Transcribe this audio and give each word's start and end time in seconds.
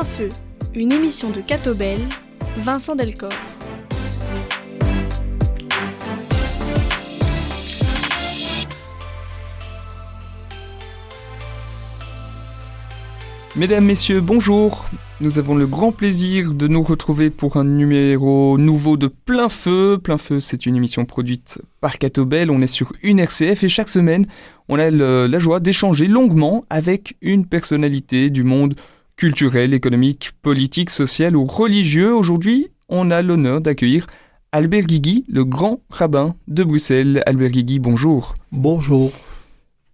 Plein 0.00 0.08
Feu, 0.08 0.28
une 0.74 0.92
émission 0.92 1.28
de 1.28 1.42
Catobel, 1.42 2.00
Vincent 2.56 2.96
Delcor. 2.96 3.28
Mesdames, 13.56 13.84
Messieurs, 13.84 14.22
bonjour. 14.22 14.86
Nous 15.20 15.38
avons 15.38 15.54
le 15.54 15.66
grand 15.66 15.92
plaisir 15.92 16.54
de 16.54 16.66
nous 16.66 16.82
retrouver 16.82 17.28
pour 17.28 17.58
un 17.58 17.64
numéro 17.64 18.56
nouveau 18.56 18.96
de 18.96 19.06
Plein 19.06 19.50
Feu. 19.50 19.98
Plein 20.02 20.16
Feu, 20.16 20.40
c'est 20.40 20.64
une 20.64 20.76
émission 20.76 21.04
produite 21.04 21.60
par 21.82 21.98
Catobel. 21.98 22.50
On 22.50 22.62
est 22.62 22.68
sur 22.68 22.94
une 23.02 23.18
RCF 23.18 23.64
et 23.64 23.68
chaque 23.68 23.90
semaine, 23.90 24.26
on 24.70 24.78
a 24.78 24.88
la 24.88 25.38
joie 25.38 25.60
d'échanger 25.60 26.06
longuement 26.06 26.64
avec 26.70 27.18
une 27.20 27.44
personnalité 27.44 28.30
du 28.30 28.44
monde 28.44 28.76
culturel, 29.20 29.74
économique, 29.74 30.30
politique, 30.40 30.88
social 30.88 31.36
ou 31.36 31.44
religieux. 31.44 32.16
Aujourd'hui, 32.16 32.68
on 32.88 33.10
a 33.10 33.20
l'honneur 33.20 33.60
d'accueillir 33.60 34.06
Albert 34.50 34.86
Guigui, 34.86 35.26
le 35.28 35.44
grand 35.44 35.82
rabbin 35.90 36.36
de 36.48 36.64
Bruxelles. 36.64 37.22
Albert 37.26 37.50
Guigui, 37.50 37.80
bonjour. 37.80 38.32
Bonjour. 38.50 39.12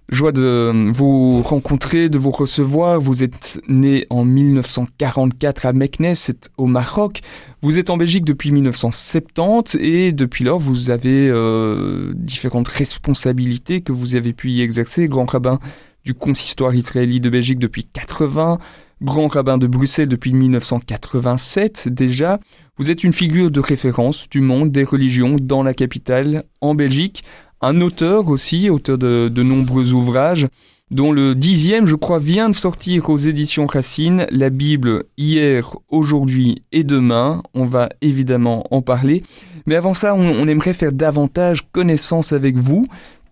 Joie 0.09 0.31
de 0.31 0.93
vous 0.93 1.43
rencontrer, 1.43 2.09
de 2.09 2.19
vous 2.19 2.31
recevoir. 2.31 3.01
Vous 3.01 3.25
êtes 3.25 3.61
né 3.67 4.07
en 4.11 4.25
1944 4.25 5.67
à 5.67 5.73
Meknes, 5.73 6.15
c'est 6.15 6.49
au 6.57 6.67
Maroc. 6.67 7.19
Vous 7.63 7.79
êtes 7.79 7.91
en 7.91 7.97
Belgique 7.97 8.25
depuis 8.25 8.53
1970 8.53 9.77
et 9.81 10.13
depuis 10.13 10.45
lors 10.45 10.61
vous 10.61 10.89
avez 10.91 11.29
euh, 11.29 12.13
différentes 12.15 12.69
responsabilités 12.69 13.81
que 13.81 13.91
vous 13.91 14.15
avez 14.15 14.33
pu 14.33 14.51
y 14.51 14.63
exercer. 14.63 15.09
Grand 15.09 15.29
rabbin 15.29 15.59
du 16.05 16.15
consistoire 16.15 16.77
israélite 16.77 17.25
de 17.25 17.31
Belgique 17.31 17.59
depuis 17.59 17.83
80, 17.83 18.59
grand 19.03 19.29
rabbin 19.29 19.59
de 19.59 19.67
Bruxelles 19.67 20.09
depuis 20.09 20.33
1987 20.33 21.89
déjà. 21.89 22.41
Vous 22.79 22.91
êtes 22.91 23.05
une 23.05 23.13
figure 23.13 23.51
de 23.51 23.61
référence 23.61 24.29
du 24.29 24.41
monde 24.41 24.71
des 24.71 24.85
religions 24.85 25.37
dans 25.41 25.63
la 25.63 25.75
capitale 25.75 26.45
en 26.61 26.75
Belgique. 26.75 27.25
Un 27.61 27.81
auteur 27.81 28.29
aussi, 28.29 28.69
auteur 28.69 28.99
de, 28.99 29.43
nombreux 29.43 29.93
ouvrages, 29.93 30.47
dont 30.91 31.11
le 31.11 31.35
dixième, 31.35 31.87
je 31.87 31.95
crois, 31.95 32.19
vient 32.19 32.49
de 32.49 32.55
sortir 32.55 33.09
aux 33.09 33.17
éditions 33.17 33.67
Racine, 33.67 34.27
la 34.31 34.51
Bible 34.51 35.05
hier, 35.17 35.75
aujourd'hui 35.89 36.63
et 36.71 36.85
demain. 36.85 37.43
On 37.55 37.65
va 37.65 37.89
évidemment 38.03 38.65
en 38.71 38.83
parler. 38.83 39.23
Mais 39.67 39.75
avant 39.75 39.95
ça, 39.95 40.15
on, 40.15 40.47
aimerait 40.47 40.75
faire 40.75 40.93
davantage 40.93 41.67
connaissance 41.73 42.33
avec 42.33 42.57
vous. 42.57 42.87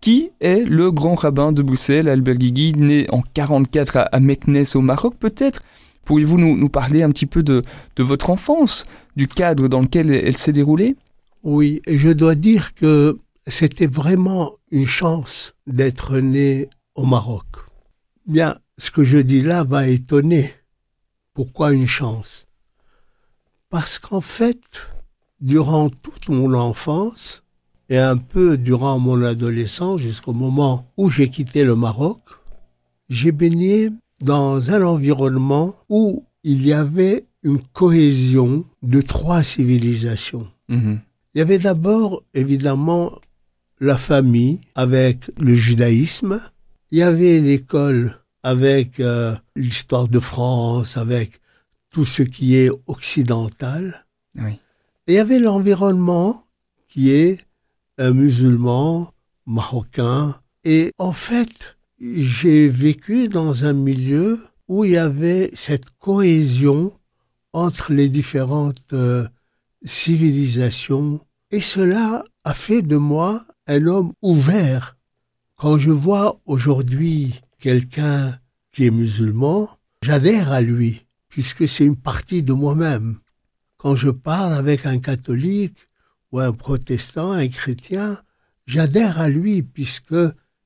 Qui 0.05 0.33
est 0.39 0.67
le 0.67 0.93
grand 0.93 1.15
rabbin 1.15 1.51
de 1.51 1.63
Bruxelles, 1.63 2.11
Albert 2.11 2.35
Guigui, 2.35 2.75
né 2.75 3.07
en 3.09 3.23
44 3.23 4.07
à, 4.13 4.21
Meknes 4.21 4.67
au 4.75 4.83
Maroc? 4.83 5.15
Peut-être 5.19 5.63
pourriez-vous 6.05 6.37
nous, 6.37 6.69
parler 6.69 7.03
un 7.03 7.09
petit 7.09 7.25
peu 7.25 7.43
de, 7.43 7.63
de 7.97 8.03
votre 8.03 8.29
enfance, 8.29 8.85
du 9.17 9.29
cadre 9.29 9.67
dans 9.67 9.81
lequel 9.81 10.11
elle 10.11 10.37
s'est 10.37 10.53
déroulée? 10.53 10.97
Oui, 11.43 11.81
je 11.87 12.11
dois 12.11 12.35
dire 12.35 12.75
que 12.75 13.19
c'était 13.47 13.87
vraiment 13.87 14.57
une 14.71 14.87
chance 14.87 15.55
d'être 15.67 16.19
né 16.19 16.69
au 16.95 17.07
Maroc. 17.07 17.47
Bien, 18.27 18.59
ce 18.77 18.91
que 18.91 19.05
je 19.05 19.17
dis 19.17 19.41
là 19.41 19.65
va 19.65 19.89
étonner. 19.89 20.53
Pourquoi 21.33 21.73
une 21.73 21.89
chance? 21.89 22.47
Parce 23.71 23.99
qu'en 23.99 24.21
fait, 24.21 24.61
durant 25.41 25.89
toute 25.89 26.29
mon 26.29 26.53
enfance, 26.53 27.44
et 27.89 27.99
un 27.99 28.17
peu 28.17 28.57
durant 28.57 28.99
mon 28.99 29.23
adolescence 29.23 30.01
jusqu'au 30.01 30.33
moment 30.33 30.91
où 30.97 31.09
j'ai 31.11 31.29
quitté 31.29 31.65
le 31.65 31.77
Maroc, 31.77 32.21
j'ai 33.09 33.33
baigné 33.33 33.91
dans 34.21 34.71
un 34.71 34.83
environnement 34.83 35.75
où 35.89 36.25
il 36.43 36.67
y 36.67 36.73
avait 36.73 37.27
une 37.43 37.61
cohésion 37.61 38.65
de 38.83 39.01
trois 39.01 39.43
civilisations. 39.43 40.49
Mhm. 40.69 41.01
Il 41.35 41.39
y 41.39 41.41
avait 41.43 41.59
d'abord, 41.59 42.23
évidemment, 42.33 43.21
la 43.81 43.99
famille 43.99 44.61
avec 44.75 45.31
le 45.39 45.55
judaïsme. 45.55 46.41
Il 46.91 46.99
y 46.99 47.03
avait 47.03 47.41
l'école 47.41 48.21
avec 48.43 49.01
euh, 49.01 49.35
l'histoire 49.57 50.09
de 50.09 50.21
France, 50.21 50.97
avec 50.97 51.41
tout 51.91 52.05
ce 52.05 52.23
qui 52.23 52.57
est 52.57 52.71
occidental. 52.87 54.07
Et 54.37 54.59
il 55.09 55.15
y 55.15 55.19
avait 55.19 55.39
l'environnement 55.39 56.47
qui 56.89 57.11
est 57.11 57.41
musulman, 57.99 59.13
marocain. 59.47 60.35
Et 60.65 60.93
en 60.99 61.13
fait, 61.13 61.77
j'ai 62.01 62.69
vécu 62.69 63.29
dans 63.29 63.65
un 63.65 63.73
milieu 63.73 64.41
où 64.69 64.85
il 64.85 64.93
y 64.93 64.97
avait 64.97 65.51
cette 65.55 65.91
cohésion 65.99 66.93
entre 67.53 67.93
les 67.93 68.09
différentes 68.09 68.93
euh, 68.93 69.29
civilisations. 69.85 71.21
Et 71.51 71.61
cela 71.61 72.25
a 72.45 72.55
fait 72.55 72.83
de 72.83 72.97
moi 72.97 73.45
un 73.67 73.87
homme 73.87 74.13
ouvert. 74.23 74.97
Quand 75.57 75.77
je 75.77 75.91
vois 75.91 76.41
aujourd'hui 76.47 77.41
quelqu'un 77.61 78.39
qui 78.73 78.87
est 78.87 78.91
musulman, 78.91 79.71
j'adhère 80.03 80.51
à 80.51 80.61
lui, 80.61 81.07
puisque 81.29 81.69
c'est 81.69 81.85
une 81.85 81.97
partie 81.97 82.43
de 82.43 82.53
moi-même. 82.53 83.19
Quand 83.77 83.95
je 83.95 84.11
parle 84.11 84.55
avec 84.55 84.85
un 84.87 84.99
catholique 84.99 85.77
ou 86.35 86.41
un 86.41 86.53
protestant, 86.53 87.31
un 87.31 87.47
chrétien, 87.47 88.21
j'adhère 88.67 89.21
à 89.21 89.29
lui, 89.29 89.63
puisque 89.63 90.17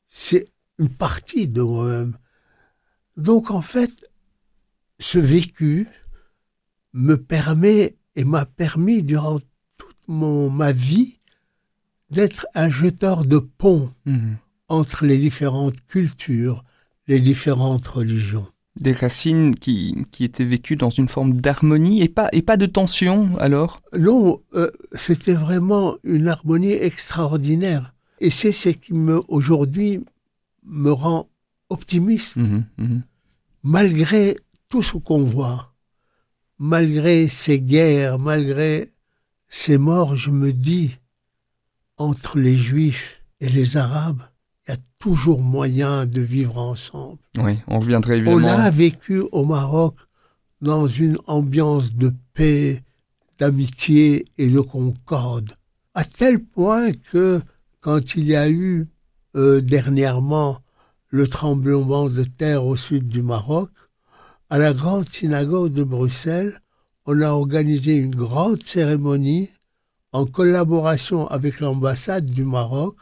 c'est 0.08 0.48
une 0.78 0.88
partie 0.88 1.46
de 1.46 1.60
moi-même. 1.60 2.16
Donc 3.18 3.50
en 3.50 3.60
fait, 3.60 3.92
ce 4.98 5.18
vécu 5.18 5.86
me 6.94 7.16
permet 7.16 7.96
et 8.16 8.24
m'a 8.24 8.46
permis 8.46 9.02
durant 9.02 9.40
toute 9.76 9.98
mon, 10.06 10.48
ma 10.48 10.72
vie 10.72 11.20
d'être 12.08 12.46
un 12.54 12.70
jeteur 12.70 13.26
de 13.26 13.36
pont 13.36 13.92
mhm. 14.06 14.38
entre 14.68 15.04
les 15.04 15.18
différentes 15.18 15.84
cultures, 15.86 16.64
les 17.08 17.20
différentes 17.20 17.86
religions. 17.86 18.50
Des 18.80 18.92
racines 18.92 19.54
qui, 19.54 19.96
qui 20.12 20.24
étaient 20.24 20.44
vécues 20.44 20.76
dans 20.76 20.90
une 20.90 21.08
forme 21.08 21.40
d'harmonie 21.40 22.02
et 22.02 22.08
pas, 22.08 22.28
et 22.32 22.42
pas 22.42 22.56
de 22.56 22.66
tension 22.66 23.36
alors? 23.38 23.80
Non, 23.98 24.40
euh, 24.54 24.70
c'était 24.92 25.34
vraiment 25.34 25.96
une 26.04 26.28
harmonie 26.28 26.72
extraordinaire. 26.72 27.94
Et 28.20 28.30
c'est 28.30 28.52
ce 28.52 28.70
qui 28.70 28.94
me, 28.94 29.22
aujourd'hui, 29.28 30.04
me 30.64 30.90
rend 30.90 31.28
optimiste. 31.70 32.36
Mhm, 32.36 32.64
mhm. 32.78 33.02
Malgré 33.62 34.38
tout 34.68 34.82
ce 34.82 34.96
qu'on 34.96 35.24
voit, 35.24 35.74
malgré 36.58 37.28
ces 37.28 37.60
guerres, 37.60 38.18
malgré 38.18 38.92
ces 39.48 39.78
morts, 39.78 40.16
je 40.16 40.30
me 40.30 40.52
dis, 40.52 40.96
entre 41.96 42.38
les 42.38 42.56
Juifs 42.56 43.22
et 43.40 43.48
les 43.48 43.76
Arabes, 43.76 44.22
il 44.68 44.72
y 44.72 44.74
a 44.74 44.80
toujours 44.98 45.40
moyen 45.40 46.04
de 46.04 46.20
vivre 46.20 46.58
ensemble. 46.58 47.18
Oui, 47.38 47.58
on 47.68 47.80
reviendrait 47.80 48.18
évidemment. 48.18 48.36
On 48.36 48.44
a 48.44 48.70
vécu 48.70 49.20
au 49.32 49.44
Maroc 49.44 49.94
dans 50.60 50.86
une 50.86 51.16
ambiance 51.26 51.94
de 51.94 52.12
paix, 52.34 52.82
d'amitié 53.38 54.26
et 54.36 54.48
de 54.48 54.60
concorde, 54.60 55.54
à 55.94 56.04
tel 56.04 56.44
point 56.44 56.92
que 56.92 57.40
quand 57.80 58.14
il 58.14 58.24
y 58.26 58.36
a 58.36 58.50
eu 58.50 58.88
euh, 59.36 59.60
dernièrement 59.60 60.58
le 61.08 61.26
tremblement 61.26 62.08
de 62.08 62.24
terre 62.24 62.66
au 62.66 62.76
sud 62.76 63.08
du 63.08 63.22
Maroc, 63.22 63.70
à 64.50 64.58
la 64.58 64.74
grande 64.74 65.08
synagogue 65.08 65.72
de 65.72 65.84
Bruxelles, 65.84 66.60
on 67.06 67.22
a 67.22 67.30
organisé 67.30 67.96
une 67.96 68.14
grande 68.14 68.62
cérémonie 68.62 69.48
en 70.12 70.26
collaboration 70.26 71.26
avec 71.28 71.60
l'ambassade 71.60 72.26
du 72.26 72.44
Maroc 72.44 72.96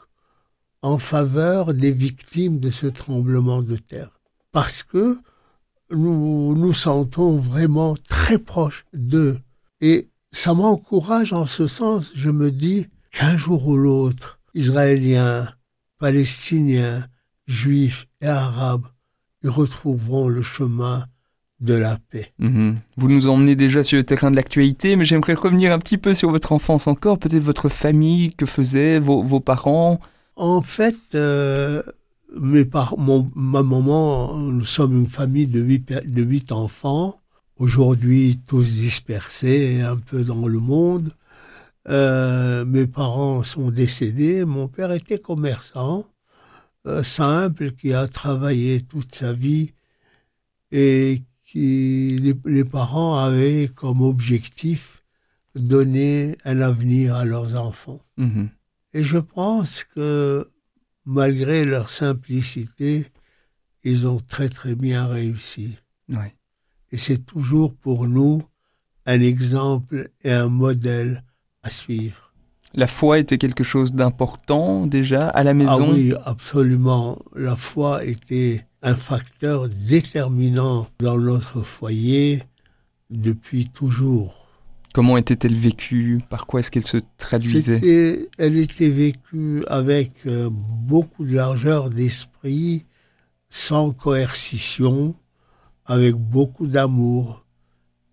en 0.83 0.99
faveur 0.99 1.75
des 1.75 1.91
victimes 1.91 2.59
de 2.61 2.71
ce 2.71 2.87
tremblement 2.87 3.63
de 3.63 3.77
terre. 3.77 4.21
Parce 4.53 4.83
que 4.83 5.19
nous 5.91 6.55
nous 6.57 6.73
sentons 6.73 7.37
vraiment 7.37 7.95
très 8.09 8.39
proches 8.39 8.85
d'eux. 8.93 9.39
Et 9.81 10.09
ça 10.33 10.55
m'encourage 10.55 11.33
en 11.33 11.47
ce 11.47 11.67
sens, 11.67 12.13
je 12.15 12.31
me 12.31 12.51
dis 12.51 12.89
qu'un 13.13 13.37
jour 13.37 13.67
ou 13.67 13.77
l'autre, 13.77 14.41
Israéliens, 14.55 15.49
Palestiniens, 15.99 17.07
Juifs 17.47 18.07
et 18.21 18.27
Arabes, 18.27 18.87
ils 19.43 19.51
retrouveront 19.51 20.29
le 20.29 20.43
chemin 20.43 21.07
de 21.61 21.75
la 21.75 21.99
paix. 22.11 22.33
Mhm. 22.39 22.79
Vous 22.97 23.09
nous 23.09 23.29
emmenez 23.29 23.57
déjà 23.57 23.83
sur 23.83 23.97
le 23.97 24.05
terrain 24.05 24.31
de 24.31 24.37
l'actualité, 24.37 24.97
mais 24.97 25.05
j'aimerais 25.05 25.35
revenir 25.35 25.73
un 25.73 25.79
petit 25.79 25.99
peu 25.99 26.13
sur 26.13 26.31
votre 26.31 26.53
enfance 26.53 26.87
encore, 26.87 27.19
peut-être 27.19 27.43
votre 27.43 27.69
famille, 27.69 28.35
que 28.35 28.47
faisaient 28.47 28.99
vos, 28.99 29.41
parents 29.41 30.01
En 30.37 30.61
fait, 30.61 31.15
euh, 31.15 31.83
mes 32.39 32.67
par 32.67 32.99
mon, 32.99 33.31
ma 33.35 33.63
maman, 33.63 34.37
nous 34.37 34.67
sommes 34.67 35.01
une 35.01 35.09
famille 35.09 35.47
de 35.49 35.61
huit, 35.63 36.53
enfants, 36.53 37.19
aujourd'hui 37.57 38.39
tous 38.47 38.77
dispersés 38.77 39.81
un 39.81 39.97
peu 39.97 40.23
dans 40.25 40.47
le 40.47 40.59
monde. 40.59 41.11
Euh, 41.89 42.67
mes 42.67 42.87
parents 42.87 43.45
sont 43.45 43.71
décédés, 43.71 44.45
mon 44.45 44.69
père 44.69 44.93
était 44.93 45.19
commerçant, 45.19 46.07
euh, 46.87 47.03
simple, 47.03 47.73
qui 47.73 47.95
a 47.95 48.07
travaillé 48.07 48.83
toute 48.83 49.15
sa 49.15 49.33
vie 49.33 49.73
et 50.71 51.23
qui 51.45 52.19
les, 52.45 52.65
parents 52.65 53.19
avaient 53.19 53.71
comme 53.75 54.03
objectif 54.03 55.03
donner 55.55 56.37
un 56.45 56.61
avenir 56.61 57.15
à 57.15 57.25
leurs 57.25 57.55
enfants. 57.57 58.03
Mhm. 58.19 58.51
Et 58.97 59.03
je 59.05 59.19
pense 59.19 59.85
que 59.85 60.51
malgré 61.05 61.67
leur 61.67 61.91
simplicité, 61.91 63.05
ils 63.85 64.07
ont 64.07 64.21
très 64.21 64.49
très 64.49 64.75
bien 64.75 65.07
réussi. 65.07 65.77
Ouais. 66.09 66.35
Et 66.93 66.97
c'est 66.97 67.19
toujours 67.19 67.75
pour 67.75 68.09
nous 68.09 68.43
un 69.05 69.21
exemple 69.21 70.09
et 70.25 70.33
un 70.33 70.49
modèle 70.49 71.23
à 71.63 71.69
suivre. 71.69 72.33
La 72.73 72.87
foi 72.87 73.19
était 73.19 73.37
quelque 73.37 73.65
chose 73.65 73.93
d'important 73.93 74.87
déjà 74.87 75.29
à 75.29 75.45
la 75.45 75.51
Ah 75.51 75.55
maison? 75.55 75.93
oui, 75.93 76.15
absolument. 76.25 77.19
La 77.35 77.55
foi 77.55 78.03
était 78.03 78.65
un 78.81 78.95
facteur 78.97 79.69
déterminant 79.69 80.89
dans 81.01 81.19
notre 81.19 81.61
foyer 81.61 82.43
depuis 83.11 83.69
toujours. 83.69 84.46
Comment 84.97 85.19
était-elle 85.19 85.55
vécue? 85.55 86.23
Par 86.31 86.47
quoi 86.47 86.61
est-ce 86.61 86.71
qu'elle 86.71 86.87
se 86.87 86.97
traduisait? 87.19 88.31
Elle 88.39 88.57
était 88.57 88.89
vécue 88.89 89.63
avec 89.67 90.13
euh, 90.25 90.49
beaucoup 90.51 91.27
de 91.27 91.35
largeur 91.35 91.91
d'esprit, 91.91 92.87
sans 93.51 93.91
coercition, 93.91 95.15
avec 95.85 96.15
beaucoup 96.15 96.67
d'amour. 96.67 97.45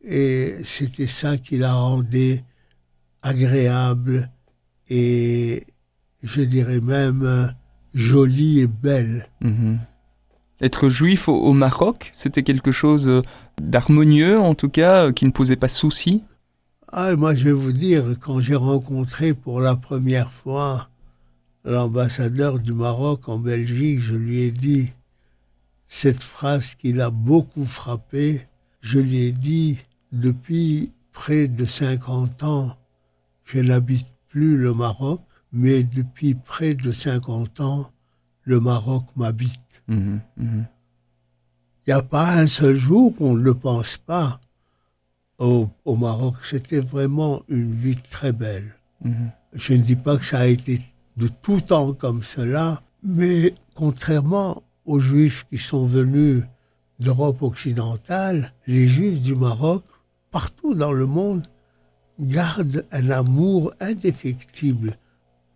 Et 0.04 0.56
c'était 0.66 1.08
ça 1.08 1.38
qui 1.38 1.58
la 1.58 1.74
rendait 1.74 2.44
agréable 3.22 4.30
et 4.90 5.66
je 6.22 6.42
dirais 6.42 6.82
même 6.82 7.24
euh, 7.24 7.48
jolie 7.94 8.60
et 8.60 8.68
belle. 8.68 9.30
Mhm. 9.40 9.80
Être 10.60 10.90
juif 10.90 11.30
au, 11.30 11.36
au 11.36 11.54
Maroc, 11.54 12.10
c'était 12.12 12.44
quelque 12.44 12.74
chose 12.74 13.08
euh, 13.08 13.22
d'harmonieux 13.62 14.38
en 14.38 14.54
tout 14.54 14.68
cas, 14.68 15.14
qui 15.14 15.24
ne 15.24 15.32
posait 15.32 15.56
pas 15.56 15.68
de 15.68 15.72
souci. 15.72 16.24
Ah, 16.96 17.16
moi, 17.16 17.34
je 17.34 17.46
vais 17.46 17.52
vous 17.52 17.72
dire, 17.72 18.16
quand 18.20 18.40
j'ai 18.40 18.54
rencontré 18.54 19.34
pour 19.34 19.60
la 19.60 19.76
première 19.76 20.32
fois 20.32 20.90
l'ambassadeur 21.66 22.60
du 22.60 22.72
Maroc 22.72 23.28
en 23.28 23.40
Belgique, 23.40 24.00
je 24.00 24.14
lui 24.14 24.44
ai 24.44 24.52
dit 24.52 24.92
cette 25.88 26.22
phrase 26.22 26.76
qui 26.76 26.94
l'a 26.94 27.10
beaucoup 27.10 27.66
frappé. 27.66 28.48
Je 28.82 29.00
lui 29.00 29.24
ai 29.24 29.32
dit, 29.32 29.80
depuis 30.12 30.92
près 31.14 31.48
de 31.48 31.66
50 31.66 32.44
ans, 32.44 32.78
je 33.44 33.60
n'habite 33.60 34.10
plus 34.28 34.56
le 34.56 34.76
Maroc, 34.76 35.22
mais 35.52 35.82
depuis 35.82 36.36
près 36.36 36.76
de 36.76 36.92
50 36.92 37.60
ans, 37.60 37.90
le 38.44 38.60
Maroc 38.60 39.06
m'habite. 39.16 39.82
Mhm, 39.88 40.22
mhm. 40.38 40.68
Il 41.88 41.90
n'y 41.90 41.94
a 41.94 42.04
pas 42.04 42.34
un 42.34 42.46
seul 42.46 42.76
jour 42.76 43.16
où 43.20 43.30
on 43.30 43.34
ne 43.34 43.42
le 43.42 43.56
pense 43.56 43.98
pas 43.98 44.40
au, 45.44 45.70
au 45.86 45.96
Maroc. 45.96 46.36
C'était 46.44 46.80
vraiment 46.80 47.44
une 47.48 47.74
vie 47.74 47.98
très 48.10 48.32
belle. 48.32 48.76
Mhm. 49.04 49.32
Je 49.54 49.74
ne 49.74 49.82
dis 49.82 49.96
pas 49.96 50.18
que 50.18 50.26
ça 50.26 50.40
a 50.40 50.48
été 50.48 50.82
de 51.18 51.28
tout 51.28 51.62
temps 51.62 51.94
comme 51.94 52.24
cela, 52.24 52.82
mais 53.04 53.54
contrairement 53.76 54.64
aux 54.86 55.00
Juifs 55.00 55.46
qui 55.50 55.58
sont 55.58 55.86
venus 55.86 56.44
d'Europe 57.00 57.42
occidentale, 57.42 58.54
les 58.68 58.88
Juifs 58.88 59.22
du 59.22 59.36
Maroc, 59.36 59.84
partout 60.32 60.74
dans 60.74 60.92
le 60.92 61.06
monde, 61.06 61.44
gardent 62.20 62.86
un 62.92 63.10
amour 63.10 63.74
indéfectible 63.80 64.98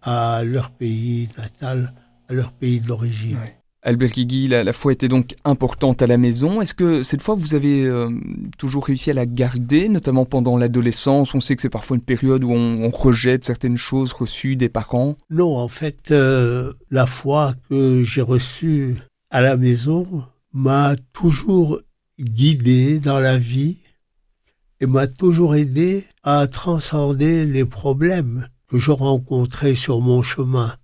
à 0.01 0.43
leur 0.43 0.71
pays 0.71 1.29
natal, 1.37 1.93
à 2.29 2.33
leur 2.33 2.51
pays 2.51 2.79
d'origine. 2.79 3.37
Ouais. 3.37 3.56
Albert 3.87 4.09
Guigui, 4.09 4.49
la, 4.49 4.65
la 4.65 4.73
foi 4.73 4.91
était 4.91 5.07
donc 5.07 5.37
importante 5.45 6.01
à 6.01 6.07
la 6.07 6.17
maison. 6.17 6.59
Est-ce 6.59 6.73
que 6.73 7.03
cette 7.03 7.21
fois 7.21 7.35
vous 7.35 7.53
avez 7.53 7.85
euh, 7.85 8.09
toujours 8.57 8.85
réussi 8.85 9.11
à 9.11 9.13
la 9.13 9.25
garder, 9.25 9.87
notamment 9.87 10.25
pendant 10.25 10.57
l'adolescence? 10.57 11.33
On 11.33 11.39
sait 11.39 11.55
que 11.55 11.61
c'est 11.61 11.69
parfois 11.69 11.95
une 11.95 12.03
période 12.03 12.43
où 12.43 12.51
on, 12.51 12.89
rejette 12.89 13.45
certaines 13.45 13.77
choses 13.77 14.11
reçues 14.11 14.57
des 14.57 14.67
parents. 14.67 15.15
Non, 15.29 15.55
en 15.55 15.69
fait, 15.69 16.11
euh, 16.11 16.73
la 16.91 17.05
foi 17.05 17.55
que 17.69 18.03
j'ai 18.03 18.21
reçue 18.21 18.97
à 19.29 19.39
la 19.39 19.55
maison 19.55 20.05
m'a 20.51 20.97
toujours 21.13 21.79
guidé 22.19 22.99
dans 22.99 23.21
la 23.21 23.37
vie 23.37 23.77
et 24.81 24.85
m'a 24.85 25.07
toujours 25.07 25.55
aidé 25.55 26.03
à 26.23 26.47
transcender 26.47 27.45
les 27.45 27.63
problèmes 27.63 28.49
que 28.69 28.77
je 28.77 28.91
rencontrais 28.91 29.75
sur 29.75 30.01
mon 30.01 30.21
chemin. 30.21 30.75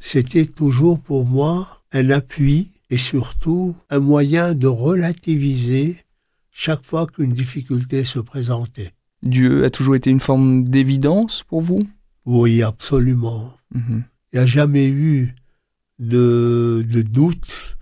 C'était 0.00 0.46
toujours 0.46 0.98
pour 0.98 1.24
moi 1.24 1.77
un 1.92 2.10
appui 2.10 2.72
et 2.90 2.98
surtout 2.98 3.76
un 3.90 4.00
moyen 4.00 4.54
de 4.54 4.66
relativiser 4.66 5.96
chaque 6.50 6.84
fois 6.84 7.06
qu'une 7.06 7.32
difficulté 7.32 8.04
se 8.04 8.18
présentait. 8.18 8.92
Dieu 9.22 9.64
a 9.64 9.70
toujours 9.70 9.96
été 9.96 10.10
une 10.10 10.20
forme 10.20 10.64
d'évidence 10.64 11.42
pour 11.44 11.60
vous? 11.60 11.80
Oui, 12.24 12.62
absolument. 12.62 13.54
Mhm. 13.74 14.04
Il 14.32 14.36
n'y 14.36 14.42
a 14.42 14.46
jamais 14.46 14.88
eu 14.88 15.34
de, 15.98 16.84
de 16.88 17.02
doute, 17.02 17.76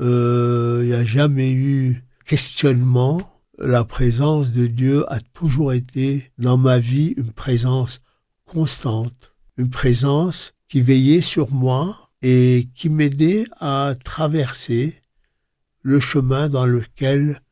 euh, 0.00 0.80
il 0.82 0.88
n'y 0.88 0.94
a 0.94 1.04
jamais 1.04 1.52
eu 1.52 2.02
questionnement. 2.26 3.20
La 3.58 3.84
présence 3.84 4.52
de 4.52 4.66
Dieu 4.66 5.04
a 5.12 5.20
toujours 5.20 5.72
été 5.72 6.32
dans 6.38 6.56
ma 6.56 6.78
vie 6.78 7.14
une 7.16 7.30
présence 7.30 8.00
constante, 8.46 9.34
une 9.58 9.70
présence 9.70 10.54
qui 10.68 10.80
veillait 10.80 11.20
sur 11.20 11.52
moi 11.52 12.03
et 12.26 12.68
qui 12.74 12.88
m'aidait 12.88 13.44
à 13.60 13.94
traverser 14.02 14.94
le 15.82 16.00
chemin 16.00 16.48
dans 16.48 16.64
lequel 16.64 17.42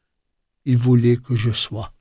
il 0.65 0.79
voulait 0.79 1.19
que 1.19 1.35
je 1.35 1.51
sois. 1.51 1.93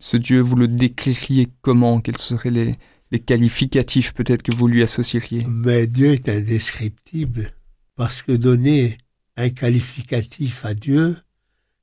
Ce 0.00 0.16
Dieu, 0.16 0.40
vous 0.40 0.56
le 0.56 0.66
décririez 0.66 1.48
comment? 1.60 2.00
Quels 2.00 2.18
seraient 2.18 2.50
les, 2.50 2.72
les 3.12 3.20
qualificatifs 3.20 4.12
peut-être 4.12 4.42
que 4.42 4.52
vous 4.52 4.66
lui 4.66 4.82
associeriez? 4.82 5.46
Mais 5.48 5.86
Dieu 5.86 6.10
est 6.10 6.28
indescriptible, 6.28 7.52
parce 7.94 8.22
que 8.22 8.32
donner 8.32 8.98
un 9.36 9.50
qualificatif 9.50 10.64
à 10.64 10.74
Dieu, 10.74 11.16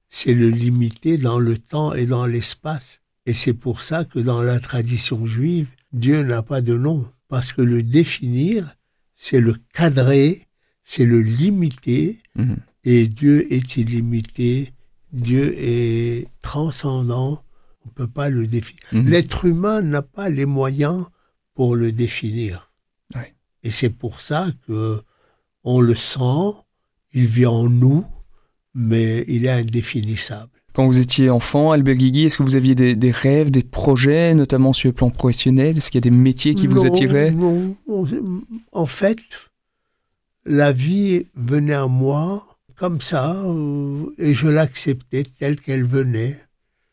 c'est 0.09 0.33
le 0.33 0.49
limiter 0.49 1.17
dans 1.17 1.39
le 1.39 1.57
temps 1.57 1.93
et 1.93 2.05
dans 2.05 2.25
l'espace. 2.25 2.99
Et 3.25 3.33
c'est 3.33 3.53
pour 3.53 3.79
ça 3.79 4.03
que 4.03 4.19
dans 4.19 4.41
la 4.41 4.59
tradition 4.59 5.25
juive, 5.25 5.69
Dieu 5.93 6.21
n'a 6.23 6.41
pas 6.41 6.59
de 6.61 6.75
nom, 6.75 7.09
parce 7.29 7.53
que 7.53 7.61
le 7.61 7.81
définir, 7.81 8.76
c'est 9.17 9.41
le 9.41 9.55
cadrer, 9.73 10.47
c'est 10.83 11.05
le 11.05 11.21
limiter, 11.21 12.19
Mhm. 12.35 12.57
et 12.85 13.07
Dieu 13.07 13.51
est 13.51 13.75
illimité, 13.75 14.71
Dieu 15.11 15.53
est 15.57 16.27
transcendant, 16.41 17.43
on 17.83 17.87
ne 17.89 17.93
peut 17.93 18.07
pas 18.07 18.29
le 18.29 18.47
définir. 18.47 18.83
Mhm. 18.93 19.07
L'être 19.09 19.45
humain 19.45 19.81
n'a 19.81 20.01
pas 20.01 20.29
les 20.29 20.45
moyens 20.45 21.05
pour 21.55 21.75
le 21.75 21.91
définir. 21.91 22.71
Ouais. 23.15 23.33
Et 23.63 23.71
c'est 23.71 23.89
pour 23.89 24.21
ça 24.21 24.51
que 24.67 25.01
on 25.63 25.81
le 25.81 25.95
sent, 25.95 26.53
il 27.13 27.25
vit 27.25 27.45
en 27.47 27.67
nous, 27.69 28.05
mais 28.73 29.25
il 29.27 29.45
est 29.45 29.49
indéfinissable. 29.51 30.56
Quand 30.77 30.85
vous 30.85 30.99
étiez 30.99 31.31
enfant, 31.31 31.71
Albert 31.71 31.95
Guigui, 31.95 32.25
est-ce 32.25 32.37
que 32.37 32.43
vous 32.43 32.53
aviez 32.53 32.75
des, 32.75 32.95
des 32.95 33.09
rêves, 33.09 33.49
des 33.49 33.63
projets, 33.63 34.35
notamment 34.35 34.73
sur 34.73 34.89
le 34.89 34.93
plan 34.93 35.09
professionnel? 35.09 35.75
Est-ce 35.75 35.89
qu'il 35.89 35.97
y 35.97 36.07
a 36.07 36.07
des 36.11 36.15
métiers 36.15 36.53
qui 36.53 36.67
vous 36.67 36.85
attiraient? 36.85 37.31
non, 37.31 37.75
on- 37.87 38.05
en 38.71 38.85
fait, 38.85 39.17
la 40.45 40.71
vie 40.71 41.25
venait 41.33 41.73
à 41.73 41.87
moi 41.87 42.45
comme 42.75 43.01
ça, 43.01 43.31
euh, 43.43 44.05
et 44.19 44.35
je 44.35 44.47
l'acceptais 44.49 45.23
telle 45.39 45.59
qu'elle 45.59 45.83
venait. 45.83 46.39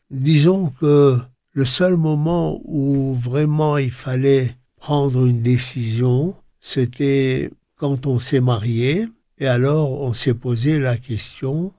Disons 0.09 0.73
que 0.81 1.19
le 1.51 1.65
seul 1.65 1.95
moment 1.95 2.59
où 2.65 3.13
vraiment 3.13 3.77
il 3.77 3.91
fallait 3.91 4.55
prendre 4.77 5.27
une 5.27 5.43
décision, 5.43 6.33
c'était 6.59 7.51
quand 7.77 8.07
on 8.07 8.17
s'est 8.17 8.41
marié, 8.41 9.07
et 9.37 9.45
alors 9.45 10.01
on 10.01 10.13
s'est 10.13 10.33
posé 10.33 10.79
la 10.79 10.97
question, 10.97 11.71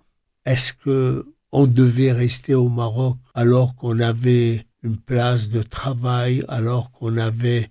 est-ce 0.44 0.72
que 0.72 1.26
on 1.58 1.66
devait 1.66 2.12
rester 2.12 2.54
au 2.54 2.68
Maroc 2.68 3.16
alors 3.32 3.76
qu'on 3.76 3.98
avait 4.00 4.66
une 4.82 4.98
place 4.98 5.48
de 5.48 5.62
travail, 5.62 6.44
alors 6.48 6.90
qu'on 6.90 7.16
avait 7.16 7.70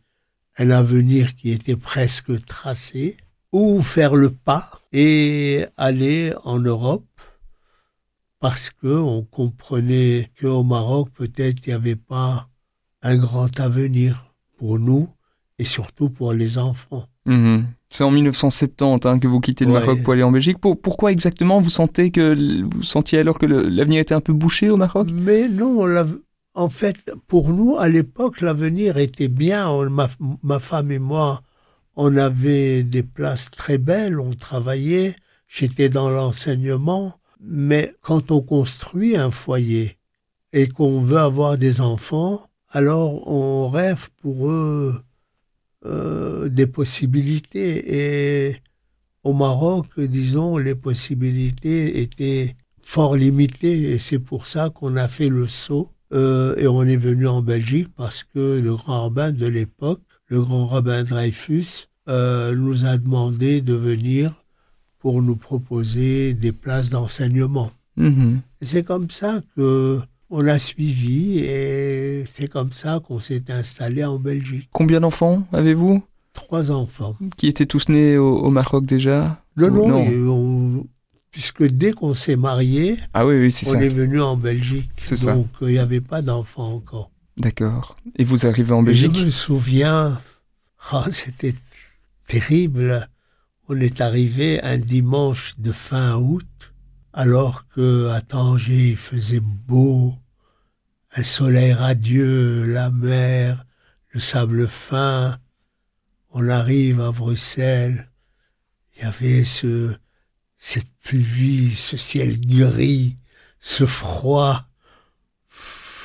un 0.58 0.72
avenir 0.72 1.36
qui 1.36 1.52
était 1.52 1.76
presque 1.76 2.44
tracé, 2.48 3.16
ou 3.52 3.82
faire 3.82 4.16
le 4.16 4.32
pas 4.32 4.82
et 4.92 5.68
aller 5.78 6.34
en 6.46 6.58
Europe 6.58 7.22
parce 8.40 8.72
que 8.72 8.88
on 8.88 9.22
comprenait 9.22 10.32
qu'au 10.42 10.64
Maroc 10.64 11.10
peut-être 11.14 11.60
il 11.68 11.70
n'y 11.70 11.76
avait 11.76 11.96
pas 11.96 12.50
un 13.04 13.18
grand 13.18 13.60
avenir 13.60 14.34
pour 14.58 14.80
nous 14.80 15.08
et 15.60 15.64
surtout 15.64 16.10
pour 16.10 16.34
les 16.34 16.58
enfants. 16.58 17.08
Mhm. 17.28 17.68
C'est 17.96 18.04
en 18.04 18.12
1970 18.12 19.08
hein, 19.08 19.20
que 19.20 19.28
vous 19.28 19.40
quittez 19.40 19.64
le 19.64 19.72
Ouais. 19.72 19.80
Maroc 19.80 20.04
pour 20.04 20.12
aller 20.14 20.24
en 20.24 20.32
Belgique. 20.32 20.60
Pour- 20.60 20.80
pourquoi 20.80 21.14
exactement 21.14 21.62
vous 21.62 21.70
sentez 21.70 22.12
que 22.12 22.62
vous 22.64 22.84
sentiez 22.84 23.20
alors 23.20 23.40
que 23.40 23.46
l'avenir 23.46 24.02
était 24.02 24.14
un 24.14 24.20
peu 24.20 24.34
bouché 24.34 24.70
au 24.70 24.76
Maroc? 24.76 25.08
Mais 25.14 25.48
non, 25.48 25.86
la- 25.86 26.06
en 26.56 26.68
fait, 26.68 26.98
pour 27.28 27.54
nous, 27.54 27.78
à 27.78 27.88
l'époque, 27.88 28.42
l'avenir 28.42 28.98
était 28.98 29.30
bien. 29.30 29.70
On- 29.70 29.90
ma, 29.90 30.10
ma 30.44 30.60
femme 30.60 30.92
et 30.92 31.00
moi, 31.00 31.42
on 31.96 32.18
avait 32.18 32.84
des 32.84 33.04
places 33.04 33.50
très 33.50 33.78
belles, 33.78 34.20
on 34.20 34.32
travaillait, 34.34 35.16
j'étais 35.48 35.88
dans 35.88 36.10
l'enseignement. 36.10 37.16
Mais 37.40 37.94
quand 38.02 38.30
on 38.32 38.42
construit 38.42 39.16
un 39.16 39.32
foyer 39.32 39.98
et 40.52 40.68
qu'on 40.68 41.00
veut 41.00 41.20
avoir 41.20 41.58
des 41.58 41.80
enfants, 41.80 42.48
alors 42.72 43.26
on 43.30 43.70
rêve 43.70 44.10
pour 44.22 44.50
eux 44.50 45.02
euh, 45.86 46.35
des 46.48 46.68
possibilités. 46.68 48.50
Et 48.50 48.56
au 49.24 49.34
Maroc, 49.34 50.00
disons, 50.00 50.58
les 50.58 50.76
possibilités 50.76 52.02
étaient 52.02 52.56
fort 52.80 53.16
limitées 53.16 53.92
et 53.92 54.00
c'est 54.00 54.20
pour 54.20 54.46
ça 54.46 54.70
qu'on 54.70 54.96
a 54.96 55.08
fait 55.08 55.30
le 55.30 55.48
saut 55.48 55.90
euh, 56.14 56.56
et 56.58 56.68
on 56.68 56.84
est 56.84 56.96
venu 56.96 57.28
en 57.28 57.42
Belgique 57.42 57.90
parce 57.98 58.24
que 58.24 58.62
le 58.64 58.76
grand 58.76 59.04
rabbin 59.04 59.32
de 59.32 59.48
l'époque, 59.48 60.02
le 60.28 60.42
grand 60.42 60.68
rabbin 60.68 61.04
Dreyfus, 61.04 61.88
euh, 62.08 62.56
nous 62.56 62.86
a 62.86 62.98
demandé 62.98 63.62
de 63.62 63.74
venir 63.74 64.32
pour 65.00 65.22
nous 65.24 65.36
proposer 65.36 66.36
des 66.36 66.52
places 66.52 66.92
d'enseignement. 66.92 67.72
Mhm. 67.98 68.42
Et 68.62 68.66
c'est 68.66 68.84
comme 68.84 69.10
ça 69.10 69.42
que 69.56 70.00
on 70.30 70.48
a 70.48 70.60
suivi 70.60 71.40
et 71.40 72.26
c'est 72.28 72.48
comme 72.48 72.72
ça 72.72 73.00
qu'on 73.00 73.20
s'est 73.20 73.50
installé 73.50 74.04
en 74.04 74.20
Belgique. 74.20 74.70
Combien 74.72 75.00
d'enfants 75.00 75.48
avez-vous? 75.52 76.04
Trois 76.36 76.70
enfants. 76.70 77.16
Qui 77.38 77.48
étaient 77.48 77.66
tous 77.66 77.90
nés 77.90 78.18
au, 78.18 78.38
au 78.38 78.50
Maroc 78.52 78.86
déjà 78.86 79.42
Non, 79.58 79.72
non, 79.72 80.06
on- 80.32 80.88
puisque 81.32 81.64
dès 81.64 81.92
qu'on 81.92 82.14
s'est 82.14 82.36
marié, 82.36 82.98
Ah 83.14 83.26
oui, 83.26 83.36
oui, 83.42 83.52
c'est 83.52 83.68
on 83.68 83.72
ça. 83.74 83.82
est 83.84 83.90
venu 83.90 84.22
en 84.22 84.38
Belgique. 84.38 84.92
C'est. 85.04 85.26
Donc 85.26 85.48
il 85.62 85.68
n'y 85.70 85.80
avait 85.80 86.00
pas 86.02 86.22
d'enfants 86.22 86.74
encore. 86.76 87.10
D'accord. 87.38 87.98
Et 88.16 88.24
vous 88.24 88.46
arrivez 88.46 88.72
en 88.74 88.84
Et 88.84 88.86
Belgique 88.88 89.16
Je 89.16 89.26
me 89.26 89.30
souviens, 89.30 90.22
ah, 90.92 91.08
c'était 91.12 91.56
terrible. 92.28 93.10
On 93.68 93.80
est 93.80 94.00
arrivé 94.02 94.62
un 94.62 94.78
dimanche 94.78 95.56
de 95.58 95.72
fin 95.72 96.16
août, 96.18 96.46
alors 97.14 97.68
que 97.70 98.10
à 98.10 98.22
Tanger 98.22 98.90
il 98.92 98.96
faisait 98.98 99.42
beau, 99.42 100.14
un 101.16 101.24
soleil 101.24 101.74
radieux, 101.74 102.64
la 102.66 102.92
mer, 102.92 103.66
le 104.12 104.20
sable 104.20 104.68
fin. 104.68 105.38
On 106.38 106.50
arrive 106.50 107.00
à 107.00 107.14
Bruxelles, 107.14 108.10
il 108.94 109.04
y 109.04 109.06
avait 109.06 109.46
ce, 109.46 109.96
cette 110.58 110.90
pluie, 111.02 111.72
ce 111.74 111.96
ciel 111.96 112.46
gris, 112.46 113.16
ce 113.62 113.86
froid. 113.86 114.66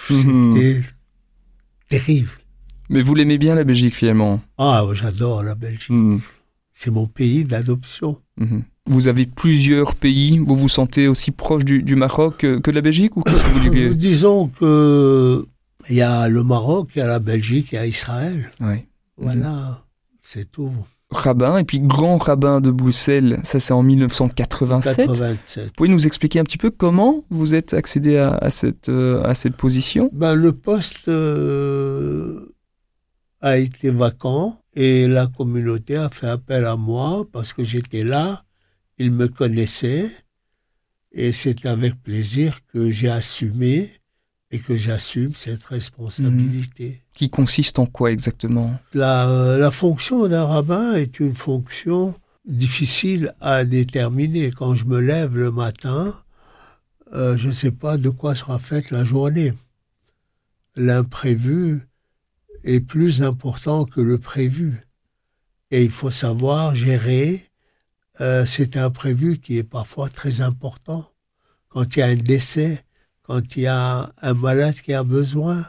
Mhm. 0.08 0.54
C'était 0.54 0.82
terrible. 1.88 2.30
Mais 2.90 3.02
vous 3.02 3.16
l'aimez 3.16 3.38
bien 3.38 3.56
la 3.56 3.64
Belgique 3.64 3.96
finalement? 3.96 4.40
Ah, 4.56 4.84
j'adore 4.92 5.42
la 5.42 5.56
Belgique. 5.56 5.90
Mhm. 5.90 6.20
C'est 6.74 6.92
mon 6.92 7.08
pays 7.08 7.44
d'adoption. 7.44 8.22
Mhm. 8.36 8.62
Vous 8.86 9.08
avez 9.08 9.26
plusieurs 9.26 9.96
pays, 9.96 10.38
vous 10.38 10.54
vous 10.54 10.68
sentez 10.68 11.08
aussi 11.08 11.32
proche 11.32 11.64
du, 11.64 11.82
du 11.82 11.96
Maroc 11.96 12.36
que, 12.38 12.58
que 12.60 12.70
de 12.70 12.76
la 12.76 12.82
Belgique 12.82 13.16
ou 13.16 13.22
que 13.22 13.30
vous 13.30 13.94
disons 13.94 14.46
que 14.46 15.44
il 15.88 15.96
y 15.96 16.02
a 16.02 16.28
le 16.28 16.44
Maroc, 16.44 16.90
il 16.94 17.00
y 17.00 17.02
a 17.02 17.08
la 17.08 17.18
Belgique, 17.18 17.70
il 17.72 17.74
y 17.74 17.78
a 17.78 17.86
Israël. 17.86 18.52
Ouais. 18.60 18.86
Voilà, 19.16 19.84
c'est 20.32 20.50
tout. 20.50 20.72
Rabbin 21.10 21.58
et 21.58 21.64
puis 21.64 21.80
grand 21.80 22.16
rabbin 22.16 22.60
de 22.60 22.70
Bruxelles, 22.70 23.40
ça 23.42 23.58
c'est 23.58 23.72
en 23.72 23.82
1987. 23.82 25.08
87. 25.08 25.64
Vous 25.64 25.70
pouvez 25.76 25.88
nous 25.88 26.06
expliquer 26.06 26.38
un 26.38 26.44
petit 26.44 26.56
peu 26.56 26.70
comment 26.70 27.24
vous 27.30 27.56
êtes 27.56 27.74
accédé 27.74 28.16
à, 28.16 28.34
à 28.34 28.50
cette, 28.50 28.88
euh, 28.88 29.24
à 29.24 29.34
cette 29.34 29.56
position? 29.56 30.08
Ben, 30.12 30.36
le 30.36 30.52
poste 30.52 31.08
euh, 31.08 32.54
a 33.40 33.58
été 33.58 33.90
vacant 33.90 34.62
et 34.74 35.08
la 35.08 35.26
communauté 35.26 35.96
a 35.96 36.08
fait 36.10 36.28
appel 36.28 36.64
à 36.64 36.76
moi 36.76 37.24
parce 37.32 37.52
que 37.52 37.64
j'étais 37.64 38.04
là, 38.04 38.44
ils 38.98 39.10
me 39.10 39.26
connaissaient 39.26 40.08
et 41.10 41.32
c'est 41.32 41.66
avec 41.66 42.00
plaisir 42.04 42.60
que 42.72 42.88
j'ai 42.88 43.10
assumé 43.10 43.99
et 44.50 44.58
que 44.58 44.74
j'assume 44.76 45.34
cette 45.34 45.64
responsabilité. 45.64 47.02
Qui 47.14 47.30
consiste 47.30 47.78
en 47.78 47.86
quoi 47.86 48.10
exactement? 48.10 48.78
La, 48.94 49.56
la 49.58 49.70
fonction 49.70 50.26
d'un 50.26 50.44
rabbin 50.44 50.94
est 50.94 51.20
une 51.20 51.34
fonction 51.34 52.14
difficile 52.46 53.34
à 53.40 53.64
déterminer. 53.64 54.50
Quand 54.50 54.74
je 54.74 54.86
me 54.86 55.00
lève 55.00 55.36
le 55.36 55.50
matin, 55.50 56.14
euh, 57.12 57.36
je 57.36 57.48
ne 57.48 57.52
sais 57.52 57.70
pas 57.70 57.96
de 57.96 58.08
quoi 58.08 58.34
sera 58.34 58.58
faite 58.58 58.90
la 58.90 59.04
journée. 59.04 59.52
L'imprévu 60.76 61.86
est 62.64 62.80
plus 62.80 63.22
important 63.22 63.84
que 63.84 64.00
le 64.00 64.18
prévu. 64.18 64.86
Et 65.70 65.84
il 65.84 65.90
faut 65.90 66.10
savoir 66.10 66.74
gérer 66.74 67.50
euh, 68.20 68.44
cet 68.44 68.76
imprévu 68.76 69.38
qui 69.38 69.58
est 69.58 69.64
parfois 69.64 70.08
très 70.08 70.40
important. 70.40 71.10
Quand 71.68 71.96
il 71.96 72.00
y 72.00 72.02
a 72.02 72.06
un 72.06 72.16
décès, 72.16 72.84
quand 73.30 73.56
il 73.56 73.62
y 73.62 73.66
a 73.68 74.12
un 74.22 74.34
malade 74.34 74.74
qui 74.80 74.92
a 74.92 75.04
besoin, 75.04 75.64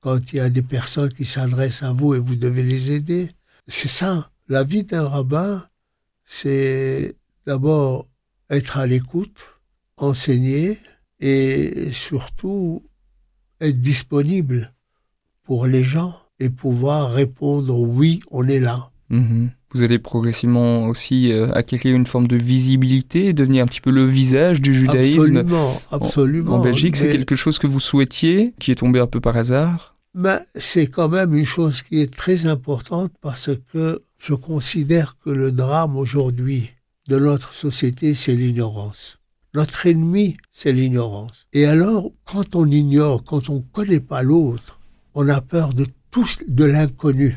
quand 0.00 0.30
il 0.30 0.36
y 0.36 0.40
a 0.40 0.50
des 0.50 0.60
personnes 0.60 1.10
qui 1.10 1.24
s'adressent 1.24 1.82
à 1.82 1.90
vous 1.90 2.14
et 2.14 2.18
vous 2.18 2.36
devez 2.36 2.62
les 2.62 2.90
aider. 2.90 3.30
C'est 3.66 3.88
ça. 3.88 4.30
La 4.46 4.62
vie 4.62 4.84
d'un 4.84 5.08
rabbin, 5.08 5.66
c'est 6.26 7.16
d'abord 7.46 8.06
être 8.50 8.76
à 8.76 8.86
l'écoute, 8.86 9.38
enseigner 9.96 10.76
et 11.18 11.90
surtout 11.92 12.82
être 13.58 13.80
disponible 13.80 14.74
pour 15.44 15.64
les 15.66 15.84
gens 15.84 16.14
et 16.38 16.50
pouvoir 16.50 17.10
répondre 17.10 17.80
oui, 17.80 18.20
on 18.30 18.46
est 18.48 18.60
là. 18.60 18.90
Mhm. 19.08 19.50
Vous 19.72 19.82
allez 19.82 19.98
progressivement 19.98 20.86
aussi 20.86 21.30
euh, 21.30 21.52
acquérir 21.52 21.94
une 21.94 22.06
forme 22.06 22.26
de 22.26 22.36
visibilité 22.36 23.32
devenir 23.32 23.64
un 23.64 23.66
petit 23.66 23.82
peu 23.82 23.90
le 23.90 24.06
visage 24.06 24.60
du 24.60 24.74
judaïsme 24.74 25.38
Absolument, 25.38 25.82
absolument. 25.90 26.54
en 26.54 26.58
Belgique. 26.60 26.96
C'est 26.96 27.10
quelque 27.10 27.34
chose 27.34 27.58
que 27.58 27.66
vous 27.66 27.80
souhaitiez, 27.80 28.54
qui 28.58 28.70
est 28.70 28.76
tombé 28.76 28.98
un 28.98 29.06
peu 29.06 29.20
par 29.20 29.36
hasard? 29.36 29.96
Mais 30.14 30.38
c'est 30.54 30.86
quand 30.86 31.08
même 31.08 31.34
une 31.34 31.44
chose 31.44 31.82
qui 31.82 32.00
est 32.00 32.14
très 32.14 32.46
importante 32.46 33.12
parce 33.20 33.50
que 33.72 34.02
je 34.18 34.34
considère 34.34 35.16
que 35.22 35.30
le 35.30 35.52
drame 35.52 35.96
aujourd'hui 35.96 36.70
de 37.08 37.18
notre 37.18 37.52
société, 37.52 38.14
c'est 38.14 38.34
l'ignorance. 38.34 39.18
Notre 39.54 39.86
ennemi, 39.86 40.36
c'est 40.52 40.72
l'ignorance. 40.72 41.46
Et 41.52 41.66
alors, 41.66 42.10
quand 42.24 42.54
on 42.54 42.66
ignore, 42.66 43.24
quand 43.24 43.48
on 43.48 43.56
ne 43.56 43.72
connaît 43.72 44.00
pas 44.00 44.22
l'autre, 44.22 44.78
on 45.14 45.28
a 45.28 45.40
peur 45.40 45.72
de 45.72 45.86
tout, 46.10 46.28
de 46.46 46.64
l'inconnu. 46.64 47.36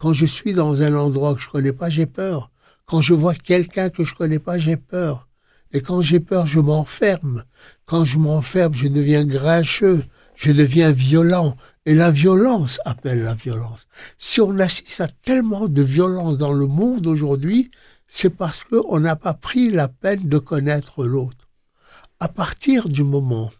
Quand 0.00 0.14
je 0.14 0.24
suis 0.24 0.54
dans 0.54 0.80
un 0.80 0.94
endroit 0.94 1.34
que 1.34 1.42
je 1.42 1.50
connais 1.50 1.74
pas, 1.74 1.90
j'ai 1.90 2.06
peur. 2.06 2.50
Quand 2.86 3.02
je 3.02 3.12
vois 3.12 3.34
quelqu'un 3.34 3.90
que 3.90 4.02
je 4.02 4.14
connais 4.14 4.38
pas, 4.38 4.58
j'ai 4.58 4.78
peur. 4.78 5.28
Et 5.72 5.82
quand 5.82 6.00
j'ai 6.00 6.20
peur, 6.20 6.46
je 6.46 6.58
m'enferme. 6.58 7.44
Quand 7.84 8.04
je 8.04 8.18
m'enferme, 8.18 8.72
je 8.72 8.88
deviens 8.88 9.26
grincheux, 9.26 10.02
je 10.36 10.52
deviens 10.52 10.90
violent. 10.90 11.54
Et 11.84 11.94
la 11.94 12.10
violence 12.10 12.80
appelle 12.86 13.22
la 13.22 13.34
violence. 13.34 13.86
Si 14.16 14.40
on 14.40 14.58
assiste 14.58 15.02
à 15.02 15.08
tellement 15.08 15.68
de 15.68 15.82
violence 15.82 16.38
dans 16.38 16.54
le 16.54 16.66
monde 16.66 17.06
aujourd'hui, 17.06 17.70
c'est 18.08 18.30
parce 18.30 18.64
qu'on 18.64 19.00
n'a 19.00 19.16
pas 19.16 19.34
pris 19.34 19.70
la 19.70 19.88
peine 19.88 20.26
de 20.28 20.38
connaître 20.38 21.04
l'autre. 21.04 21.50
À 22.20 22.28
partir 22.28 22.88
du 22.88 23.04
moment 23.04 23.50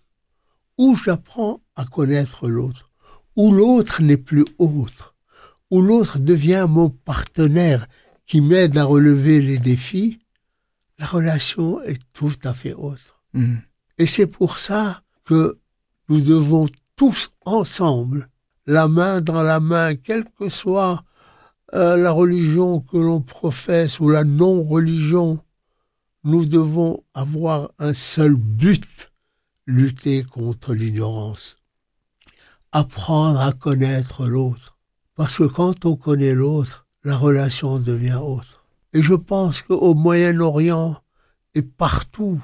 où 0.78 0.94
j'apprends 0.94 1.60
à 1.76 1.84
connaître 1.84 2.48
l'autre, 2.48 2.90
où 3.36 3.52
l'autre 3.52 4.00
n'est 4.00 4.16
plus 4.16 4.46
autre, 4.58 5.14
où 5.70 5.82
l'autre 5.82 6.18
devient 6.18 6.66
mon 6.68 6.90
partenaire 6.90 7.86
qui 8.26 8.40
m'aide 8.40 8.76
à 8.76 8.84
relever 8.84 9.40
les 9.40 9.58
défis, 9.58 10.20
la 10.98 11.06
relation 11.06 11.80
est 11.82 12.00
tout 12.12 12.32
à 12.44 12.52
fait 12.52 12.74
autre. 12.74 13.20
Mhm. 13.32 13.62
Et 13.98 14.06
c'est 14.06 14.26
pour 14.26 14.58
ça 14.58 15.02
que 15.24 15.58
nous 16.08 16.20
devons 16.20 16.68
tous 16.96 17.30
ensemble, 17.44 18.28
la 18.66 18.88
main 18.88 19.20
dans 19.20 19.42
la 19.42 19.60
main, 19.60 19.94
quelle 19.94 20.24
que 20.38 20.48
soit 20.48 21.04
euh, 21.72 21.96
la 21.96 22.10
religion 22.10 22.80
que 22.80 22.96
l'on 22.96 23.20
professe 23.20 24.00
ou 24.00 24.08
la 24.08 24.24
non-religion, 24.24 25.38
nous 26.24 26.44
devons 26.44 27.02
avoir 27.14 27.70
un 27.78 27.94
seul 27.94 28.34
but, 28.34 29.12
lutter 29.66 30.24
contre 30.24 30.74
l'ignorance. 30.74 31.56
Apprendre 32.72 33.40
à 33.40 33.52
connaître 33.52 34.26
l'autre. 34.26 34.76
Parce 35.20 35.36
que 35.36 35.44
quand 35.44 35.84
on 35.84 35.96
connaît 35.96 36.32
l'autre, 36.32 36.86
la 37.04 37.14
relation 37.14 37.78
devient 37.78 38.18
autre. 38.22 38.64
Et 38.94 39.02
je 39.02 39.12
pense 39.12 39.60
qu'au 39.60 39.92
Moyen-Orient 39.92 40.96
et 41.54 41.60
partout, 41.60 42.40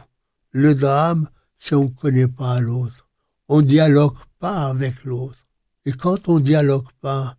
le 0.50 0.74
drame, 0.74 1.30
c'est 1.58 1.74
on 1.74 1.84
ne 1.84 1.88
connaît 1.88 2.28
pas 2.28 2.60
l'autre. 2.60 3.08
On 3.48 3.62
dialogue 3.62 4.18
pas 4.40 4.66
avec 4.66 5.04
l'autre. 5.04 5.38
Et 5.86 5.92
quand 5.92 6.28
on 6.28 6.38
dialogue 6.38 6.84
pas, 7.00 7.38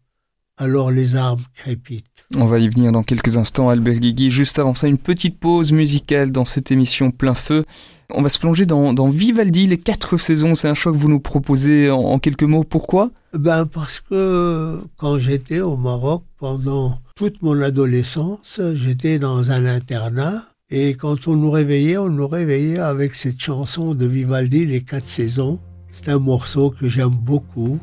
alors 0.58 0.92
les 0.92 1.16
armes 1.16 1.42
crépitent. 1.56 2.06
On 2.36 2.46
va 2.46 2.60
y 2.60 2.68
venir 2.68 2.92
dans 2.92 3.04
quelques 3.04 3.38
instants, 3.38 3.70
Albert 3.70 4.00
Guigui. 4.00 4.32
Juste 4.32 4.60
avant 4.60 4.76
ça, 4.76 4.88
une 4.88 4.98
petite 4.98 5.40
pause 5.40 5.72
musicale 5.72 6.32
dans 6.32 6.46
cette 6.46 6.72
émission 6.72 7.12
plein 7.12 7.36
feu. 7.36 7.64
On 8.10 8.22
va 8.22 8.30
se 8.30 8.40
plonger 8.40 8.66
dans, 8.66 8.94
dans 8.94 9.10
Vivaldi, 9.10 9.68
les 9.68 9.78
quatre 9.78 10.18
saisons. 10.18 10.56
C'est 10.56 10.68
un 10.68 10.74
choix 10.74 10.92
que 10.92 10.98
vous 10.98 11.10
nous 11.10 11.20
proposez 11.20 11.90
en, 11.90 12.00
en 12.00 12.20
quelques 12.20 12.44
mots. 12.44 12.64
Pourquoi? 12.64 13.12
Ben 13.34 13.66
parce 13.66 14.00
que 14.00 14.82
quand 14.98 15.18
j'étais 15.20 15.60
au 15.60 15.78
Maroc 15.78 16.24
pendant 16.38 17.00
toute 17.16 17.42
mon 17.42 17.62
adolescence, 17.62 18.62
j'étais 18.76 19.18
dans 19.18 19.52
un 19.52 19.66
internat 19.66 20.44
Et 20.70 20.96
quand 20.96 21.28
on 21.28 21.36
nous 21.36 21.52
réveillait, 21.52 21.98
on 21.98 22.10
nous 22.10 22.28
réveillait 22.28 22.80
avec 22.80 23.16
cette 23.16 23.40
chanson 23.40 23.96
de 23.96 24.06
Vivaldi, 24.06 24.66
Les 24.66 24.82
Quatre 24.84 25.08
Saisons. 25.08 25.60
C'est 25.94 26.10
un 26.10 26.20
morceau 26.20 26.72
que 26.72 26.88
j'aime 26.90 27.10
beaucoup 27.10 27.80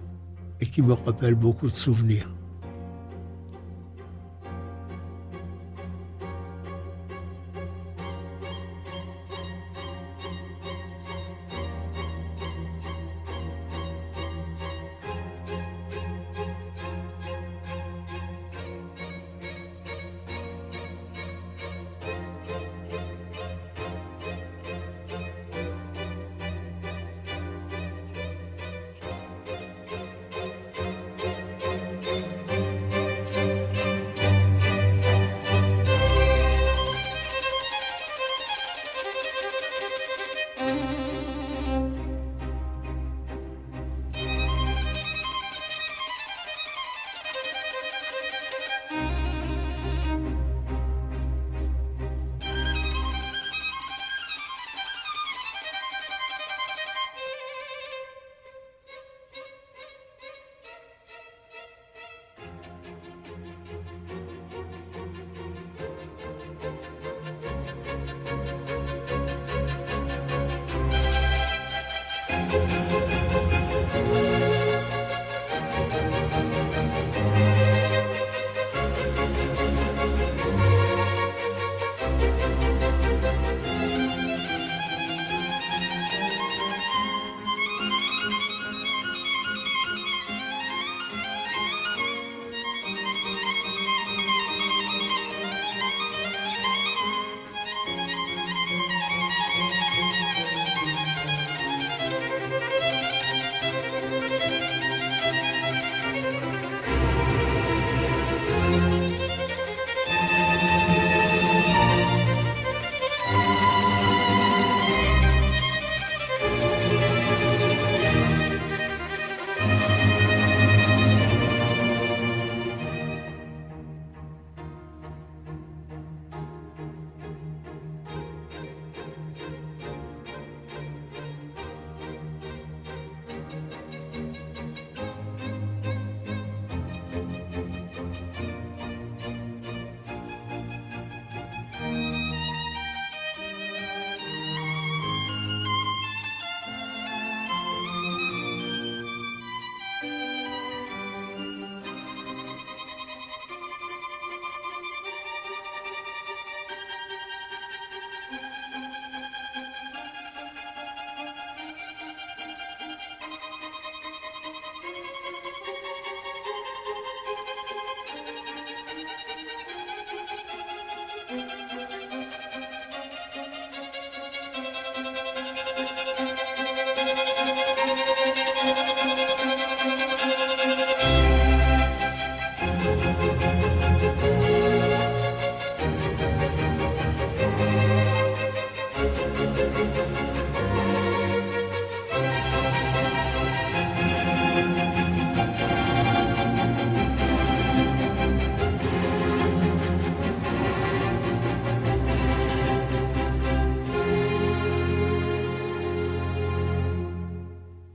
et 0.60 0.66
qui 0.66 0.82
me 0.82 0.92
rappelle 0.92 1.34
beaucoup 1.34 1.68
de 1.68 1.76
souvenirs. 1.76 2.28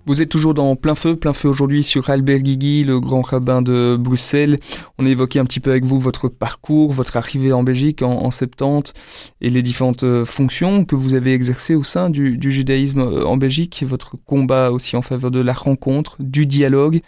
Vous 0.10 0.24
êtes 0.24 0.30
toujours 0.30 0.56
dans 0.56 0.76
plein 0.76 0.96
feu, 0.96 1.16
plein 1.16 1.34
feu 1.34 1.50
aujourd'hui 1.50 1.84
sur 1.84 2.10
Albert 2.10 2.40
Guigui, 2.40 2.84
le 2.84 3.00
grand 3.00 3.22
rabbin 3.22 3.62
de 3.62 3.96
Bruxelles. 3.96 4.58
On 4.98 5.06
a 5.06 5.10
évoqué 5.10 5.38
un 5.38 5.46
petit 5.46 5.60
peu 5.60 5.70
avec 5.70 5.86
vous 5.86 6.00
votre 6.00 6.30
parcours, 6.30 6.92
votre 6.92 7.16
arrivée 7.16 7.54
en 7.54 7.62
Belgique 7.62 8.02
en, 8.02 8.24
en 8.24 8.32
70 8.32 8.94
et 9.42 9.52
les 9.52 9.62
différentes 9.62 10.04
euh, 10.04 10.26
fonctions 10.26 10.84
que 10.84 10.96
vous 10.96 11.14
avez 11.14 11.36
exercées 11.36 11.76
au 11.76 11.84
sein 11.84 12.10
du, 12.10 12.40
judaïsme 12.42 13.02
euh, 13.02 13.24
en 13.26 13.38
Belgique, 13.38 13.84
votre 13.88 14.16
combat 14.26 14.72
aussi 14.72 14.96
en 14.96 15.04
faveur 15.04 15.30
de 15.30 15.42
la 15.42 15.54
rencontre, 15.54 16.16
du 16.20 16.48
dialogue. 16.48 17.02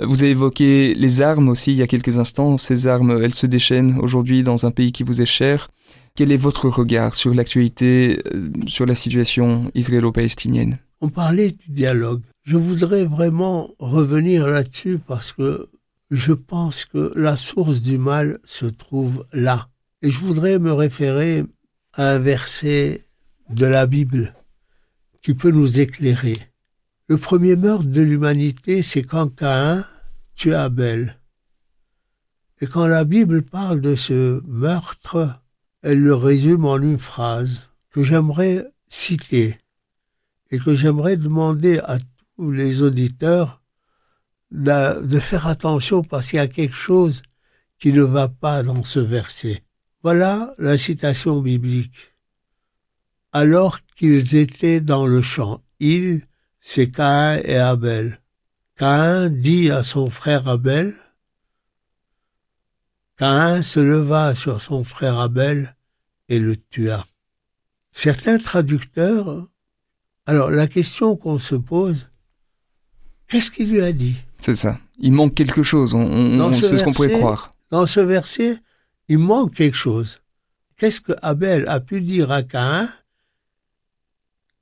Vous 0.00 0.22
avez 0.22 0.30
évoqué 0.30 0.94
les 0.94 1.20
armes 1.20 1.50
aussi 1.50 1.72
il 1.72 1.76
y 1.76 1.82
a 1.82 1.86
quelques 1.86 2.16
instants. 2.16 2.56
Ces 2.56 2.86
armes, 2.86 3.20
elles 3.22 3.34
se 3.34 3.46
déchaînent 3.46 3.98
aujourd'hui 3.98 4.42
dans 4.42 4.64
un 4.64 4.70
pays 4.70 4.92
qui 4.92 5.02
vous 5.02 5.20
est 5.20 5.26
cher. 5.26 5.68
Quel 6.14 6.32
est 6.32 6.38
votre 6.38 6.70
regard 6.70 7.16
sur 7.16 7.34
l'actualité, 7.34 8.18
euh, 8.32 8.48
sur 8.66 8.86
la 8.86 8.94
situation 8.94 9.70
israélo-palestinienne? 9.74 10.78
On 11.02 11.10
parlait 11.10 11.50
du 11.50 11.68
dialogue. 11.68 12.22
Je 12.46 12.56
voudrais 12.56 13.04
vraiment 13.04 13.74
revenir 13.80 14.46
là-dessus 14.46 15.00
parce 15.04 15.32
que 15.32 15.68
je 16.12 16.32
pense 16.32 16.84
que 16.84 17.12
la 17.16 17.36
source 17.36 17.82
du 17.82 17.98
mal 17.98 18.38
se 18.44 18.66
trouve 18.66 19.26
là. 19.32 19.68
Et 20.00 20.10
je 20.10 20.20
voudrais 20.20 20.60
me 20.60 20.72
référer 20.72 21.44
à 21.94 22.10
un 22.10 22.18
verset 22.20 23.04
de 23.50 23.66
la 23.66 23.88
Bible 23.88 24.32
qui 25.22 25.34
peut 25.34 25.50
nous 25.50 25.80
éclairer. 25.80 26.34
Le 27.08 27.16
premier 27.16 27.56
meurtre 27.56 27.86
de 27.86 28.00
l'humanité, 28.00 28.80
c'est 28.82 29.02
quand 29.02 29.26
Caïn 29.34 29.84
tue 30.36 30.54
Abel. 30.54 31.18
Et 32.60 32.68
quand 32.68 32.86
la 32.86 33.02
Bible 33.02 33.42
parle 33.42 33.80
de 33.80 33.96
ce 33.96 34.40
meurtre, 34.46 35.34
elle 35.82 36.00
le 36.00 36.14
résume 36.14 36.64
en 36.64 36.76
une 36.76 36.98
phrase 36.98 37.62
que 37.90 38.04
j'aimerais 38.04 38.64
citer 38.88 39.58
et 40.52 40.60
que 40.60 40.76
j'aimerais 40.76 41.16
demander 41.16 41.80
à 41.80 41.98
ou 42.38 42.50
les 42.50 42.82
auditeurs 42.82 43.62
de, 44.50 45.18
faire 45.18 45.46
attention 45.46 46.02
parce 46.02 46.28
qu'il 46.30 46.38
y 46.38 46.40
a 46.40 46.48
quelque 46.48 46.74
chose 46.74 47.22
qui 47.78 47.92
ne 47.92 48.02
va 48.02 48.28
pas 48.28 48.62
dans 48.62 48.84
ce 48.84 49.00
verset. 49.00 49.62
Voilà 50.02 50.54
la 50.58 50.76
citation 50.76 51.40
biblique. 51.40 52.14
Alors 53.32 53.80
qu'ils 53.96 54.36
étaient 54.36 54.80
dans 54.80 55.06
le 55.06 55.20
champ, 55.20 55.62
il, 55.80 56.22
c'est 56.60 56.90
Caïn 56.90 57.40
et 57.44 57.56
Abel. 57.56 58.20
Caïn 58.76 59.30
dit 59.30 59.70
à 59.70 59.82
son 59.82 60.08
frère 60.08 60.48
Abel, 60.48 60.94
Caïn 63.16 63.62
se 63.62 63.80
leva 63.80 64.34
sur 64.34 64.60
son 64.60 64.84
frère 64.84 65.18
Abel 65.18 65.76
et 66.28 66.38
le 66.38 66.56
tua. 66.56 67.06
certains 67.92 68.38
traducteurs, 68.38 69.48
alors 70.26 70.50
la 70.50 70.66
question 70.66 71.16
qu'on 71.16 71.38
se 71.38 71.54
pose, 71.54 72.10
qu'est-ce 73.28 73.50
qu'il 73.50 73.70
lui 73.70 73.82
a 73.82 73.92
dit? 73.92 74.16
C'est 74.40 74.54
ça. 74.54 74.78
Il 74.98 75.12
manque 75.12 75.34
quelque 75.34 75.62
chose, 75.62 75.94
on, 75.94 76.00
on, 76.00 76.52
c'est 76.52 76.76
ce 76.76 76.84
qu'on 76.84 76.92
pourrait 76.92 77.12
croire. 77.12 77.54
Dans 77.70 77.86
ce 77.86 78.00
verset, 78.00 78.56
il 79.08 79.18
manque 79.18 79.54
quelque 79.54 79.76
chose. 79.76 80.20
Qu'est-ce 80.76 81.00
que 81.00 81.12
Abel 81.22 81.66
a 81.68 81.80
pu 81.80 82.00
dire 82.00 82.30
à 82.30 82.42
Caïn 82.42 82.88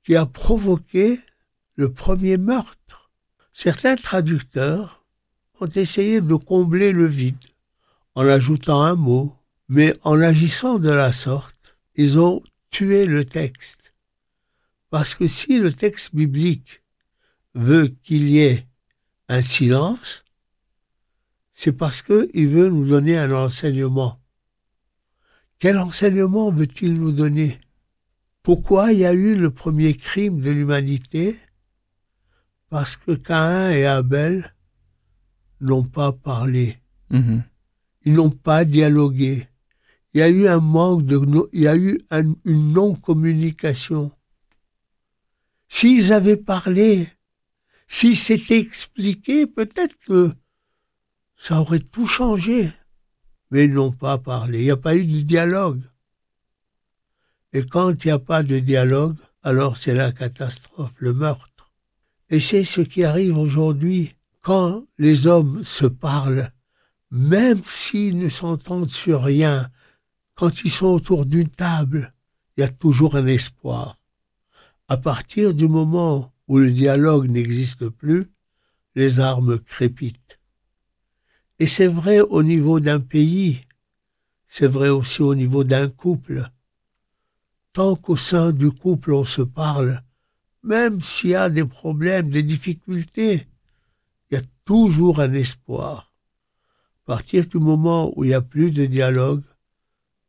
qui 0.03 0.15
a 0.15 0.25
provoqué 0.25 1.19
le 1.75 1.91
premier 1.91 2.37
meurtre? 2.37 3.11
Certains 3.53 3.95
traducteurs 3.95 5.05
ont 5.59 5.67
essayé 5.67 6.21
de 6.21 6.35
combler 6.35 6.91
le 6.91 7.05
vide 7.05 7.37
en 8.15 8.27
ajoutant 8.27 8.81
un 8.81 8.95
mot, 8.95 9.35
mais 9.67 9.93
en 10.03 10.19
agissant 10.21 10.79
de 10.79 10.89
la 10.89 11.11
sorte, 11.11 11.77
ils 11.95 12.19
ont 12.19 12.43
tué 12.69 13.05
le 13.05 13.25
texte. 13.25 13.93
Parce 14.89 15.15
que 15.15 15.27
si 15.27 15.59
le 15.59 15.73
texte 15.73 16.15
biblique 16.15 16.81
veut 17.55 17.95
qu'il 18.03 18.29
y 18.29 18.39
ait 18.39 18.67
un 19.27 19.41
silence, 19.41 20.23
c'est 21.53 21.71
parce 21.71 22.01
qu'il 22.01 22.47
veut 22.47 22.69
nous 22.69 22.85
donner 22.85 23.17
un 23.17 23.31
enseignement. 23.31 24.19
Quel 25.57 25.79
enseignement 25.79 26.51
veut-il 26.51 26.93
nous 26.93 27.13
donner? 27.13 27.59
Pourquoi 28.43 28.91
il 28.91 28.99
y 28.99 29.05
a 29.05 29.13
eu 29.13 29.35
le 29.35 29.49
premier 29.49 29.95
crime 29.95 30.41
de 30.41 30.51
l'humanité? 30.51 31.39
Parce 32.69 32.97
que 32.97 33.13
Caïn 33.13 33.71
et 33.71 33.85
Abel 33.85 34.53
n'ont 35.61 35.85
pas 35.85 36.11
parlé. 36.11 36.77
Mm-hmm. 37.09 37.41
Ils 38.03 38.13
n'ont 38.13 38.29
pas 38.29 38.65
dialogué. 38.65 39.47
Il 40.13 40.19
y 40.19 40.21
a 40.21 40.29
eu 40.29 40.47
un 40.47 40.59
manque 40.59 41.05
de, 41.05 41.19
il 41.53 41.61
y 41.61 41.67
a 41.67 41.75
eu 41.75 41.99
une 42.11 42.73
non-communication. 42.73 44.11
S'ils 45.67 46.13
avaient 46.13 46.37
parlé, 46.37 47.07
s'ils 47.87 48.17
s'étaient 48.17 48.59
expliqués, 48.59 49.47
peut-être 49.47 49.95
que 49.99 50.31
ça 51.37 51.61
aurait 51.61 51.79
tout 51.79 52.07
changé. 52.07 52.71
Mais 53.51 53.65
ils 53.65 53.73
n'ont 53.73 53.91
pas 53.91 54.17
parlé. 54.17 54.59
Il 54.59 54.65
n'y 54.65 54.71
a 54.71 54.77
pas 54.77 54.95
eu 54.95 55.05
de 55.05 55.21
dialogue. 55.21 55.83
Et 57.53 57.65
quand 57.65 58.03
il 58.03 58.07
n'y 58.07 58.11
a 58.11 58.19
pas 58.19 58.43
de 58.43 58.59
dialogue, 58.59 59.17
alors 59.43 59.77
c'est 59.77 59.93
la 59.93 60.11
catastrophe, 60.11 60.95
le 60.97 61.13
meurtre. 61.13 61.71
Et 62.29 62.39
c'est 62.39 62.65
ce 62.65 62.81
qui 62.81 63.03
arrive 63.03 63.37
aujourd'hui. 63.37 64.15
Quand 64.41 64.85
les 64.97 65.27
hommes 65.27 65.63
se 65.63 65.85
parlent, 65.85 66.51
même 67.11 67.61
s'ils 67.63 68.17
ne 68.17 68.29
s'entendent 68.29 68.89
sur 68.89 69.23
rien, 69.23 69.69
quand 70.35 70.63
ils 70.63 70.71
sont 70.71 70.87
autour 70.87 71.25
d'une 71.25 71.49
table, 71.49 72.13
il 72.57 72.61
y 72.61 72.63
a 72.63 72.69
toujours 72.69 73.15
un 73.15 73.27
espoir. 73.27 73.97
À 74.87 74.97
partir 74.97 75.53
du 75.53 75.67
moment 75.67 76.33
où 76.47 76.59
le 76.59 76.71
dialogue 76.71 77.29
n'existe 77.29 77.89
plus, 77.89 78.27
les 78.95 79.19
armes 79.19 79.59
crépitent. 79.59 80.39
Et 81.59 81.67
c'est 81.67 81.87
vrai 81.87 82.19
au 82.19 82.43
niveau 82.43 82.79
d'un 82.79 82.99
pays, 82.99 83.61
c'est 84.47 84.67
vrai 84.67 84.89
aussi 84.89 85.21
au 85.21 85.35
niveau 85.35 85.63
d'un 85.63 85.89
couple. 85.89 86.49
Tant 87.73 87.95
qu'au 87.95 88.15
sein 88.15 88.51
du 88.51 88.71
couple 88.71 89.13
on 89.13 89.23
se 89.23 89.41
parle, 89.41 90.03
même 90.63 91.01
s'il 91.01 91.31
y 91.31 91.35
a 91.35 91.49
des 91.49 91.65
problèmes, 91.65 92.29
des 92.29 92.43
difficultés, 92.43 93.47
il 94.29 94.37
y 94.37 94.41
a 94.41 94.43
toujours 94.65 95.19
un 95.19 95.33
espoir. 95.33 96.11
À 97.03 97.13
partir 97.13 97.45
du 97.45 97.57
moment 97.57 98.11
où 98.15 98.23
il 98.23 98.29
n'y 98.29 98.33
a 98.33 98.41
plus 98.41 98.71
de 98.71 98.85
dialogue, 98.85 99.43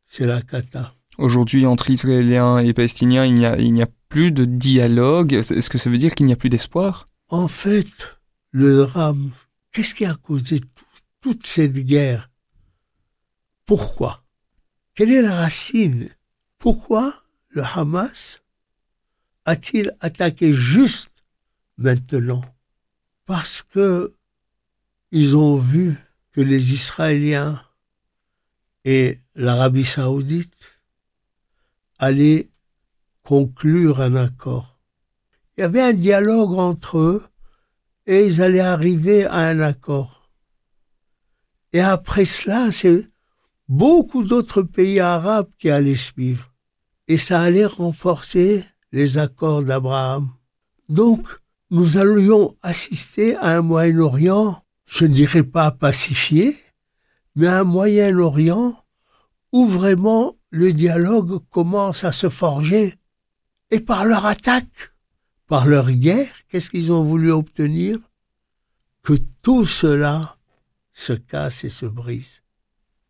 c'est 0.05 0.27
la 0.27 0.41
cata. 0.41 0.93
Aujourd'hui, 1.17 1.65
entre 1.65 1.89
Israéliens 1.89 2.59
et 2.59 2.73
Palestiniens, 2.73 3.25
il 3.25 3.33
n'y 3.33 3.45
a, 3.45 3.57
il 3.57 3.81
a 3.81 3.87
plus 4.09 4.31
de 4.31 4.45
dialogue. 4.45 5.33
Est-ce 5.33 5.69
que 5.69 5.77
ça 5.77 5.89
veut 5.89 5.97
dire 5.97 6.15
qu'il 6.15 6.25
n'y 6.25 6.33
a 6.33 6.37
plus 6.37 6.49
d'espoir? 6.49 7.07
En 7.29 7.47
fait, 7.47 8.19
le 8.51 8.77
drame, 8.77 9.31
qu'est-ce 9.71 9.93
qui 9.93 10.05
a 10.05 10.15
causé 10.15 10.61
toute 11.21 11.45
cette 11.45 11.73
guerre? 11.73 12.29
Pourquoi? 13.65 14.23
Quelle 14.95 15.11
est 15.11 15.21
la 15.21 15.35
racine? 15.35 16.07
Pourquoi 16.57 17.13
le 17.49 17.63
Hamas 17.63 18.41
a-t-il 19.45 19.95
attaqué 19.99 20.53
juste 20.53 21.23
maintenant? 21.77 22.43
Parce 23.25 23.61
que 23.61 24.13
ils 25.11 25.37
ont 25.37 25.55
vu 25.55 25.95
que 26.31 26.41
les 26.41 26.73
Israéliens 26.73 27.63
et 28.85 29.19
l'Arabie 29.35 29.85
saoudite 29.85 30.71
allaient 31.99 32.49
conclure 33.27 33.99
un 33.99 34.15
accord. 34.15 34.79
Il 35.57 35.61
y 35.61 35.63
avait 35.65 35.81
un 35.81 35.91
dialogue 35.91 36.53
entre 36.53 36.97
eux 36.97 37.23
et 38.05 38.25
ils 38.25 38.41
allaient 38.41 38.61
arriver 38.61 39.25
à 39.25 39.39
un 39.39 39.59
accord. 39.59 40.29
Et 41.73 41.81
après 41.81 42.23
cela, 42.23 42.71
c'est 42.71 43.05
beaucoup 43.67 44.23
d'autres 44.23 44.61
pays 44.61 45.01
arabes 45.01 45.49
qui 45.59 45.69
allaient 45.69 45.97
suivre. 45.97 46.53
Et 47.09 47.17
ça 47.17 47.41
allait 47.41 47.65
renforcer 47.65 48.63
les 48.93 49.17
accords 49.17 49.61
d'Abraham. 49.61 50.29
Donc, 50.87 51.27
nous 51.69 51.97
allions 51.97 52.55
assister 52.61 53.35
à 53.35 53.57
un 53.57 53.61
Moyen-Orient, 53.61 54.63
je 54.85 55.05
ne 55.05 55.13
dirais 55.13 55.43
pas 55.43 55.71
pacifié, 55.71 56.55
mais 57.35 57.47
un 57.47 57.65
Moyen-Orient 57.65 58.81
où 59.51 59.65
vraiment 59.65 60.37
le 60.49 60.71
dialogue 60.71 61.41
commence 61.49 62.05
à 62.05 62.13
se 62.13 62.29
forger. 62.29 62.96
Et 63.71 63.79
par 63.79 64.05
leur 64.05 64.25
attaque, 64.25 64.93
par 65.47 65.67
leur 65.67 65.91
guerre, 65.91 66.33
qu'est-ce 66.49 66.69
qu'ils 66.69 66.91
ont 66.91 67.03
voulu 67.03 67.31
obtenir? 67.31 67.99
Que 69.03 69.13
tout 69.41 69.65
cela 69.65 70.37
se 70.91 71.13
casse 71.13 71.63
et 71.63 71.69
se 71.69 71.85
brise. 71.85 72.41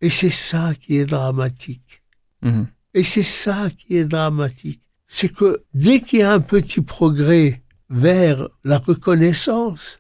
Et 0.01 0.09
c'est 0.09 0.29
ça 0.29 0.75
qui 0.75 0.97
est 0.97 1.05
dramatique. 1.05 2.03
Mhm. 2.41 2.67
Et 2.93 3.03
c'est 3.03 3.23
ça 3.23 3.69
qui 3.69 3.97
est 3.97 4.05
dramatique. 4.05 4.81
C'est 5.07 5.29
que 5.29 5.63
dès 5.73 6.01
qu'il 6.01 6.19
y 6.19 6.23
a 6.23 6.33
un 6.33 6.39
petit 6.39 6.81
progrès 6.81 7.63
vers 7.89 8.49
la 8.63 8.77
reconnaissance, 8.77 9.99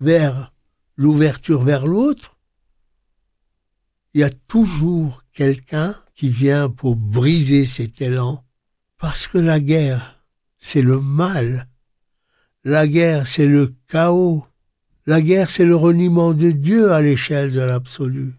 vers 0.00 0.52
l'ouverture 0.96 1.62
vers 1.62 1.86
l'autre, 1.86 2.36
il 4.14 4.20
y 4.20 4.24
a 4.24 4.30
toujours 4.30 5.22
quelqu'un 5.32 5.94
qui 6.14 6.28
vient 6.28 6.68
pour 6.68 6.96
briser 6.96 7.64
cet 7.64 8.02
élan. 8.02 8.44
Parce 9.02 9.26
que 9.26 9.38
la 9.38 9.58
guerre, 9.58 10.22
c'est 10.60 10.80
le 10.80 11.00
mal. 11.00 11.66
La 12.62 12.86
guerre, 12.86 13.26
c'est 13.26 13.48
le 13.48 13.74
chaos. 13.88 14.46
La 15.06 15.20
guerre, 15.20 15.50
c'est 15.50 15.64
le 15.64 15.74
reniement 15.74 16.34
de 16.34 16.52
Dieu 16.52 16.92
à 16.92 17.02
l'échelle 17.02 17.50
de 17.50 17.62
l'absolu. 17.62 18.34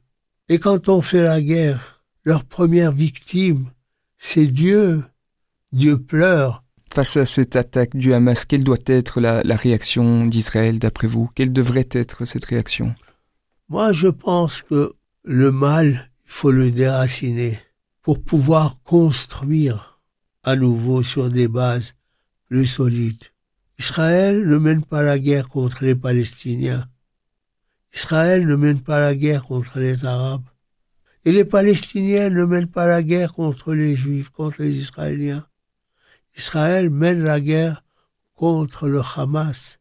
Et 0.47 0.59
quand 0.59 0.87
on 0.87 1.01
fait 1.01 1.21
la 1.21 1.41
guerre, 1.41 2.05
leur 2.23 2.45
première 2.45 2.93
victime, 2.93 3.71
c'est 4.17 4.47
Dieu. 4.47 5.03
Dieu 5.73 5.97
pleure. 6.01 6.63
Face 6.93 7.17
à 7.17 7.25
cette 7.25 7.57
attaque 7.57 7.97
du 7.97 8.13
Hamas, 8.13 8.45
quelle 8.45 8.63
doit 8.63 8.77
être 8.85 9.19
la, 9.19 9.41
réaction 9.57 10.25
d'Israël 10.25 10.79
d'après 10.79 11.07
vous? 11.07 11.29
Quelle 11.35 11.51
devrait 11.51 11.89
être 11.91 12.23
cette 12.23 12.45
réaction? 12.45 12.95
Moi, 13.67 13.91
je 13.91 14.07
pense 14.07 14.61
que 14.61 14.93
le 15.25 15.51
mal, 15.51 16.09
il 16.23 16.31
faut 16.31 16.51
le 16.51 16.71
déraciner 16.71 17.59
pour 18.01 18.23
pouvoir 18.23 18.81
construire 18.85 19.92
à 20.43 20.55
nouveau 20.55 21.03
sur 21.03 21.29
des 21.29 21.47
bases 21.47 21.95
plus 22.45 22.67
solides. 22.67 23.23
Israël 23.79 24.47
ne 24.47 24.57
mène 24.57 24.83
pas 24.83 25.01
la 25.01 25.17
guerre 25.17 25.49
contre 25.49 25.83
les 25.83 25.95
Palestiniens. 25.95 26.87
Israël 27.93 28.45
ne 28.45 28.55
mène 28.55 28.81
pas 28.81 28.99
la 28.99 29.15
guerre 29.15 29.43
contre 29.43 29.79
les 29.79 30.05
Arabes. 30.05 30.47
Et 31.25 31.31
les 31.31 31.45
Palestiniens 31.45 32.29
ne 32.29 32.43
mènent 32.43 32.67
pas 32.67 32.87
la 32.87 33.01
guerre 33.01 33.33
contre 33.33 33.73
les 33.73 33.95
Juifs, 33.95 34.29
contre 34.29 34.61
les 34.61 34.77
Israéliens. 34.77 35.47
Israël 36.35 36.89
mène 36.89 37.23
la 37.23 37.39
guerre 37.39 37.83
contre 38.35 38.89
le 38.89 39.01
Hamas, 39.15 39.79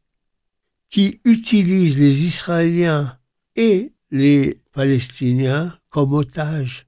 qui 0.88 1.20
utilise 1.25 1.98
les 1.98 2.25
Israéliens 2.25 3.18
et 3.57 3.92
les 4.11 4.61
Palestiniens 4.72 5.77
comme 5.90 6.12
otages, 6.12 6.87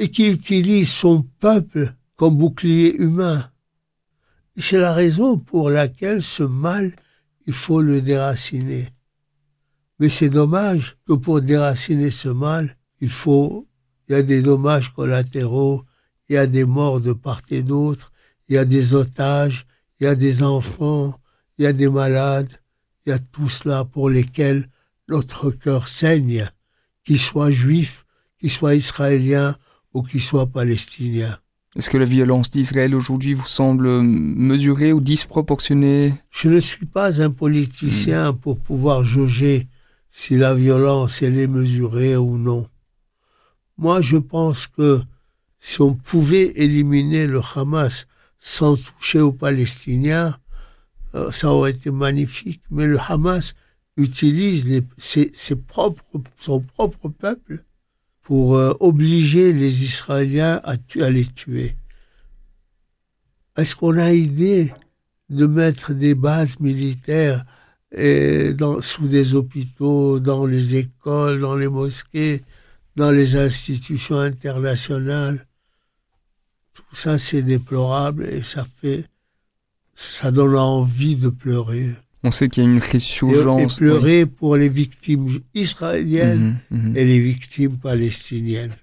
et 0.00 0.10
qui 0.10 0.30
utilise 0.30 0.90
son 0.90 1.22
peuple 1.40 1.92
comme 2.16 2.34
bouclier 2.34 2.96
humain. 2.96 3.50
C'est 4.56 4.78
la 4.78 4.94
raison 4.94 5.36
pour 5.36 5.68
laquelle 5.68 6.22
ce 6.22 6.42
mal, 6.42 6.96
il 7.46 7.52
faut 7.52 7.82
le 7.82 8.00
déraciner. 8.00 8.88
Mais 9.98 10.08
c'est 10.08 10.30
dommage 10.30 10.96
que 11.06 11.12
pour 11.12 11.42
déraciner 11.42 12.10
ce 12.10 12.30
mal, 12.30 12.78
il 13.02 13.10
faut, 13.10 13.68
il 14.08 14.12
y 14.12 14.14
a 14.14 14.22
des 14.22 14.40
dommages 14.40 14.88
collatéraux, 14.94 15.84
il 16.30 16.36
y 16.36 16.38
a 16.38 16.46
des 16.46 16.64
morts 16.64 17.02
de 17.02 17.12
part 17.12 17.42
et 17.50 17.62
d'autre, 17.62 18.10
il 18.48 18.54
y 18.54 18.58
a 18.58 18.64
des 18.64 18.94
otages, 18.94 19.66
il 20.00 20.04
y 20.04 20.06
a 20.06 20.14
des 20.14 20.42
enfants, 20.42 21.20
il 21.58 21.64
y 21.64 21.66
a 21.66 21.74
des 21.74 21.90
malades, 21.90 22.50
il 23.04 23.10
y 23.10 23.12
a 23.12 23.18
tout 23.18 23.50
cela 23.50 23.84
pour 23.84 24.08
lesquels 24.08 24.66
notre 25.08 25.50
cœur 25.50 25.88
saigne, 25.88 26.50
qu'il 27.04 27.20
soit 27.20 27.50
juif, 27.50 28.06
qu'il 28.38 28.50
soit 28.50 28.74
israélien 28.74 29.58
ou 29.92 30.02
qu'il 30.02 30.22
soit 30.22 30.46
palestinien. 30.46 31.38
Est-ce 31.76 31.88
que 31.88 31.98
la 31.98 32.04
violence 32.04 32.50
d'Israël 32.50 32.94
aujourd'hui 32.96 33.34
vous 33.34 33.46
semble 33.46 34.02
mesurée 34.02 34.92
ou 34.92 35.00
disproportionnée? 35.00 36.14
Je 36.30 36.48
ne 36.48 36.58
suis 36.58 36.86
pas 36.86 37.22
un 37.22 37.30
politicien 37.30 38.32
pour 38.32 38.58
pouvoir 38.58 39.04
juger 39.04 39.68
si 40.10 40.36
la 40.36 40.52
violence 40.54 41.22
elle 41.22 41.38
est 41.38 41.46
mesurée 41.46 42.16
ou 42.16 42.38
non. 42.38 42.68
Moi, 43.78 44.00
je 44.00 44.16
pense 44.16 44.66
que 44.66 45.00
si 45.60 45.80
on 45.80 45.94
pouvait 45.94 46.52
éliminer 46.56 47.28
le 47.28 47.40
Hamas 47.54 48.08
sans 48.40 48.76
toucher 48.76 49.20
aux 49.20 49.32
Palestiniens, 49.32 50.36
euh, 51.14 51.30
ça 51.30 51.52
aurait 51.52 51.70
été 51.70 51.92
magnifique. 51.92 52.62
Mais 52.70 52.86
le 52.86 52.98
Hamas 52.98 53.54
utilise 53.96 54.66
les, 54.66 54.82
ses, 54.96 55.30
ses 55.34 55.56
propres, 55.56 56.04
son 56.36 56.60
propre 56.60 57.08
peuple 57.08 57.64
pour 58.22 58.56
euh, 58.56 58.74
obliger 58.80 59.52
les 59.52 59.84
Israéliens 59.84 60.60
à, 60.64 60.76
les 61.10 61.26
tuer. 61.26 61.74
Est-ce 63.56 63.74
qu'on 63.74 63.98
a 63.98 64.12
idée 64.12 64.72
de 65.28 65.46
mettre 65.46 65.92
des 65.92 66.14
bases 66.14 66.60
militaires 66.60 67.44
dans, 68.54 68.80
sous 68.80 69.08
des 69.08 69.34
hôpitaux, 69.34 70.20
dans 70.20 70.46
les 70.46 70.76
écoles, 70.76 71.40
dans 71.40 71.56
les 71.56 71.68
mosquées, 71.68 72.42
dans 72.96 73.10
les 73.10 73.36
institutions 73.36 74.18
internationales? 74.18 75.46
Tout 76.72 76.96
ça, 76.96 77.18
c'est 77.18 77.42
déplorable 77.42 78.28
et 78.28 78.42
ça 78.42 78.64
fait, 78.80 79.04
ça 79.94 80.30
donne 80.30 80.56
envie 80.56 81.16
de 81.16 81.28
pleurer. 81.28 81.90
On 82.22 82.30
sait 82.30 82.48
qu'il 82.48 82.62
y 82.62 82.66
a 82.66 82.70
une 82.70 82.78
résurgence. 82.78 83.76
Et, 83.76 83.78
pleurer 83.78 84.24
oui. 84.24 84.30
pour 84.30 84.56
les 84.56 84.68
victimes 84.68 85.28
israéliennes 85.54 86.60
mmh, 86.70 86.76
mmh. 86.76 86.96
et 86.96 87.04
les 87.04 87.18
victimes 87.18 87.78
palestiniennes. 87.78 88.74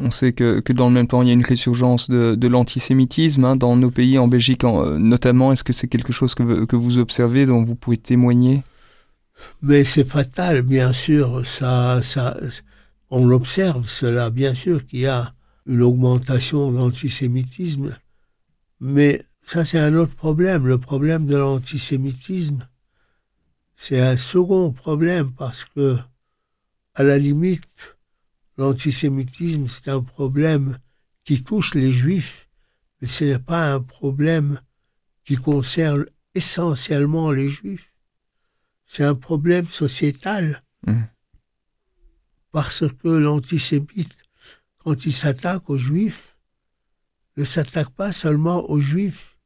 On 0.00 0.10
sait 0.10 0.32
que, 0.32 0.60
que, 0.60 0.72
dans 0.72 0.88
le 0.88 0.94
même 0.94 1.06
temps, 1.06 1.22
il 1.22 1.28
y 1.28 1.30
a 1.30 1.34
une 1.34 1.44
résurgence 1.44 2.10
de, 2.10 2.34
de 2.34 2.48
l'antisémitisme 2.48 3.44
hein, 3.44 3.56
dans 3.56 3.76
nos 3.76 3.90
pays, 3.90 4.18
en 4.18 4.26
Belgique 4.26 4.64
en, 4.64 4.84
euh, 4.84 4.98
notamment. 4.98 5.52
Est-ce 5.52 5.62
que 5.62 5.72
c'est 5.72 5.86
quelque 5.86 6.12
chose 6.12 6.34
que, 6.34 6.64
que 6.64 6.76
vous 6.76 6.98
observez, 6.98 7.46
dont 7.46 7.62
vous 7.62 7.76
pouvez 7.76 7.96
témoigner? 7.96 8.62
Mais 9.62 9.84
c'est 9.84 10.04
fatal, 10.04 10.62
bien 10.62 10.92
sûr. 10.92 11.46
Ça, 11.46 12.00
ça, 12.02 12.36
on 13.10 13.26
l'observe, 13.26 13.88
cela, 13.88 14.30
bien 14.30 14.54
sûr, 14.54 14.84
qu'il 14.86 15.00
y 15.00 15.06
a 15.06 15.32
une 15.66 15.82
augmentation 15.82 16.72
de 16.72 16.78
l'antisémitisme. 16.78 17.96
Mais 18.80 19.22
ça, 19.42 19.64
c'est 19.64 19.78
un 19.78 19.94
autre 19.94 20.14
problème. 20.14 20.66
Le 20.66 20.78
problème 20.78 21.26
de 21.26 21.36
l'antisémitisme, 21.36 22.66
c'est 23.76 24.00
un 24.00 24.16
second 24.16 24.72
problème 24.72 25.32
parce 25.32 25.64
que, 25.64 25.98
à 26.94 27.02
la 27.02 27.18
limite, 27.18 27.96
l'antisémitisme, 28.56 29.68
c'est 29.68 29.90
un 29.90 30.02
problème 30.02 30.78
qui 31.24 31.42
touche 31.42 31.74
les 31.74 31.90
juifs, 31.90 32.48
mais 33.00 33.08
ce 33.08 33.24
n'est 33.24 33.38
pas 33.38 33.72
un 33.72 33.80
problème 33.80 34.60
qui 35.24 35.36
concerne 35.36 36.06
essentiellement 36.34 37.30
les 37.30 37.48
juifs. 37.48 37.92
C'est 38.86 39.04
un 39.04 39.14
problème 39.14 39.68
sociétal. 39.70 40.62
Mmh. 40.86 41.02
Parce 42.52 42.84
que 42.88 43.08
l'antisémite, 43.08 44.14
quand 44.78 45.06
il 45.06 45.12
s'attaque 45.12 45.68
aux 45.70 45.78
juifs, 45.78 46.36
ne 47.36 47.44
s'attaque 47.44 47.90
pas 47.90 48.12
seulement 48.12 48.70
aux 48.70 48.78
juifs, 48.78 49.36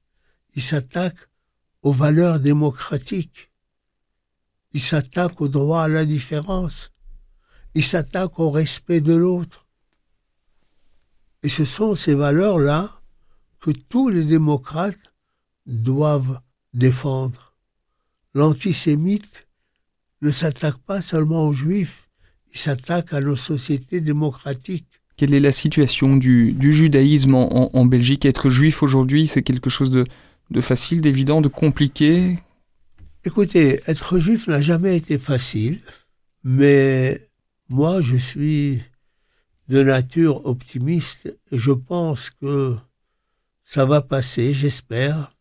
il 0.55 0.63
s'attaque 0.63 1.17
aux 1.83 1.93
valeurs 1.93 2.41
démocratiques 2.41 3.48
il 4.73 4.81
s'attaque 4.81 5.41
au 5.41 5.49
droit 5.49 5.83
à 5.83 5.89
la 5.89 6.05
différence. 6.05 6.93
Il 7.75 7.85
s'attaque 7.85 8.39
au 8.39 8.51
respect 8.51 9.01
de 9.01 9.15
l'autre. 9.15 9.67
Et 11.43 11.49
ce 11.49 11.65
sont 11.65 11.95
ces 11.95 12.15
valeurs-là 12.15 13.01
que 13.61 13.71
tous 13.71 14.09
les 14.09 14.25
démocrates 14.25 15.15
doivent 15.67 16.41
défendre. 16.75 17.55
L'antisémite 18.35 19.47
ne 20.23 20.31
s'attaque 20.31 20.79
pas 20.79 21.01
seulement 21.01 21.47
aux 21.47 21.53
juifs, 21.53 22.09
il 22.53 22.59
s'attaque 22.59 23.13
à 23.13 23.21
nos 23.21 23.37
sociétés 23.37 24.01
démocratiques. 24.01 24.87
Quelle 25.17 25.35
est 25.35 25.41
la 25.41 25.53
situation 25.53 26.17
du, 26.17 26.57
judaïsme 26.61 27.35
en, 27.35 27.87
Belgique? 27.87 28.25
Être 28.25 28.49
juif 28.49 28.83
aujourd'hui, 28.83 29.27
c'est 29.27 29.43
quelque 29.43 29.71
chose 29.71 29.91
de 29.91 30.61
facile, 30.61 31.01
d'évident, 31.01 31.41
de 31.41 31.49
compliqué? 31.49 32.39
Écoutez, 33.25 33.81
être 33.87 34.19
juif 34.19 34.47
n'a 34.47 34.61
jamais 34.61 34.97
été 34.97 35.19
facile, 35.19 35.81
mais 36.45 37.29
moi 37.69 38.01
je 38.01 38.17
suis 38.17 38.83
de 39.69 39.83
nature 39.83 40.47
optimiste 40.47 41.27
et 41.51 41.59
je 41.59 41.73
pense 41.73 42.31
que 42.31 42.77
ça 43.65 43.85
va 43.85 44.01
passer, 44.01 44.55
j'espère, 44.55 45.37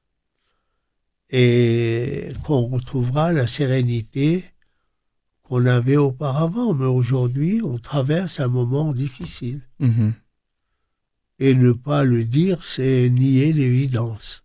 et 1.29 2.33
qu'on 2.43 2.67
retrouvera 2.67 3.31
la 3.31 3.47
sérénité 3.47 4.43
qu'on 5.43 5.65
avait 5.65 5.97
auparavant. 5.97 6.73
Mais 6.73 6.85
aujourd'hui, 6.85 7.61
on 7.63 7.77
traverse 7.77 8.39
un 8.39 8.47
moment 8.47 8.91
difficile. 8.91 9.61
Mmh. 9.79 10.11
Et 11.39 11.53
ne 11.53 11.71
pas 11.71 12.03
le 12.03 12.25
dire, 12.25 12.63
c'est 12.63 13.09
nier 13.09 13.53
l'évidence. 13.53 14.43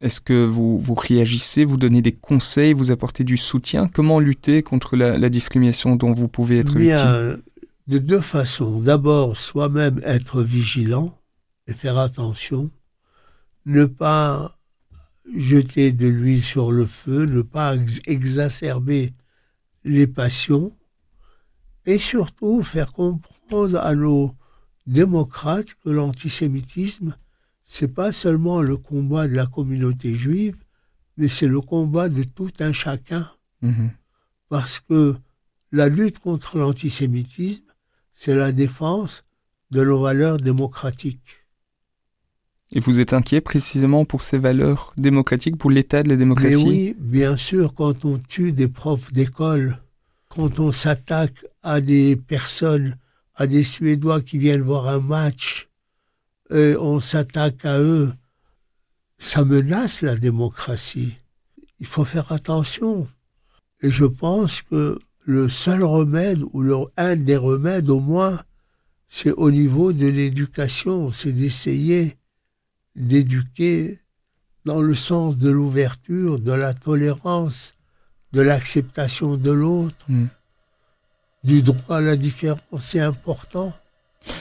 Est-ce 0.00 0.20
que 0.20 0.44
vous, 0.44 0.78
vous 0.78 0.94
réagissez, 0.94 1.64
vous 1.64 1.78
donnez 1.78 2.02
des 2.02 2.12
conseils, 2.12 2.74
vous 2.74 2.90
apportez 2.90 3.24
du 3.24 3.36
soutien? 3.36 3.88
Comment 3.88 4.20
lutter 4.20 4.62
contre 4.62 4.94
la, 4.94 5.16
la 5.16 5.28
discrimination 5.30 5.96
dont 5.96 6.12
vous 6.12 6.28
pouvez 6.28 6.58
être 6.58 6.76
Bien, 6.76 7.30
victime? 7.30 7.42
De 7.86 7.98
deux 7.98 8.20
façons. 8.20 8.80
D'abord, 8.80 9.36
soi-même 9.36 10.00
être 10.04 10.42
vigilant 10.42 11.16
et 11.66 11.72
faire 11.72 11.98
attention. 11.98 12.70
Ne 13.64 13.86
pas 13.86 14.58
jeter 15.34 15.92
de 15.92 16.06
l'huile 16.06 16.42
sur 16.42 16.72
le 16.72 16.84
feu, 16.84 17.24
ne 17.24 17.42
pas 17.42 17.74
ex 17.74 18.00
exacerber 18.06 19.14
les 19.84 20.06
passions 20.06 20.76
et 21.86 21.98
surtout 21.98 22.62
faire 22.62 22.92
comprendre 22.92 23.78
à 23.78 23.94
nos 23.94 24.34
démocrates 24.86 25.74
que 25.82 25.90
l'antisémitisme 25.90 27.16
c'est 27.66 27.92
pas 27.92 28.12
seulement 28.12 28.62
le 28.62 28.76
combat 28.76 29.28
de 29.28 29.34
la 29.34 29.46
communauté 29.46 30.14
juive, 30.14 30.56
mais 31.16 31.28
c'est 31.28 31.48
le 31.48 31.60
combat 31.60 32.08
de 32.08 32.22
tout 32.22 32.50
un 32.60 32.72
chacun. 32.72 33.30
Mmh. 33.62 33.88
Parce 34.48 34.80
que 34.80 35.16
la 35.72 35.88
lutte 35.88 36.18
contre 36.18 36.58
l'antisémitisme, 36.58 37.64
c'est 38.14 38.34
la 38.34 38.52
défense 38.52 39.24
de 39.70 39.84
nos 39.84 40.00
valeurs 40.00 40.38
démocratiques. 40.38 41.46
Et 42.72 42.80
vous 42.80 43.00
êtes 43.00 43.12
inquiet 43.12 43.40
précisément 43.40 44.04
pour 44.04 44.22
ces 44.22 44.38
valeurs 44.38 44.92
démocratiques, 44.96 45.56
pour 45.56 45.70
l'état 45.70 46.02
de 46.02 46.08
la 46.08 46.16
démocratie? 46.16 46.56
Mais 46.56 46.70
Oui, 46.70 46.96
bien 46.98 47.36
sûr, 47.36 47.74
quand 47.74 48.04
on 48.04 48.18
tue 48.18 48.52
des 48.52 48.68
profs 48.68 49.12
d'école, 49.12 49.78
quand 50.28 50.58
on 50.58 50.72
s'attaque 50.72 51.44
à 51.62 51.80
des 51.80 52.16
personnes, 52.16 52.96
à 53.34 53.46
des 53.46 53.64
Suédois 53.64 54.20
qui 54.20 54.38
viennent 54.38 54.62
voir 54.62 54.88
un 54.88 55.00
match, 55.00 55.65
et 56.50 56.76
on 56.76 57.00
s'attaque 57.00 57.64
à 57.64 57.80
eux, 57.80 58.12
ça 59.18 59.44
menace 59.44 60.02
la 60.02 60.16
démocratie. 60.16 61.14
Il 61.80 61.86
faut 61.86 62.04
faire 62.04 62.32
attention. 62.32 63.08
Et 63.82 63.90
je 63.90 64.04
pense 64.04 64.62
que 64.62 64.98
le 65.24 65.48
seul 65.48 65.82
remède, 65.82 66.42
ou 66.52 66.62
le, 66.62 66.76
un 66.96 67.16
des 67.16 67.36
remèdes 67.36 67.90
au 67.90 68.00
moins, 68.00 68.40
c'est 69.08 69.32
au 69.32 69.50
niveau 69.50 69.92
de 69.92 70.06
l'éducation, 70.06 71.10
c'est 71.10 71.32
d'essayer 71.32 72.16
d'éduquer 72.94 74.00
dans 74.64 74.80
le 74.80 74.94
sens 74.94 75.36
de 75.36 75.50
l'ouverture, 75.50 76.38
de 76.38 76.52
la 76.52 76.74
tolérance, 76.74 77.74
de 78.32 78.40
l'acceptation 78.40 79.36
de 79.36 79.50
l'autre, 79.50 80.04
mm. 80.08 80.26
du 81.44 81.62
droit 81.62 81.98
à 81.98 82.00
la 82.00 82.16
différence, 82.16 82.60
c'est 82.80 83.00
important 83.00 83.72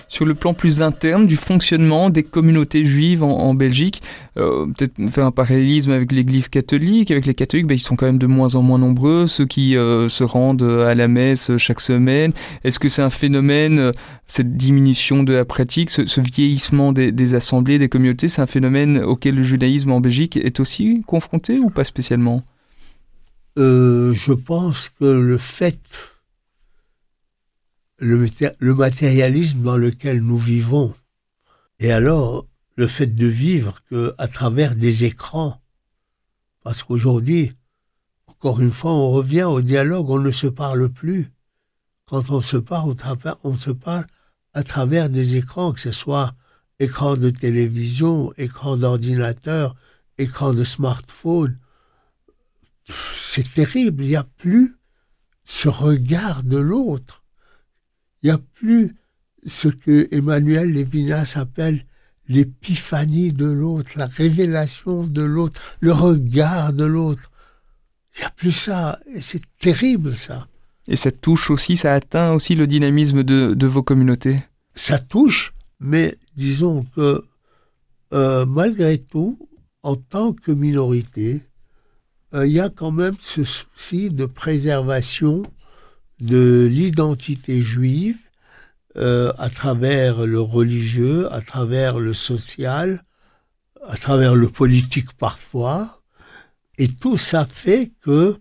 sur 0.08 0.26
le 0.26 0.34
plan 0.34 0.54
plus 0.54 0.82
interne 0.82 1.28
du 1.28 1.36
fonctionnement 1.36 2.10
des 2.10 2.24
communautés 2.24 2.86
juives 2.86 3.24
en, 3.24 3.54
Belgique. 3.54 4.02
Euh, 4.38 4.66
Peut-être 4.66 4.94
faire 5.10 5.26
un 5.26 5.32
parallélisme 5.32 5.92
avec 5.92 6.12
l'Église 6.12 6.50
catholique. 6.50 7.12
Avec 7.12 7.26
les 7.26 7.34
catholiques, 7.34 7.68
ben, 7.68 7.76
ils 7.76 7.80
sont 7.80 7.96
quand 7.96 8.06
même 8.06 8.18
de 8.18 8.28
moins 8.28 8.56
en 8.56 8.62
moins 8.62 8.80
nombreux, 8.80 9.28
ceux 9.28 9.46
qui 9.46 9.78
euh, 9.78 10.10
se 10.10 10.24
rendent 10.24 10.64
à 10.64 10.96
la 10.96 11.08
messe 11.08 11.56
chaque 11.58 11.80
semaine. 11.80 12.32
Est-ce 12.64 12.80
que 12.80 12.90
c'est 12.90 13.02
un 13.02 13.10
phénomène, 13.10 13.80
euh, 13.80 13.92
cette 14.28 14.58
diminution 14.58 15.24
de 15.24 15.34
la 15.34 15.46
pratique, 15.46 15.90
ce, 15.90 16.22
vieillissement 16.22 16.92
des, 16.92 17.36
assemblées, 17.36 17.80
des 17.80 17.90
communautés, 17.90 18.28
c'est 18.28 18.42
un 18.42 18.48
phénomène 18.48 19.00
auquel 19.00 19.36
le 19.36 19.44
judaïsme 19.44 19.92
en 19.92 20.02
Belgique 20.02 20.38
est 20.38 20.60
aussi 20.60 21.04
confronté 21.06 21.60
ou 21.60 21.70
pas 21.70 21.84
spécialement? 21.84 22.44
Je 23.58 24.34
pense 24.34 24.90
que 25.00 25.06
le 25.06 25.38
fait 25.38 25.80
le, 27.98 28.74
matérialisme 28.74 29.62
dans 29.62 29.78
lequel 29.78 30.22
nous 30.22 30.38
vivons, 30.38 30.94
et 31.80 31.92
alors 31.92 32.46
le 32.76 32.88
fait 32.88 33.08
de 33.08 33.28
vivre 33.28 33.82
que 33.90 34.14
à 34.18 34.28
travers 34.28 34.76
des 34.76 35.06
écrans, 35.06 35.62
parce 36.64 36.84
qu'aujourd'hui, 36.84 37.54
encore 38.28 38.60
une 38.60 38.72
fois, 38.72 38.92
on 38.92 39.12
revient 39.12 39.44
au 39.44 39.62
dialogue, 39.62 40.10
on 40.10 40.20
ne 40.20 40.32
se 40.32 40.48
parle 40.48 40.90
plus. 40.90 41.32
Quand 42.06 42.30
on 42.30 42.42
se 42.42 42.58
parle, 42.58 42.96
on 43.44 43.58
se 43.58 43.72
parle 43.72 44.06
à 44.54 44.64
travers 44.64 45.10
des 45.10 45.36
écrans, 45.36 45.74
que 45.74 45.80
ce 45.80 45.92
soit 45.92 46.36
écran 46.80 47.18
de 47.18 47.30
télévision, 47.30 48.34
écran 48.38 48.78
d'ordinateur, 48.78 49.76
écran 50.18 50.54
de 50.54 50.64
smartphone. 50.64 51.58
C'est 52.88 53.54
terrible, 53.54 54.04
il 54.04 54.10
n'y 54.10 54.16
a 54.16 54.24
plus 54.38 54.78
ce 55.46 55.70
regard 55.70 56.44
de 56.44 56.58
l'autre. 56.58 57.25
Il 58.26 58.30
n'y 58.30 58.34
a 58.34 58.42
plus 58.56 58.96
ce 59.46 59.68
que 59.68 60.08
Emmanuel 60.10 60.72
Lévinas 60.72 61.34
appelle 61.36 61.86
l'épiphanie 62.28 63.32
de 63.32 63.46
l'autre, 63.46 63.92
la 63.98 64.08
révélation 64.08 65.04
de 65.04 65.22
l'autre, 65.22 65.62
le 65.80 65.92
regard 65.92 66.74
de 66.74 66.86
l'autre. 66.86 67.30
Il 68.16 68.22
n'y 68.22 68.26
a 68.26 68.32
plus 68.32 68.52
ça, 68.52 69.00
et 69.14 69.22
c'est 69.22 69.44
terrible 69.60 70.16
ça. 70.16 70.48
Et 70.88 70.96
ça 70.96 71.12
touche 71.12 71.52
aussi, 71.52 71.78
ça 71.78 71.94
atteint 71.94 72.32
aussi 72.32 72.56
le 72.56 72.66
dynamisme 72.66 73.22
de, 73.22 73.54
de 73.54 73.68
vos 73.68 73.84
communautés? 73.84 74.40
Ça 74.74 74.98
touche, 74.98 75.54
mais 75.80 76.18
disons 76.36 76.84
que 76.96 77.24
euh, 78.12 78.44
malgré 78.48 78.98
tout, 78.98 79.38
en 79.84 79.98
tant 79.98 80.34
que 80.34 80.52
minorité, 80.52 81.44
euh, 82.34 82.48
il 82.48 82.54
y 82.54 82.60
a 82.60 82.70
quand 82.70 82.90
même 82.90 83.18
ce 83.20 83.44
souci 83.44 84.10
de 84.10 84.26
préservation 84.26 85.44
de 86.20 86.68
l'identité 86.72 87.62
juive 87.62 88.18
euh, 88.98 89.32
à 89.38 89.50
travers 89.50 90.26
le 90.26 90.40
religieux, 90.40 91.32
à 91.34 91.42
travers 91.42 92.00
le 92.00 92.14
social, 92.14 93.04
à 93.86 93.98
travers 93.98 94.36
le 94.36 94.50
politique 94.50 95.12
parfois. 95.18 96.02
Et 96.78 96.88
tout 96.88 97.18
ça 97.18 97.46
fait 97.46 97.92
que 98.02 98.38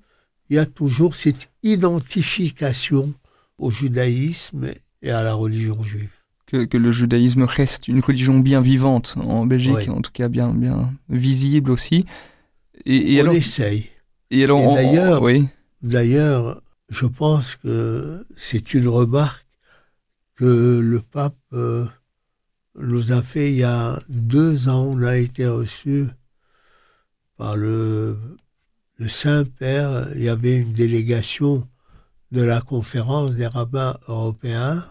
il 0.51 0.57
y 0.57 0.59
a 0.59 0.67
toujours 0.67 1.15
cette 1.15 1.49
identification 1.63 3.15
au 3.59 3.71
judaïsme 3.71 4.73
et 5.03 5.11
à 5.11 5.23
la 5.23 5.35
religion 5.35 5.83
juive. 5.83 6.13
Que, 6.47 6.65
que 6.65 6.77
le 6.77 6.91
judaïsme 6.91 7.45
reste 7.45 7.89
une 7.89 8.01
religion 8.01 8.39
bien 8.39 8.61
vivante 8.61 9.15
en 9.17 9.47
Belgique, 9.47 9.89
en 9.89 10.03
tout 10.03 10.13
cas 10.13 10.29
bien, 10.29 10.51
bien 10.51 10.93
visible 11.09 11.71
aussi. 11.71 12.05
Et, 12.85 13.15
et 13.15 13.19
On 13.19 13.25
alors, 13.25 13.35
essaye. 13.35 13.89
Et 14.31 14.45
alors, 14.45 14.75
d'ailleurs, 14.75 15.23
oui. 15.23 15.49
d'ailleurs, 15.83 16.61
je 16.89 17.07
pense 17.07 17.57
que 17.57 18.27
c'est 18.37 18.75
une 18.75 18.89
remarque 18.89 19.47
que 20.37 20.81
le 20.83 21.01
pape 21.01 21.37
euh, 21.53 21.87
nous 22.77 23.13
a 23.13 23.23
fait 23.23 23.53
il 23.53 23.59
y 23.59 23.65
a 23.65 24.03
deux 24.09 24.69
ans. 24.69 24.85
On 24.85 25.03
a 25.03 25.17
été 25.17 25.47
reçu 25.47 26.09
par 27.37 27.57
le, 27.57 28.19
le 28.97 29.09
Saint-Père. 29.09 30.09
Il 30.15 30.23
y 30.23 30.29
avait 30.29 30.57
une 30.57 30.73
délégation 30.73 31.69
de 32.33 32.43
la 32.43 32.61
conférence 32.61 33.35
des 33.37 33.47
rabbins 33.47 33.97
européens 34.09 34.85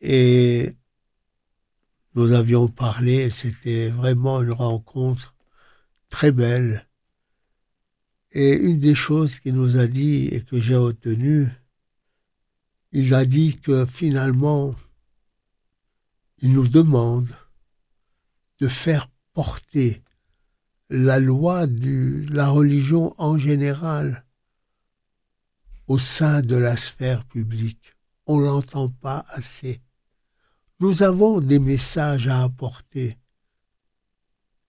et 0.00 0.76
nous 2.14 2.32
avions 2.32 2.68
parlé. 2.68 3.30
C'était 3.30 3.88
vraiment 3.88 4.42
une 4.42 4.52
rencontre 4.52 5.34
très 6.10 6.30
belle. 6.30 6.86
Et 8.34 8.52
une 8.54 8.78
des 8.78 8.94
choses 8.94 9.38
qu'il 9.38 9.54
nous 9.54 9.76
a 9.76 9.86
dit 9.86 10.28
et 10.32 10.42
que 10.42 10.58
j'ai 10.58 10.76
retenu, 10.76 11.48
il 12.92 13.14
a 13.14 13.24
dit 13.24 13.58
que 13.58 13.84
finalement, 13.84 14.74
il 16.38 16.52
nous 16.52 16.66
demande 16.66 17.34
de 18.58 18.68
faire 18.68 19.08
porter 19.32 20.02
la 20.88 21.18
loi 21.18 21.66
de 21.66 22.24
la 22.30 22.48
religion 22.48 23.14
en 23.18 23.36
général 23.38 24.24
au 25.86 25.98
sein 25.98 26.42
de 26.42 26.56
la 26.56 26.76
sphère 26.76 27.24
publique. 27.24 27.94
On 28.26 28.38
l'entend 28.38 28.88
pas 28.88 29.24
assez. 29.28 29.80
Nous 30.80 31.02
avons 31.02 31.40
des 31.40 31.58
messages 31.58 32.28
à 32.28 32.42
apporter. 32.42 33.16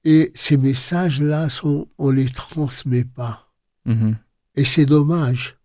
Et 0.04 0.32
ces 0.36 0.58
messages-là, 0.58 1.48
on 1.98 2.10
les 2.10 2.30
transmet 2.30 3.06
pas. 3.06 3.43
Mhm. 3.86 4.18
Et 4.56 4.66
c'est 4.66 4.86
dommage. 4.86 5.58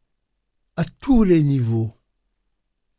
À 0.77 0.85
tous 0.85 1.25
les 1.25 1.43
niveaux 1.43 1.93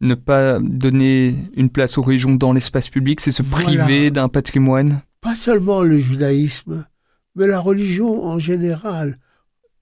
ne 0.02 0.16
pas 0.16 0.60
donner 0.60 1.50
une 1.56 1.70
place 1.70 1.98
aux 1.98 2.02
religions 2.02 2.36
dans 2.36 2.54
l'espace 2.54 2.90
public, 2.90 3.20
c'est 3.20 3.32
se 3.32 3.44
priver 3.44 4.12
d'un 4.12 4.30
patrimoine 4.30 5.02
Pas 5.22 5.36
seulement 5.36 5.82
le 5.82 6.00
judaïsme, 6.00 6.86
mais 7.36 7.48
la 7.48 7.60
religion 7.60 8.26
en 8.26 8.40
général. 8.40 9.18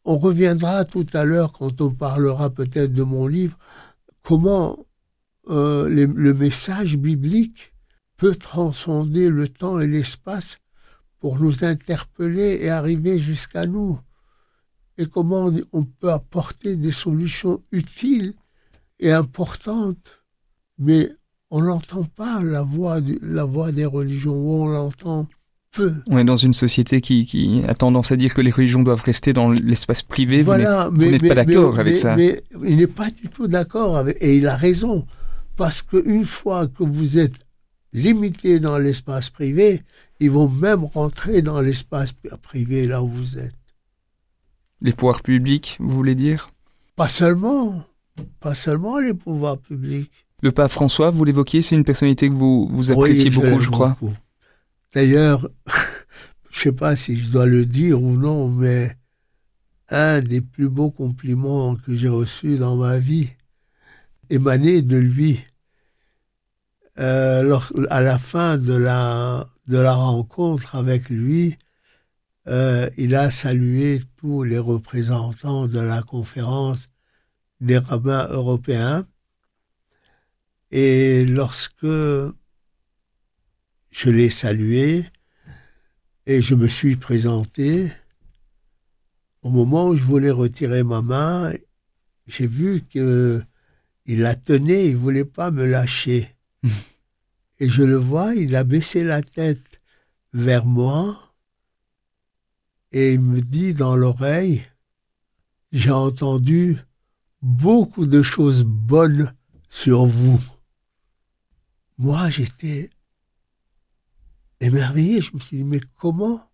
On 0.06 0.18
reviendra 0.18 0.86
tout 0.86 1.06
à 1.14 1.26
l'heure 1.26 1.52
quand 1.52 1.82
on 1.82 1.92
parlera 1.92 2.50
peut-être 2.50 2.94
de 2.94 3.04
mon 3.04 3.28
livre, 3.28 3.58
comment 4.24 4.78
euh, 5.50 5.88
le 5.90 6.34
message 6.34 6.98
biblique 6.98 7.74
peut 8.18 8.36
transcender 8.36 9.30
le 9.30 9.48
temps 9.48 9.80
et 9.80 9.88
l'espace 9.88 10.60
pour 11.20 11.40
nous 11.40 11.64
interpeller 11.64 12.60
et 12.62 12.70
arriver 12.70 13.20
jusqu'à 13.20 13.66
nous. 13.66 14.00
Et 14.98 15.06
comment 15.06 15.52
on 15.74 15.84
peut 15.84 16.12
apporter 16.12 16.76
des 16.76 16.92
solutions 16.92 17.62
utiles 17.72 18.34
est 19.00 19.12
importante, 19.12 20.24
mais 20.80 21.10
on 21.52 21.62
n'entend 21.62 22.04
pas 22.04 22.42
la 22.42 22.62
voix, 22.62 23.00
la 23.22 23.44
voix 23.44 23.72
des 23.72 23.86
religions, 23.86 24.34
ou 24.34 24.64
on 24.64 24.68
l'entend 24.68 25.28
peu. 25.72 25.94
On 26.08 26.18
est 26.18 26.24
dans 26.24 26.38
une 26.38 26.54
société 26.54 27.00
qui, 27.00 27.26
qui, 27.26 27.64
a 27.68 27.74
tendance 27.74 28.12
à 28.12 28.16
dire 28.16 28.34
que 28.34 28.42
les 28.42 28.52
religions 28.52 28.84
doivent 28.84 29.04
rester 29.04 29.34
dans 29.34 29.52
l'espace 29.52 30.02
privé. 30.02 30.42
Voilà, 30.42 30.90
vous 30.90 30.98
n'êtes 30.98 31.28
pas 31.28 31.36
d'accord 31.36 31.80
avec 31.80 31.96
ça. 31.96 32.16
Mais 32.16 32.42
il 32.66 32.78
n'est 32.78 32.88
pas 32.88 33.10
du 33.10 33.30
tout 33.30 33.48
d'accord 33.48 33.98
avec, 33.98 34.18
et 34.20 34.38
il 34.38 34.48
a 34.48 34.56
raison, 34.56 35.06
parce 35.56 35.82
qu'une 35.82 36.26
fois 36.26 36.68
que 36.68 36.84
vous 36.84 37.18
êtes 37.18 37.36
limité 37.94 38.60
dans 38.60 38.78
l'espace 38.78 39.30
privé, 39.30 39.84
ils 40.20 40.32
vont 40.32 40.50
même 40.50 40.84
rentrer 40.86 41.42
dans 41.42 41.62
l'espace 41.62 42.14
privé 42.42 42.88
là 42.88 43.04
où 43.04 43.08
vous 43.08 43.38
êtes. 43.38 43.54
Les 44.82 44.94
pouvoirs 44.94 45.22
publics, 45.22 45.78
vous 45.80 45.96
voulez 45.96 46.16
dire? 46.16 46.50
Pas 46.96 47.08
seulement 47.08 47.84
pas 48.40 48.56
seulement 48.56 49.00
les 49.00 49.14
pouvoirs 49.14 49.58
publics. 49.58 50.12
Le 50.42 50.52
pape 50.52 50.72
François, 50.72 51.10
vous 51.10 51.24
l'évoquiez, 51.24 51.62
c'est 51.62 51.76
une 51.76 51.84
personnalité 51.84 52.30
que 52.30 52.34
vous, 52.34 52.70
vous 52.72 52.92
appréciez 52.92 53.30
beaucoup, 53.30 53.60
je 53.60 53.70
crois. 53.70 53.98
D'ailleurs, 54.94 55.50
je 56.52 56.60
ne 56.60 56.64
sais 56.64 56.72
pas 56.72 56.96
si 56.96 57.18
je 57.18 57.32
dois 57.32 57.46
le 57.46 57.66
dire 57.66 58.02
ou 58.02 58.16
non, 58.16 58.48
mais 58.50 58.96
un 59.90 60.22
des 60.22 60.42
plus 60.42 60.70
beaux 60.70 60.92
compliments 60.92 61.76
que 61.76 61.96
j'ai 61.96 62.10
reçus 62.10 62.58
dans 62.58 62.76
ma 62.76 62.98
vie 63.00 63.32
émanait 64.30 64.82
de 64.82 64.98
lui. 64.98 65.44
Euh, 67.00 67.60
à 67.90 68.02
la 68.02 68.18
fin 68.18 68.58
de 68.58 68.74
la, 68.74 69.48
de 69.68 69.78
la 69.78 69.94
rencontre 69.94 70.76
avec 70.76 71.10
lui, 71.10 71.58
euh, 72.48 72.90
il 72.98 73.16
a 73.16 73.30
salué 73.30 74.02
tous 74.28 74.44
les 74.44 74.60
représentants 74.60 75.70
de 75.70 75.80
la 75.80 76.02
conférence 76.04 76.90
des 77.62 77.78
rabbins 77.78 78.28
européens. 78.30 79.08
Et 80.70 81.24
lorsque 81.24 81.86
je 81.86 82.34
l'ai 84.10 84.30
salué 84.30 85.06
et 86.26 86.42
je 86.42 86.56
me 86.56 86.68
suis 86.68 86.98
présenté, 86.98 87.90
au 89.44 89.50
moment 89.50 89.88
où 89.88 89.96
je 89.96 90.04
voulais 90.04 90.32
retirer 90.32 90.84
ma 90.84 91.02
main, 91.02 91.54
j'ai 92.26 92.48
vu 92.48 92.84
que 92.84 93.42
il 94.08 94.20
la 94.20 94.36
tenait, 94.36 94.90
il 94.90 94.98
voulait 94.98 95.24
pas 95.24 95.52
me 95.52 95.66
lâcher. 95.66 96.36
et 97.60 97.70
je 97.70 97.84
le 97.84 97.96
vois, 97.96 98.36
il 98.36 98.58
a 98.58 98.66
baissé 98.66 99.06
la 99.06 99.22
tête 99.22 99.80
vers 100.34 100.66
moi 100.66 101.27
et 102.92 103.14
il 103.14 103.22
me 103.22 103.42
dit 103.42 103.74
dans 103.74 103.96
l'oreille, 103.96 104.66
j'ai 105.72 105.92
entendu 105.92 106.78
beaucoup 107.42 108.06
de 108.06 108.22
choses 108.22 108.64
bonnes 108.64 109.34
sur 109.70 110.06
vous. 110.06 110.42
Moi, 111.98 112.30
j'étais 112.30 112.90
émerveillé. 114.60 115.22
Je 115.22 115.36
me 115.36 115.40
suis 115.40 115.58
dit, 115.58 115.64
mais 115.64 115.82
comment 116.00 116.50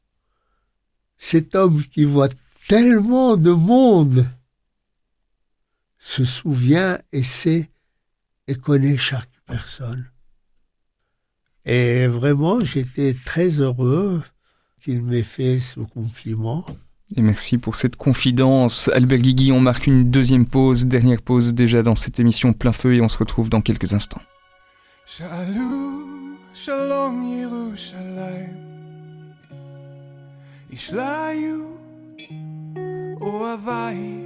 cet 1.17 1.55
homme 1.55 1.83
qui 1.83 2.03
voit 2.03 2.29
tellement 2.67 3.37
de 3.37 3.51
monde 3.51 4.27
se 5.99 6.25
souvient 6.25 6.99
et 7.11 7.23
sait 7.23 7.69
et 8.47 8.55
connaît 8.55 8.97
chaque 8.97 9.29
personne? 9.45 10.09
Et 11.65 12.07
vraiment, 12.07 12.59
j'étais 12.59 13.13
très 13.13 13.61
heureux 13.61 14.21
qu'il 14.83 15.01
m'ait 15.01 15.23
fait 15.23 15.59
ce 15.59 15.79
compliment. 15.79 16.65
Et 17.15 17.21
merci 17.21 17.57
pour 17.57 17.75
cette 17.75 17.95
confidence. 17.95 18.89
Albert 18.89 19.19
Guigui, 19.19 19.51
on 19.51 19.59
marque 19.59 19.87
une 19.87 20.09
deuxième 20.09 20.45
pause, 20.45 20.87
dernière 20.87 21.21
pause 21.21 21.53
déjà 21.53 21.83
dans 21.83 21.95
cette 21.95 22.19
émission 22.19 22.53
plein 22.53 22.73
feu 22.73 22.95
et 22.95 23.01
on 23.01 23.09
se 23.09 23.17
retrouve 23.17 23.49
dans 23.49 23.61
quelques 23.61 23.93
instants. 23.93 24.21
Shalom, 25.05 26.35
shalom 26.53 27.23
Yerushalayim. 27.23 28.49
Ishlayu 30.71 31.61
oavai. 33.21 34.23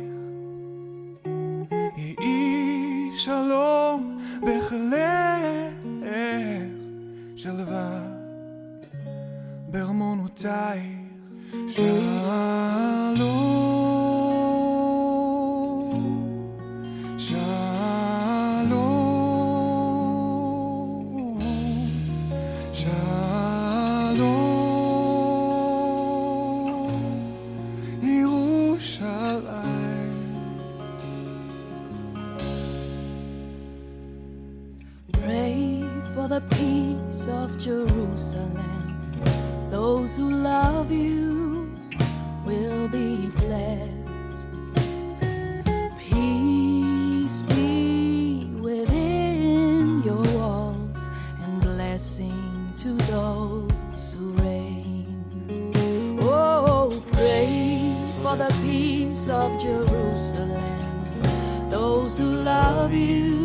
Shalom 3.18 4.22
bechalech 4.46 5.74
shalva. 7.36 8.17
Taille. 10.36 11.08
Shalom, 11.68 13.18
shalom, 17.18 18.78
shalom, 22.74 24.18
Yerushalayim. 28.02 29.04
Pray 35.12 35.84
for 36.14 36.28
the 36.30 36.42
peace 36.52 36.77
who 40.18 40.32
love 40.32 40.92
you 40.92 41.70
will 42.44 42.88
be 42.88 43.28
blessed. 43.42 44.50
Peace 46.00 47.44
be 47.44 48.46
within 48.60 50.02
your 50.04 50.24
walls 50.40 51.08
and 51.44 51.62
blessing 51.62 52.74
to 52.78 52.96
those 53.14 54.14
who 54.14 54.32
reign. 54.42 56.18
Oh, 56.24 56.90
pray 57.12 57.96
for 58.24 58.36
the 58.36 58.52
peace 58.64 59.28
of 59.30 59.62
Jerusalem. 59.62 61.70
Those 61.70 62.18
who 62.18 62.38
love 62.38 62.92
you 62.92 63.37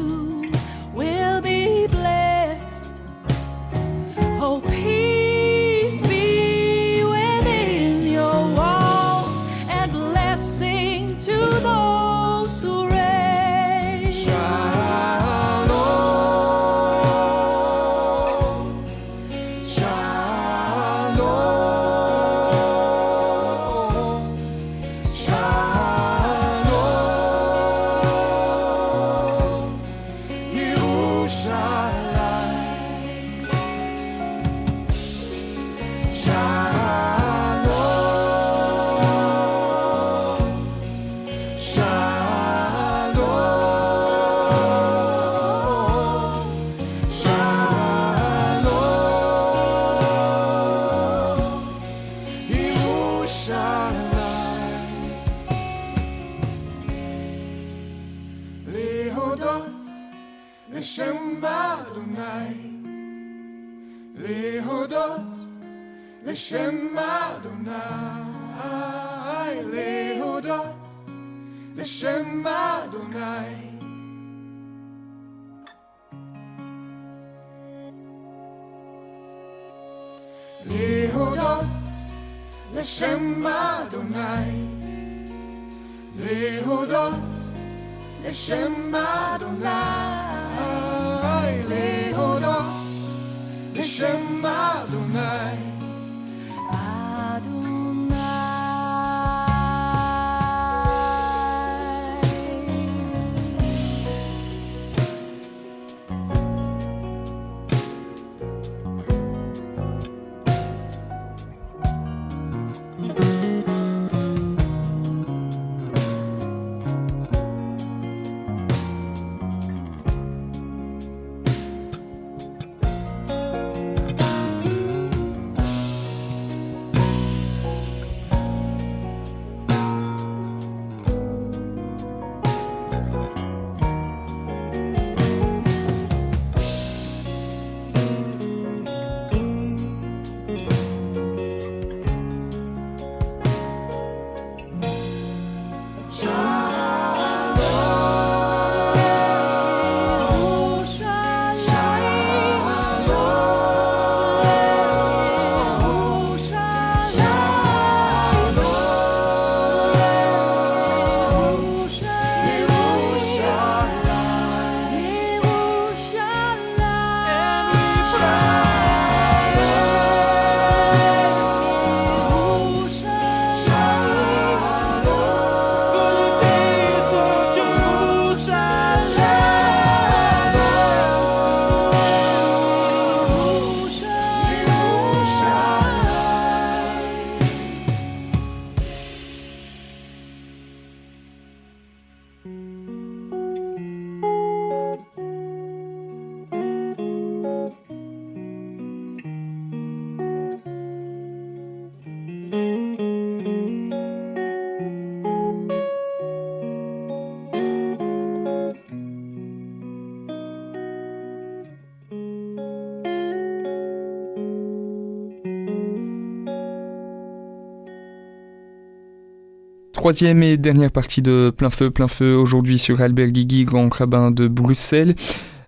Troisième 220.03 220.43
et 220.43 220.57
dernière 220.57 220.91
partie 220.91 221.23
de 221.23 221.55
Plein 221.57 221.71
Feu, 221.71 221.89
Plein 221.89 222.09
Feu 222.09 222.35
aujourd'hui 222.35 222.81
sur 222.81 223.01
Albert 223.01 223.31
Guigui, 223.31 223.65
grand 223.65 223.89
rabbin 223.89 224.33
de 224.33 224.49
Bruxelles. 224.49 225.15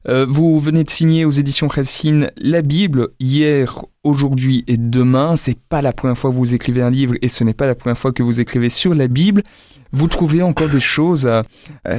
Euh, 0.09 0.27
vous 0.29 0.59
venez 0.59 0.83
de 0.83 0.91
signer 0.91 1.25
aux 1.25 1.31
éditions 1.31 1.69
Racine 1.69 2.33
la 2.37 2.61
Bible 2.61 3.11
hier, 3.21 3.85
aujourd'hui 4.03 4.65
et 4.67 4.77
demain. 4.77 5.37
C'est 5.37 5.57
pas 5.57 5.83
la 5.83 5.93
première 5.93 6.19
fois 6.19 6.31
que 6.31 6.35
vous 6.35 6.53
écrivez 6.53 6.83
un 6.83 6.91
livre 6.91 7.15
et 7.23 7.29
ce 7.29 7.45
n'est 7.45 7.55
pas 7.55 7.69
la 7.69 7.77
première 7.77 7.97
fois 7.97 8.11
que 8.11 8.25
vous 8.25 8.41
écrivez 8.41 8.71
sur 8.71 8.93
la 8.93 9.07
Bible. 9.07 9.45
Vous 9.93 10.09
trouvez 10.09 10.43
encore 10.43 10.69
des 10.69 10.81
choses 10.81 11.29
à, 11.29 11.45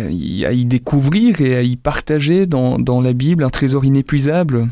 y 0.10 0.66
découvrir 0.66 1.40
et 1.40 1.56
à 1.56 1.62
y 1.62 1.78
partager 1.78 2.48
dans, 2.48 2.78
dans 2.78 3.00
la 3.00 3.14
Bible, 3.14 3.46
un 3.46 3.50
trésor 3.50 3.86
inépuisable? 3.86 4.66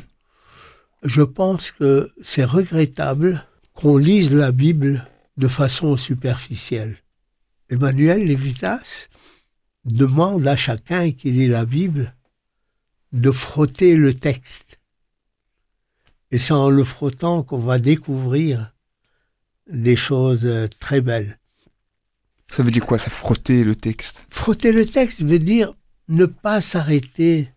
Je 1.01 1.21
pense 1.21 1.71
que 1.71 2.11
c'est 2.21 2.43
regrettable 2.43 3.45
qu'on 3.73 3.95
lise 3.95 4.33
la 4.33 4.51
Bible 4.51 5.07
de 5.37 5.47
façon 5.47 5.95
superficielle. 5.95 6.97
Emmanuel 7.73 8.23
Lévitas 8.23 9.09
demande 9.83 10.45
à 10.47 10.55
chacun 10.55 11.11
qui 11.11 11.31
lit 11.31 11.47
la 11.47 11.65
Bible 11.65 12.15
de 13.13 13.31
frotter 13.31 13.95
le 13.95 14.13
texte. 14.13 14.79
Et 16.29 16.37
c'est 16.37 16.53
en 16.53 16.69
le 16.69 16.83
frottant 16.83 17.41
qu'on 17.41 17.57
va 17.57 17.79
découvrir 17.79 18.75
des 19.67 19.95
choses 19.95 20.45
euh, 20.45 20.67
très 20.79 21.01
belles. 21.01 21.39
Ça 22.47 22.61
veut 22.61 22.69
dire 22.69 22.85
quoi, 22.85 22.99
ça 22.99 23.09
frotter 23.09 23.63
le 23.63 23.75
texte? 23.75 24.27
Frotter 24.29 24.71
le 24.71 24.85
texte 24.85 25.23
veut 25.23 25.39
dire 25.39 25.73
ne 26.09 26.27
pas 26.27 26.61
s'arrêter 26.61 27.49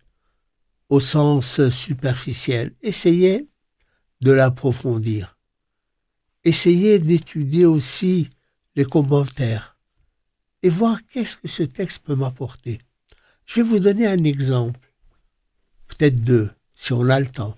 au 0.89 0.99
sens 0.99 1.69
superficiel. 1.69 2.73
Essayer 2.81 3.49
de 4.23 4.33
l'approfondir. 4.33 5.37
Essayer 6.43 6.99
d'étudier 6.99 7.67
aussi 7.67 8.31
les 8.77 8.87
commentaires 8.87 9.76
et 10.67 10.69
voir 10.69 10.99
qu'est-ce 11.13 11.37
que 11.37 11.47
ce 11.47 11.63
texte 11.63 12.03
peut 12.03 12.17
m'apporter. 12.17 12.81
Je 13.45 13.61
vais 13.61 13.63
vous 13.63 13.79
donner 13.79 14.05
un 14.05 14.25
exemple, 14.25 14.93
peut-être 15.87 16.21
deux, 16.25 16.51
si 16.75 16.93
on 16.93 17.09
a 17.09 17.21
le 17.21 17.29
temps. 17.29 17.57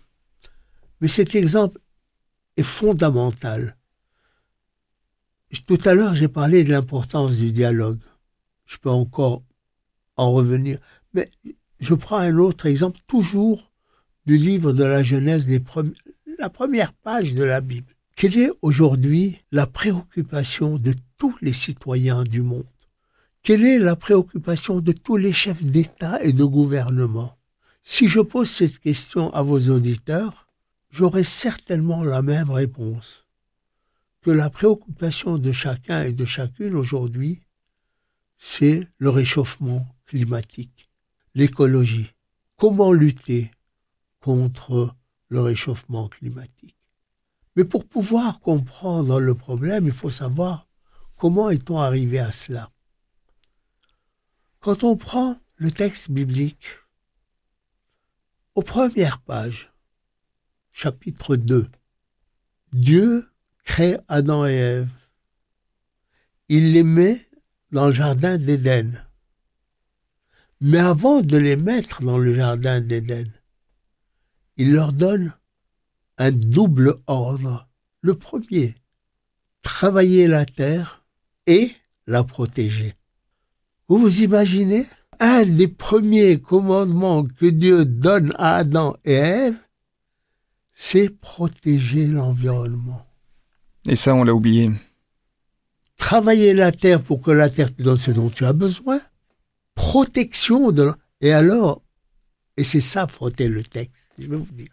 Mais 1.01 1.09
cet 1.09 1.35
exemple 1.35 1.81
est 2.59 2.63
fondamental. 2.63 3.79
Tout 5.67 5.79
à 5.87 5.95
l'heure, 5.95 6.15
j'ai 6.15 6.29
parlé 6.29 6.65
de 6.65 6.71
l'importance 6.71 7.39
du 7.39 7.51
dialogue. 7.51 7.99
Je 8.67 8.77
peux 8.77 8.91
encore 8.91 9.43
en 10.17 10.31
revenir. 10.33 10.79
Mais 11.15 11.31
je 11.81 11.95
prends 11.95 12.19
un 12.19 12.37
autre 12.37 12.67
exemple, 12.67 13.01
toujours 13.07 13.73
du 14.27 14.37
livre 14.37 14.75
de 14.75 14.85
la 14.85 15.03
Genèse, 15.03 15.49
la 16.39 16.51
première 16.51 16.93
page 16.93 17.33
de 17.33 17.43
la 17.43 17.63
Bible. 17.63 17.95
Quelle 18.17 18.37
est 18.37 18.51
aujourd'hui 18.61 19.39
la 19.51 19.67
préoccupation 19.67 20.77
de 20.77 20.93
tous 21.17 21.35
les 21.41 21.55
citoyens 21.55 22.25
du 22.25 22.43
monde? 22.43 22.67
Quelle 23.49 23.65
est 23.65 23.79
la 23.79 23.97
préoccupation 23.97 24.83
de 24.83 24.93
tous 24.93 25.17
les 25.17 25.33
chefs 25.33 25.63
d'État 25.63 26.23
et 26.23 26.35
de 26.35 26.45
gouvernement? 26.45 27.39
Si 27.83 28.07
je 28.07 28.21
pose 28.21 28.51
cette 28.51 28.79
question 28.79 29.33
à 29.33 29.41
vos 29.41 29.71
auditeurs, 29.71 30.49
j'aurai 30.91 31.25
certainement 31.25 32.05
la 32.05 32.21
même 32.21 32.51
réponse. 32.51 33.25
Que 34.21 34.31
la 34.31 34.51
préoccupation 34.51 35.39
de 35.39 35.51
chacun 35.51 36.03
et 36.03 36.13
de 36.13 36.27
chacune 36.27 36.75
aujourd'hui, 36.75 37.41
c'est 38.37 38.87
le 38.99 39.09
réchauffement 39.09 39.87
climatique, 40.05 40.91
l'écologie. 41.35 42.13
Comment 42.59 42.93
lutter 42.93 43.51
contre 44.21 44.95
le 45.31 45.41
réchauffement 45.41 46.09
climatique? 46.09 46.77
Mais 47.57 47.65
pour 47.65 47.87
pouvoir 47.87 48.41
comprendre 48.41 49.19
le 49.19 49.35
problème, 49.35 49.87
il 49.87 49.93
faut 49.93 50.11
savoir 50.11 50.69
comment 51.17 51.49
est-on 51.49 51.79
arrivé 51.79 52.19
à 52.19 52.31
cela. 52.31 52.71
Quand 54.61 54.83
on 54.83 54.97
prend 54.97 55.39
le 55.57 55.71
texte 55.71 56.11
biblique, 56.11 56.67
aux 58.57 58.63
premières 58.63 59.21
pages, 59.21 59.73
chapitre 60.73 61.37
2, 61.37 61.69
Dieu 62.73 63.31
crée 63.65 63.99
Adam 64.09 64.47
et 64.47 64.55
Ève. 64.55 64.91
Il 66.49 66.73
les 66.73 66.83
met 66.83 67.25
dans 67.71 67.87
le 67.87 67.93
jardin 67.93 68.37
d'Éden. 68.37 69.01
Mais 70.61 70.79
avant 70.79 71.23
de 71.23 71.37
les 71.37 71.55
mettre 71.55 72.03
dans 72.03 72.19
le 72.19 72.35
jardin 72.35 72.81
d'Éden, 72.81 73.31
il 74.57 74.73
leur 74.73 74.93
donne 74.93 75.35
un 76.17 76.33
double 76.33 76.97
ordre. 77.07 77.69
Le 78.01 78.15
premier, 78.15 78.75
travailler 79.63 80.27
la 80.27 80.45
terre 80.47 81.05
et 81.47 81.77
la 82.09 82.25
protéger. 82.25 82.95
Vous 83.89 83.97
vous 83.97 84.21
imaginez? 84.21 84.87
Un 85.19 85.47
des 85.47 85.67
premiers 85.67 86.39
commandements 86.41 87.25
que 87.25 87.47
Dieu 87.47 87.85
donne 87.85 88.35
à 88.37 88.57
Adam 88.57 88.97
et 89.05 89.15
Ève, 89.15 89.57
c'est 90.73 91.09
protéger 91.09 92.07
l'environnement. 92.07 93.05
Et 93.87 93.97
ça, 93.97 94.15
on 94.15 94.23
l'a 94.23 94.35
oublié. 94.35 94.71
Travailler 95.97 96.55
la 96.55 96.71
terre 96.71 97.03
pour 97.03 97.21
que 97.21 97.31
la 97.33 97.51
terre 97.51 97.75
te 97.75 97.83
donne 97.83 97.97
ce 97.97 98.13
dont 98.13 98.31
tu 98.31 98.45
as 98.45 98.53
besoin, 98.53 99.01
protection 99.75 100.71
de... 100.71 100.93
Et 101.21 101.33
alors, 101.33 101.83
et 102.57 102.65
c'est 102.65 102.81
ça, 102.81 103.09
frotter 103.09 103.49
le 103.49 103.65
texte, 103.65 104.11
je 104.19 104.27
vais 104.27 104.37
vous 104.37 104.53
dire, 104.53 104.71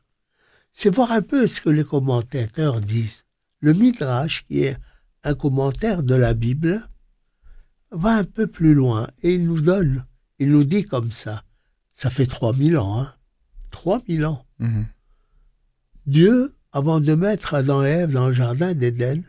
c'est 0.74 0.94
voir 0.94 1.12
un 1.12 1.22
peu 1.22 1.48
ce 1.48 1.62
que 1.62 1.70
les 1.70 1.86
commentateurs 1.86 2.82
disent. 2.82 3.24
Le 3.62 3.74
Midrash, 3.74 4.46
qui 4.46 4.64
est 4.64 4.78
un 5.24 5.34
commentaire 5.34 6.04
de 6.04 6.14
la 6.14 6.34
Bible, 6.34 6.88
va 7.96 8.16
un 8.16 8.24
peu 8.24 8.48
plus 8.48 8.74
loin 8.74 9.08
et 9.24 9.36
il 9.36 9.46
nous 9.46 9.62
donne, 9.62 10.06
il 10.40 10.52
nous 10.52 10.64
dit 10.64 10.84
comme 10.84 11.12
ça, 11.12 11.44
ça 11.96 12.10
fait 12.10 12.26
3000 12.26 12.78
ans, 12.78 13.00
hein, 13.00 13.14
3000 13.72 14.26
ans. 14.26 14.46
Mhm. 14.60 14.88
Dieu, 16.06 16.56
avant 16.72 17.00
de 17.00 17.14
mettre 17.16 17.54
Adam 17.54 17.84
et 17.84 17.90
Ève 17.90 18.12
dans 18.12 18.28
le 18.28 18.34
jardin 18.34 18.74
d'Éden, 18.74 19.24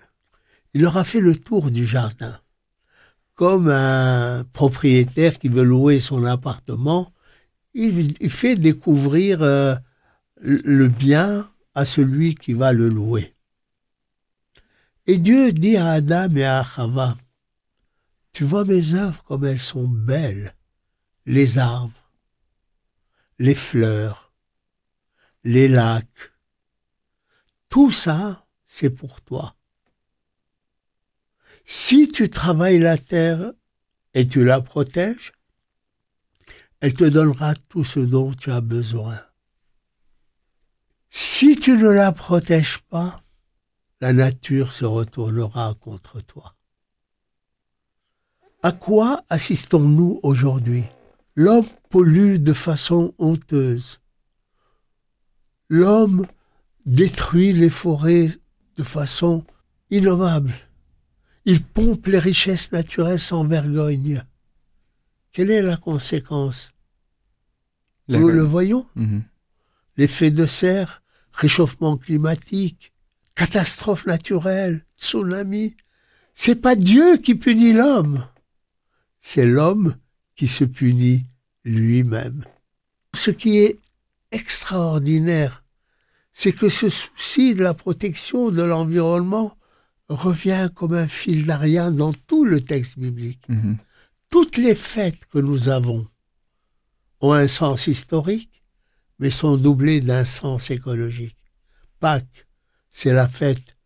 il 0.74 0.82
leur 0.82 0.96
a 0.96 1.04
fait 1.04 1.20
le 1.20 1.34
tour 1.36 1.70
du 1.70 1.86
jardin 1.86 2.38
comme 3.36 3.68
un 3.68 4.44
propriétaire 4.52 5.38
qui 5.38 5.48
veut 5.48 5.62
louer 5.62 6.00
son 6.00 6.24
appartement, 6.24 7.12
il, 7.74 8.30
fait 8.30 8.56
découvrir 8.56 9.42
euh, 9.42 9.74
le 10.40 10.88
bien 10.88 11.46
à 11.74 11.84
celui 11.84 12.34
qui 12.34 12.54
va 12.54 12.72
le 12.72 12.88
louer. 12.88 13.34
Et 15.06 15.18
Dieu 15.18 15.52
dit 15.52 15.76
à 15.76 15.90
Adam 15.90 16.34
et 16.34 16.44
à 16.44 16.64
Chava, 16.64 17.16
tu 18.36 18.44
vois 18.44 18.66
mes 18.66 18.92
œuvres 18.92 19.22
comme 19.22 19.46
elles 19.46 19.62
sont 19.62 19.88
belles, 19.88 20.54
les 21.24 21.56
arbres, 21.56 22.12
les 23.38 23.54
fleurs, 23.54 24.30
les 25.42 25.68
lacs, 25.68 26.32
tout 27.70 27.90
ça, 27.90 28.46
c'est 28.66 28.90
pour 28.90 29.22
toi. 29.22 29.56
Si 31.64 32.08
tu 32.08 32.28
travailles 32.28 32.78
la 32.78 32.98
terre 32.98 33.54
et 34.12 34.28
tu 34.28 34.44
la 34.44 34.60
protèges, 34.60 35.32
elle 36.80 36.92
te 36.92 37.04
donnera 37.04 37.54
tout 37.54 37.84
ce 37.84 38.00
dont 38.00 38.34
tu 38.34 38.52
as 38.52 38.60
besoin. 38.60 39.18
Si 41.08 41.56
tu 41.56 41.78
ne 41.78 41.88
la 41.88 42.12
protèges 42.12 42.80
pas, 42.90 43.24
la 44.02 44.12
nature 44.12 44.74
se 44.74 44.84
retournera 44.84 45.74
contre 45.80 46.20
toi. 46.20 46.55
À 48.66 48.72
quoi 48.72 49.22
assistons-nous 49.30 50.18
aujourd'hui? 50.24 50.82
L'homme 51.36 51.68
pollue 51.88 52.38
de 52.38 52.52
façon 52.52 53.14
honteuse. 53.16 54.00
L'homme 55.68 56.26
détruit 56.84 57.52
les 57.52 57.70
forêts 57.70 58.30
de 58.76 58.82
façon 58.82 59.44
innommable. 59.90 60.52
Il 61.44 61.62
pompe 61.62 62.08
les 62.08 62.18
richesses 62.18 62.72
naturelles 62.72 63.20
sans 63.20 63.44
vergogne. 63.44 64.24
Quelle 65.32 65.52
est 65.52 65.62
la 65.62 65.76
conséquence? 65.76 66.72
La- 68.08 68.18
Nous 68.18 68.30
le 68.30 68.42
voyons. 68.42 68.84
Mhm. 68.96 69.22
L'effet 69.96 70.32
de 70.32 70.44
serre, 70.44 71.04
réchauffement 71.30 71.96
climatique, 71.96 72.92
catastrophe 73.36 74.06
naturelle, 74.06 74.84
tsunami. 74.98 75.76
C'est 76.34 76.56
pas 76.56 76.74
Dieu 76.74 77.18
qui 77.18 77.36
punit 77.36 77.72
l'homme. 77.72 78.26
C'est 79.28 79.44
l'homme 79.44 79.96
qui 80.36 80.46
se 80.46 80.62
punit 80.62 81.26
lui-même. 81.64 82.44
Ce 83.12 83.32
qui 83.32 83.58
est 83.58 83.76
extraordinaire, 84.30 85.64
c'est 86.32 86.52
que 86.52 86.68
ce 86.68 86.88
souci 86.88 87.56
de 87.56 87.64
la 87.64 87.74
protection 87.74 88.52
de 88.52 88.62
l'environnement 88.62 89.58
revient 90.08 90.70
comme 90.72 90.94
un 90.94 91.08
fil 91.08 91.44
d'Ariane 91.44 91.96
dans 91.96 92.12
tout 92.12 92.44
le 92.44 92.60
texte 92.60 93.00
biblique. 93.00 93.48
Mhm. 93.48 93.78
Toutes 94.30 94.58
les 94.58 94.76
fêtes 94.76 95.26
que 95.32 95.40
nous 95.40 95.68
avons 95.68 96.06
ont 97.20 97.32
un 97.32 97.48
sens 97.48 97.88
historique, 97.88 98.62
mais 99.18 99.32
sont 99.32 99.56
doublées 99.56 100.00
d'un 100.00 100.24
sens 100.24 100.70
écologique. 100.70 101.36
Pâques, 101.98 102.46
c'est 102.92 103.12
la 103.12 103.26
fête 103.28 103.76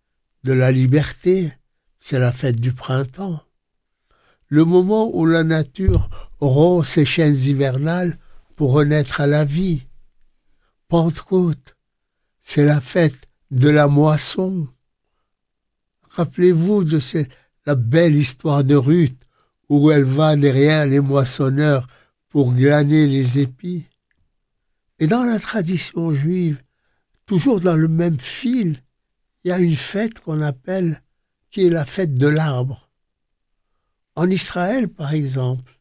de 0.45 0.53
la 0.53 0.71
liberté, 0.71 1.51
c'est 1.99 2.19
la 2.19 2.31
fête 2.31 2.61
du 2.61 2.75
printemps. 2.75 3.43
Le 4.51 4.65
moment 4.65 5.17
où 5.17 5.27
la 5.27 5.45
nature 5.45 6.11
rompt 6.41 6.85
ses 6.85 7.05
chaînes 7.05 7.37
hivernales 7.37 8.19
pour 8.57 8.73
renaître 8.73 9.21
à 9.21 9.29
la 9.29 9.45
vie. 9.45 9.87
Pentecôte, 10.89 11.77
c'est 12.43 12.65
la 12.65 12.81
fête 12.81 13.29
de 13.53 13.69
la 13.69 13.87
moisson. 13.87 14.67
Rappelez-vous 16.11 16.83
de 16.83 16.99
la 17.65 17.77
belle 17.77 18.17
histoire 18.17 18.65
de 18.65 18.75
Ruth, 18.75 19.23
où 19.69 19.93
elle 19.93 20.03
va 20.03 20.35
derrière 20.35 20.85
les 20.85 20.99
moissonneurs 20.99 21.87
pour 22.29 22.53
glaner 22.53 23.07
les 23.07 23.39
épis. 23.39 23.87
Et 24.99 25.07
dans 25.07 25.23
la 25.23 25.39
tradition 25.39 26.13
juive, 26.13 26.61
toujours 27.25 27.61
dans 27.61 27.77
le 27.77 27.87
même 27.87 28.19
fil, 28.19 28.83
il 29.45 29.49
y 29.49 29.53
a 29.53 29.61
une 29.61 29.77
fête 29.77 30.19
qu'on 30.19 30.43
appelle, 30.43 31.03
qui 31.53 31.67
est 31.67 31.71
la 31.71 31.85
fête 31.85 32.15
de 32.15 32.27
l'arbre. 32.27 32.90
En 34.21 34.29
Israël, 34.29 34.87
par 34.87 35.15
exemple, 35.15 35.81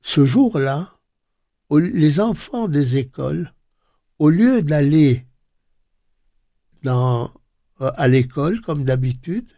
ce 0.00 0.24
jour-là, 0.24 0.98
les 1.70 2.18
enfants 2.18 2.66
des 2.66 2.96
écoles, 2.96 3.52
au 4.18 4.30
lieu 4.30 4.62
d'aller 4.62 5.26
euh, 6.86 7.26
à 7.78 8.08
l'école 8.08 8.62
comme 8.62 8.84
d'habitude, 8.84 9.50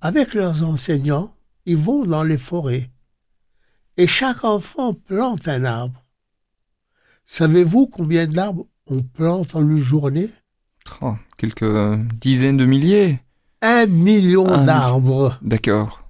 avec 0.00 0.34
leurs 0.34 0.64
enseignants, 0.64 1.32
ils 1.64 1.76
vont 1.76 2.04
dans 2.04 2.24
les 2.24 2.38
forêts. 2.38 2.90
Et 3.96 4.08
chaque 4.08 4.42
enfant 4.42 4.92
plante 4.92 5.46
un 5.46 5.62
arbre. 5.62 6.04
Savez-vous 7.24 7.86
combien 7.86 8.26
d'arbres 8.26 8.66
on 8.88 9.04
plante 9.04 9.54
en 9.54 9.62
une 9.62 9.78
journée? 9.78 10.30
Oh, 11.00 11.14
quelques 11.36 12.00
dizaines 12.14 12.56
de 12.56 12.66
milliers. 12.66 13.20
Un 13.62 13.86
million 13.86 14.48
Un 14.48 14.64
d'arbres. 14.64 15.38
D'accord. 15.40 16.05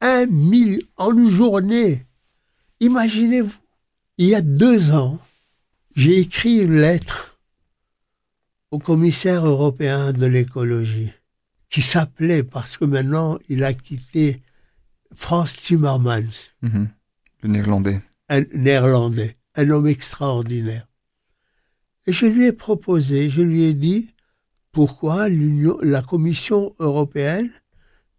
Un 0.00 0.26
million 0.26 0.80
en 0.96 1.16
une 1.16 1.28
journée. 1.30 2.06
Imaginez-vous, 2.80 3.58
il 4.18 4.26
y 4.26 4.34
a 4.34 4.40
deux 4.42 4.90
ans, 4.92 5.18
j'ai 5.94 6.18
écrit 6.20 6.58
une 6.58 6.76
lettre 6.80 7.38
au 8.70 8.78
commissaire 8.78 9.46
européen 9.46 10.12
de 10.12 10.26
l'écologie, 10.26 11.10
qui 11.68 11.82
s'appelait, 11.82 12.42
parce 12.42 12.76
que 12.76 12.84
maintenant 12.84 13.38
il 13.48 13.64
a 13.64 13.74
quitté 13.74 14.40
Franz 15.14 15.56
Timmermans, 15.56 16.50
Mhm. 16.62 16.88
Le 17.42 17.48
néerlandais. 17.48 18.00
un 18.28 18.42
néerlandais, 18.54 19.36
un 19.54 19.68
homme 19.70 19.88
extraordinaire. 19.88 20.86
Et 22.06 22.12
je 22.12 22.26
lui 22.26 22.46
ai 22.46 22.52
proposé, 22.52 23.28
je 23.28 23.42
lui 23.42 23.64
ai 23.64 23.74
dit, 23.74 24.08
pourquoi 24.72 25.28
la 25.28 26.02
Commission 26.02 26.74
européenne 26.78 27.50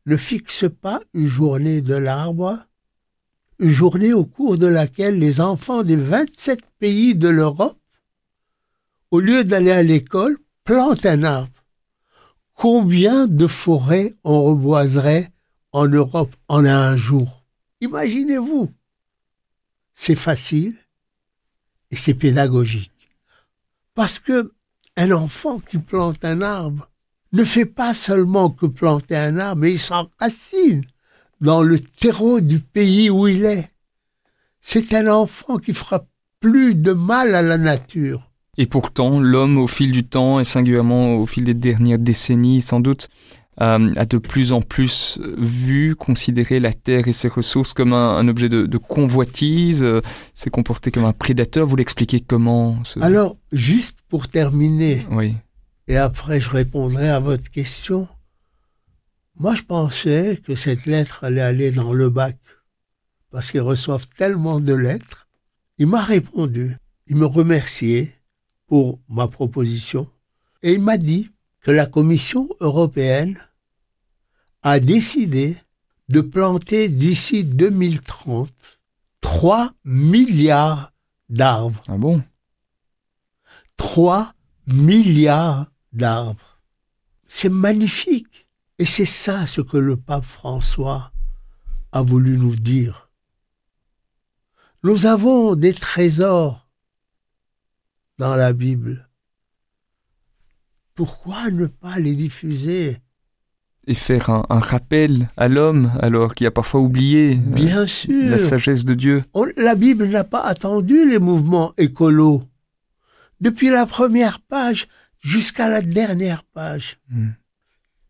ne 0.06 0.18
fixe 0.18 0.66
pas 0.82 1.02
une 1.14 1.28
journée 1.28 1.82
de 1.82 1.96
l'arbre, 1.96 2.60
une 3.60 3.72
journée 3.72 4.14
au 4.14 4.26
cours 4.26 4.58
de 4.58 4.68
laquelle 4.68 5.20
les 5.20 5.40
enfants 5.40 5.84
des 5.84 5.96
27 5.96 6.62
pays 6.80 7.16
de 7.16 7.30
l'Europe, 7.30 7.78
au 9.12 9.20
lieu 9.20 9.44
d'aller 9.44 9.72
à 9.72 9.84
l'école, 9.84 10.38
plantent 10.64 11.06
un 11.06 11.24
arbre. 11.24 11.64
Combien 12.54 13.28
de 13.28 13.48
forêts 13.48 14.14
on 14.24 14.44
reboiserait 14.44 15.32
en 15.72 15.88
Europe 15.88 16.36
en 16.48 16.66
un 16.66 16.96
jour? 16.96 17.44
Imaginez-vous. 17.82 18.72
C'est 19.94 20.16
facile 20.16 20.76
et 21.90 21.98
c'est 21.98 22.14
pédagogique. 22.14 22.92
Parce 23.94 24.20
que 24.20 24.54
un 24.98 25.12
enfant 25.12 25.60
qui 25.60 25.78
plante 25.78 26.24
un 26.24 26.42
arbre 26.42 26.91
ne 27.34 27.44
fait 27.44 27.66
pas 27.66 27.94
seulement 27.94 28.50
que 28.50 28.66
planter 28.66 29.16
un 29.16 29.38
arbre, 29.38 29.62
mais 29.62 29.74
il 29.74 29.80
s'enracine 29.80 30.84
dans 31.40 31.64
le 31.64 31.80
terreau 31.80 32.40
du 32.40 32.60
pays 32.60 33.10
où 33.10 33.28
il 33.28 33.46
est. 33.46 33.70
C'est 34.62 34.94
un 34.94 35.08
enfant 35.08 35.58
qui 35.58 35.74
fera 35.74 36.06
plus 36.40 36.76
de 36.76 36.92
mal 36.92 37.34
à 37.36 37.42
la 37.42 37.58
nature. 37.58 38.32
Et 38.58 38.66
pourtant, 38.66 39.20
l'homme, 39.20 39.58
au 39.58 39.68
fil 39.68 39.92
du 39.92 40.04
temps, 40.04 40.40
et 40.40 40.46
singulièrement 40.46 41.16
au 41.16 41.26
fil 41.26 41.46
des 41.46 41.54
dernières 41.54 42.00
décennies, 42.00 42.62
sans 42.62 42.80
doute, 42.80 43.08
euh, 43.62 43.94
a 43.96 44.06
de 44.06 44.18
plus 44.18 44.52
en 44.52 44.62
plus 44.62 45.20
vu, 45.38 45.96
considéré 45.96 46.60
la 46.60 46.74
terre 46.74 47.08
et 47.08 47.12
ses 47.12 47.28
ressources 47.28 47.74
comme 47.74 47.94
un, 47.94 48.18
un 48.18 48.28
objet 48.28 48.50
de, 48.50 48.66
de 48.66 48.78
convoitise, 48.78 49.84
euh, 49.84 50.02
s'est 50.34 50.50
comporté 50.50 50.92
comme 50.92 51.06
un 51.06 51.14
prédateur. 51.14 51.66
Vous 51.66 51.76
l'expliquez 51.76 52.20
comment 52.20 52.84
ce... 52.84 53.00
Alors, 53.00 53.38
juste 53.52 54.00
pour 54.10 54.28
terminer, 54.28 55.06
Oui. 55.12 55.36
Et 55.92 55.98
après 55.98 56.40
je 56.40 56.50
répondrai 56.50 57.10
à 57.10 57.20
votre 57.20 57.52
question, 57.52 58.08
moi 59.36 59.56
je 59.56 59.64
pensais 59.64 60.42
que 60.42 60.56
cette 60.56 60.86
lettre 60.86 61.26
allait 61.26 61.42
aller 61.42 61.70
dans 61.70 61.92
le 61.92 62.10
bac, 62.10 62.38
parce 63.30 63.52
qu'ils 63.52 63.60
reçoivent 63.60 64.08
tellement 64.18 64.62
de 64.62 64.74
lettres. 64.74 65.28
Il 65.80 65.88
m'a 65.88 66.02
répondu, 66.02 66.78
il 67.08 67.18
me 67.18 67.26
remerciait 67.26 68.16
pour 68.68 69.02
ma 69.10 69.28
proposition, 69.28 70.10
et 70.64 70.72
il 70.72 70.80
m'a 70.80 70.98
dit 70.98 71.30
que 71.60 71.72
la 71.72 71.88
Commission 71.88 72.48
européenne 72.62 73.38
a 74.62 74.80
décidé 74.80 75.58
de 76.08 76.22
planter 76.22 76.88
d'ici 76.88 77.44
2030 77.44 78.50
3 79.20 79.74
milliards 79.84 80.94
d'arbres. 81.28 81.84
Ah 81.90 81.98
bon? 81.98 82.24
3 83.76 84.34
milliards 84.68 85.71
d'arbres. 85.94 86.60
C'est 87.28 87.50
magnifique. 87.50 88.48
Et 88.80 88.86
c'est 88.86 89.06
ça 89.06 89.46
ce 89.46 89.62
que 89.62 89.78
le 89.78 89.96
pape 89.96 90.26
François 90.26 91.12
a 91.92 92.02
voulu 92.02 92.38
nous 92.38 92.56
dire. 92.56 93.10
Nous 94.84 95.06
avons 95.06 95.56
des 95.56 95.74
trésors 95.74 96.68
dans 98.18 98.36
la 98.36 98.54
Bible. 98.54 99.08
Pourquoi 100.96 101.50
ne 101.52 101.68
pas 101.68 102.00
les 102.00 102.16
diffuser? 102.16 102.98
Et 103.88 103.94
faire 103.94 104.30
un, 104.30 104.46
un 104.50 104.60
rappel 104.60 105.30
à 105.38 105.48
l'homme, 105.48 105.92
alors 106.02 106.36
qu'il 106.36 106.46
a 106.48 106.52
parfois 106.52 106.82
oublié 106.82 107.40
euh, 107.58 107.88
sûr. 107.88 108.30
la 108.30 108.38
sagesse 108.40 108.86
de 108.86 108.94
Dieu. 108.94 109.22
On- 109.34 109.48
la 109.58 109.76
Bible 109.76 110.08
n'a 110.08 110.24
pas 110.24 110.42
attendu 110.42 111.10
les 111.10 111.18
mouvements 111.20 111.74
écolos. 111.78 112.44
Depuis 113.40 113.70
la 113.70 113.88
première 113.88 114.40
page 114.40 114.88
jusqu'à 115.22 115.70
la 115.70 115.82
dernière 115.82 116.44
page. 116.44 117.00
Hmm. 117.10 117.30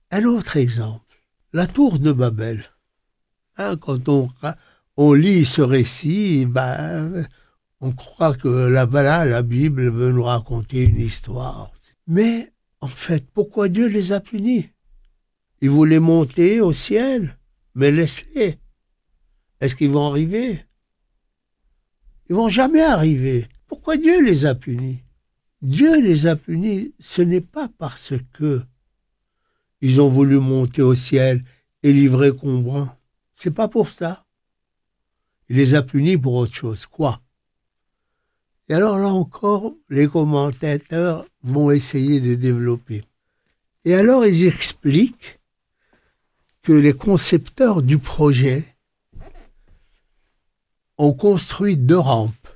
Un 0.09 0.23
autre 0.25 0.57
exemple, 0.57 1.23
la 1.53 1.67
tour 1.67 1.99
de 1.99 2.11
Babel. 2.11 2.65
Hein, 3.57 3.77
quand 3.77 4.09
on, 4.97 5.13
lit 5.13 5.45
ce 5.45 5.61
récit, 5.61 6.45
ben, 6.45 7.27
on 7.79 7.91
croit 7.91 8.35
que 8.35 8.47
là, 8.47 8.85
voilà, 8.85 9.25
la 9.25 9.41
Bible 9.41 9.89
veut 9.89 10.11
nous 10.11 10.23
raconter 10.23 10.83
une 10.85 10.99
histoire. 10.99 11.71
Mais 12.07 12.51
en 12.79 12.87
fait, 12.87 13.29
pourquoi 13.31 13.69
Dieu 13.69 13.87
les 13.87 14.11
a 14.11 14.19
punis? 14.19 14.69
Il 15.61 15.69
voulait 15.69 15.99
monter 15.99 16.59
au 16.59 16.73
ciel, 16.73 17.37
mais 17.75 17.91
laisse-les. 17.91 18.57
Est-ce 19.59 19.75
qu'ils 19.75 19.91
vont 19.91 20.07
arriver? 20.07 20.65
Ils 22.29 22.35
vont 22.35 22.49
jamais 22.49 22.81
arriver. 22.81 23.47
Pourquoi 23.67 23.97
Dieu 23.97 24.23
les 24.23 24.45
a 24.45 24.55
punis? 24.55 25.03
Dieu 25.61 26.01
les 26.01 26.25
a 26.25 26.35
punis, 26.35 26.93
ce 26.99 27.21
n'est 27.21 27.41
pas 27.41 27.69
parce 27.77 28.13
que 28.33 28.63
ils 29.81 30.01
ont 30.01 30.09
voulu 30.09 30.39
monter 30.39 30.81
au 30.81 30.95
ciel 30.95 31.43
et 31.83 31.93
livrer 31.93 32.31
Combran. 32.35 32.95
C'est 33.35 33.53
pas 33.53 33.67
pour 33.67 33.89
ça. 33.89 34.25
Il 35.49 35.57
les 35.57 35.73
a 35.75 35.81
punis 35.81 36.17
pour 36.17 36.33
autre 36.35 36.53
chose. 36.53 36.85
Quoi? 36.85 37.21
Et 38.69 38.73
alors 38.73 38.97
là 38.97 39.09
encore, 39.09 39.73
les 39.89 40.07
commentateurs 40.07 41.25
vont 41.43 41.71
essayer 41.71 42.21
de 42.21 42.35
développer. 42.35 43.03
Et 43.85 43.95
alors 43.95 44.25
ils 44.25 44.45
expliquent 44.45 45.39
que 46.61 46.73
les 46.73 46.93
concepteurs 46.93 47.81
du 47.81 47.97
projet 47.97 48.65
ont 50.97 51.13
construit 51.13 51.77
deux 51.77 51.97
rampes. 51.97 52.47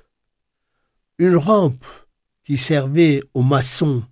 Une 1.17 1.35
rampe 1.35 1.85
qui 2.45 2.57
servait 2.57 3.21
aux 3.33 3.41
maçons 3.41 4.03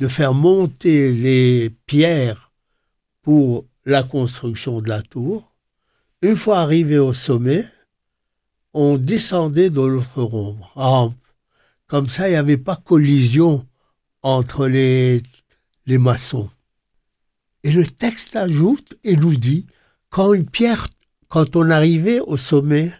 de 0.00 0.08
faire 0.08 0.34
monter 0.34 1.12
les 1.12 1.70
pierres 1.86 2.52
pour 3.22 3.64
la 3.84 4.02
construction 4.02 4.80
de 4.80 4.88
la 4.88 5.02
tour. 5.02 5.52
Une 6.20 6.36
fois 6.36 6.60
arrivé 6.60 6.98
au 6.98 7.12
sommet, 7.12 7.64
on 8.74 8.98
descendait 8.98 9.70
de 9.70 9.80
l'autre 9.80 10.22
rampe. 10.22 11.16
Comme 11.86 12.08
ça, 12.08 12.28
il 12.28 12.32
n'y 12.32 12.36
avait 12.36 12.58
pas 12.58 12.76
collision 12.76 13.66
entre 14.22 14.66
les, 14.66 15.22
les 15.86 15.98
maçons. 15.98 16.50
Et 17.62 17.72
le 17.72 17.86
texte 17.86 18.36
ajoute 18.36 18.94
et 19.04 19.16
nous 19.16 19.36
dit, 19.36 19.66
quand 20.10 20.32
une 20.32 20.46
pierre, 20.46 20.88
quand 21.28 21.56
on 21.56 21.70
arrivait 21.70 22.20
au 22.20 22.36
sommet 22.36 22.92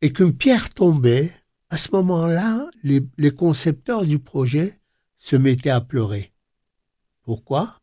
et 0.00 0.12
qu'une 0.12 0.34
pierre 0.34 0.70
tombait, 0.70 1.32
à 1.70 1.78
ce 1.78 1.92
moment-là, 1.92 2.68
les, 2.82 3.30
concepteurs 3.30 4.04
du 4.04 4.18
projet 4.18 4.80
se 5.18 5.36
mettaient 5.36 5.70
à 5.70 5.80
pleurer. 5.80 6.32
Pourquoi? 7.22 7.80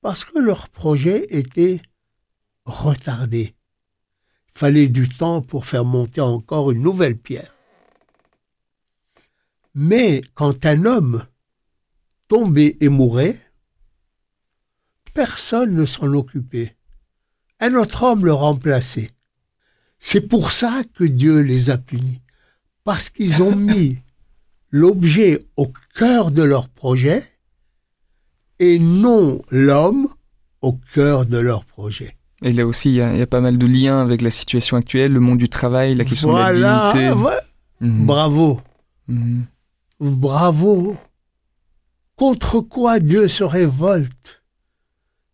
Parce 0.00 0.24
que 0.24 0.38
leur 0.38 0.70
projet 0.70 1.26
était 1.28 1.78
retardé. 2.64 3.54
Il 4.48 4.58
fallait 4.58 4.88
du 4.88 5.08
temps 5.08 5.42
pour 5.42 5.66
faire 5.66 5.84
monter 5.84 6.22
encore 6.22 6.70
une 6.70 6.80
nouvelle 6.80 7.18
pierre. 7.18 7.54
Mais 9.74 10.22
quand 10.34 10.64
un 10.64 10.86
homme 10.86 11.26
tombait 12.28 12.78
et 12.80 12.88
mourait, 12.88 13.38
personne 15.12 15.74
ne 15.74 15.84
s'en 15.84 16.14
occupait. 16.14 16.76
Un 17.60 17.74
autre 17.74 18.04
homme 18.04 18.24
le 18.24 18.32
remplaçait. 18.32 19.10
C'est 19.98 20.22
pour 20.22 20.50
ça 20.50 20.82
que 20.94 21.04
Dieu 21.04 21.40
les 21.40 21.70
a 21.70 21.76
punis 21.76 22.22
parce 22.88 23.10
qu'ils 23.10 23.42
ont 23.42 23.54
mis 23.54 23.98
l'objet 24.70 25.44
au 25.58 25.70
cœur 25.94 26.30
de 26.30 26.42
leur 26.42 26.70
projet 26.70 27.22
et 28.58 28.78
non 28.78 29.42
l'homme 29.50 30.08
au 30.62 30.72
cœur 30.94 31.26
de 31.26 31.36
leur 31.36 31.66
projet. 31.66 32.16
Et 32.40 32.50
là 32.54 32.66
aussi, 32.66 32.88
il 32.88 32.94
y, 32.94 33.02
a, 33.02 33.12
il 33.12 33.18
y 33.18 33.22
a 33.22 33.26
pas 33.26 33.42
mal 33.42 33.58
de 33.58 33.66
liens 33.66 34.00
avec 34.00 34.22
la 34.22 34.30
situation 34.30 34.78
actuelle, 34.78 35.12
le 35.12 35.20
monde 35.20 35.36
du 35.36 35.50
travail, 35.50 35.96
la 35.96 36.06
question 36.06 36.32
de 36.32 36.38
la 36.38 36.54
dignité. 36.94 37.12
ouais. 37.12 37.40
Mhm. 37.82 38.06
bravo, 38.06 38.60
Mhm. 39.06 39.44
bravo. 40.00 40.96
Contre 42.16 42.60
quoi 42.60 43.00
Dieu 43.00 43.28
se 43.28 43.44
révolte? 43.44 44.42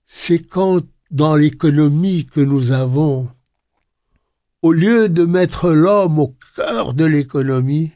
C'est 0.06 0.40
quand 0.40 0.80
dans 1.12 1.36
l'économie 1.36 2.26
que 2.26 2.40
nous 2.40 2.72
avons, 2.72 3.28
au 4.62 4.72
lieu 4.72 5.08
de 5.08 5.24
mettre 5.24 5.70
l'homme 5.70 6.18
au 6.18 6.34
cœur 6.54 6.94
de 6.94 7.04
l'économie, 7.04 7.92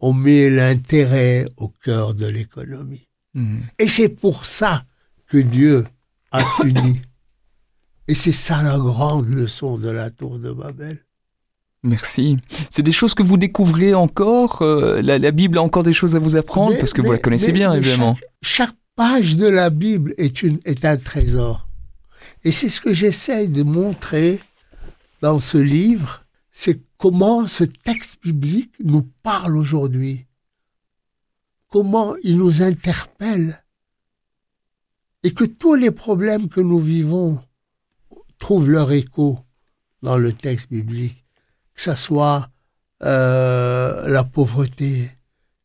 on 0.00 0.12
met 0.12 0.50
l'intérêt 0.50 1.46
au 1.56 1.68
cœur 1.68 2.14
de 2.14 2.26
l'économie. 2.26 3.06
Mhm. 3.34 3.62
Et 3.78 3.88
c'est 3.88 4.08
pour 4.08 4.44
ça 4.46 4.84
que 5.26 5.38
Dieu 5.38 5.86
a 6.30 6.42
puni. 6.60 7.00
Et 8.08 8.14
c'est 8.14 8.32
ça 8.32 8.62
la 8.62 8.76
grande 8.76 9.28
leçon 9.28 9.78
de 9.78 9.88
la 9.88 10.10
tour 10.10 10.38
de 10.38 10.52
Babel. 10.52 10.98
Merci. 11.82 12.38
C'est 12.70 12.82
des 12.82 12.92
choses 12.92 13.14
que 13.14 13.22
vous 13.22 13.36
découvrez 13.36 13.94
encore. 13.94 14.62
euh, 14.62 15.02
la, 15.02 15.18
la 15.18 15.30
Bible 15.30 15.58
a 15.58 15.62
encore 15.62 15.82
des 15.82 15.92
choses 15.92 16.16
à 16.16 16.18
vous 16.18 16.36
apprendre 16.36 16.72
Mais- 16.72 16.78
parce 16.78 16.92
que 16.92 17.02
vous 17.02 17.12
la 17.12 17.18
connaissez 17.18 17.48
mais- 17.48 17.58
bien, 17.58 17.74
évidemment. 17.74 18.16
Chaque, 18.42 18.68
chaque 18.68 18.76
page 18.96 19.36
de 19.36 19.46
la 19.46 19.70
Bible 19.70 20.14
est, 20.18 20.42
une, 20.42 20.58
est 20.64 20.84
un 20.84 20.96
trésor. 20.96 21.66
Et 22.42 22.52
c'est 22.52 22.68
ce 22.68 22.80
que 22.80 22.92
j'essaye 22.94 23.48
de 23.48 23.62
montrer 23.62 24.38
dans 25.20 25.38
ce 25.40 25.58
livre, 25.58 26.23
c'est 26.56 26.80
comment 26.96 27.48
ce 27.48 27.64
texte 27.64 28.22
biblique 28.22 28.72
nous 28.78 29.02
parle 29.24 29.56
aujourd'hui. 29.56 30.24
Comment 31.68 32.14
il 32.22 32.38
nous 32.38 32.62
interpelle. 32.62 33.62
Et 35.24 35.34
que 35.34 35.44
tous 35.44 35.74
les 35.74 35.90
problèmes 35.90 36.48
que 36.48 36.60
nous 36.60 36.78
vivons 36.78 37.42
trouvent 38.38 38.70
leur 38.70 38.92
écho 38.92 39.40
dans 40.00 40.16
le 40.16 40.32
texte 40.32 40.70
biblique. 40.70 41.24
Que 41.74 41.82
ce 41.82 41.96
soit 41.96 42.48
euh, 43.02 44.08
la 44.08 44.22
pauvreté, 44.22 45.10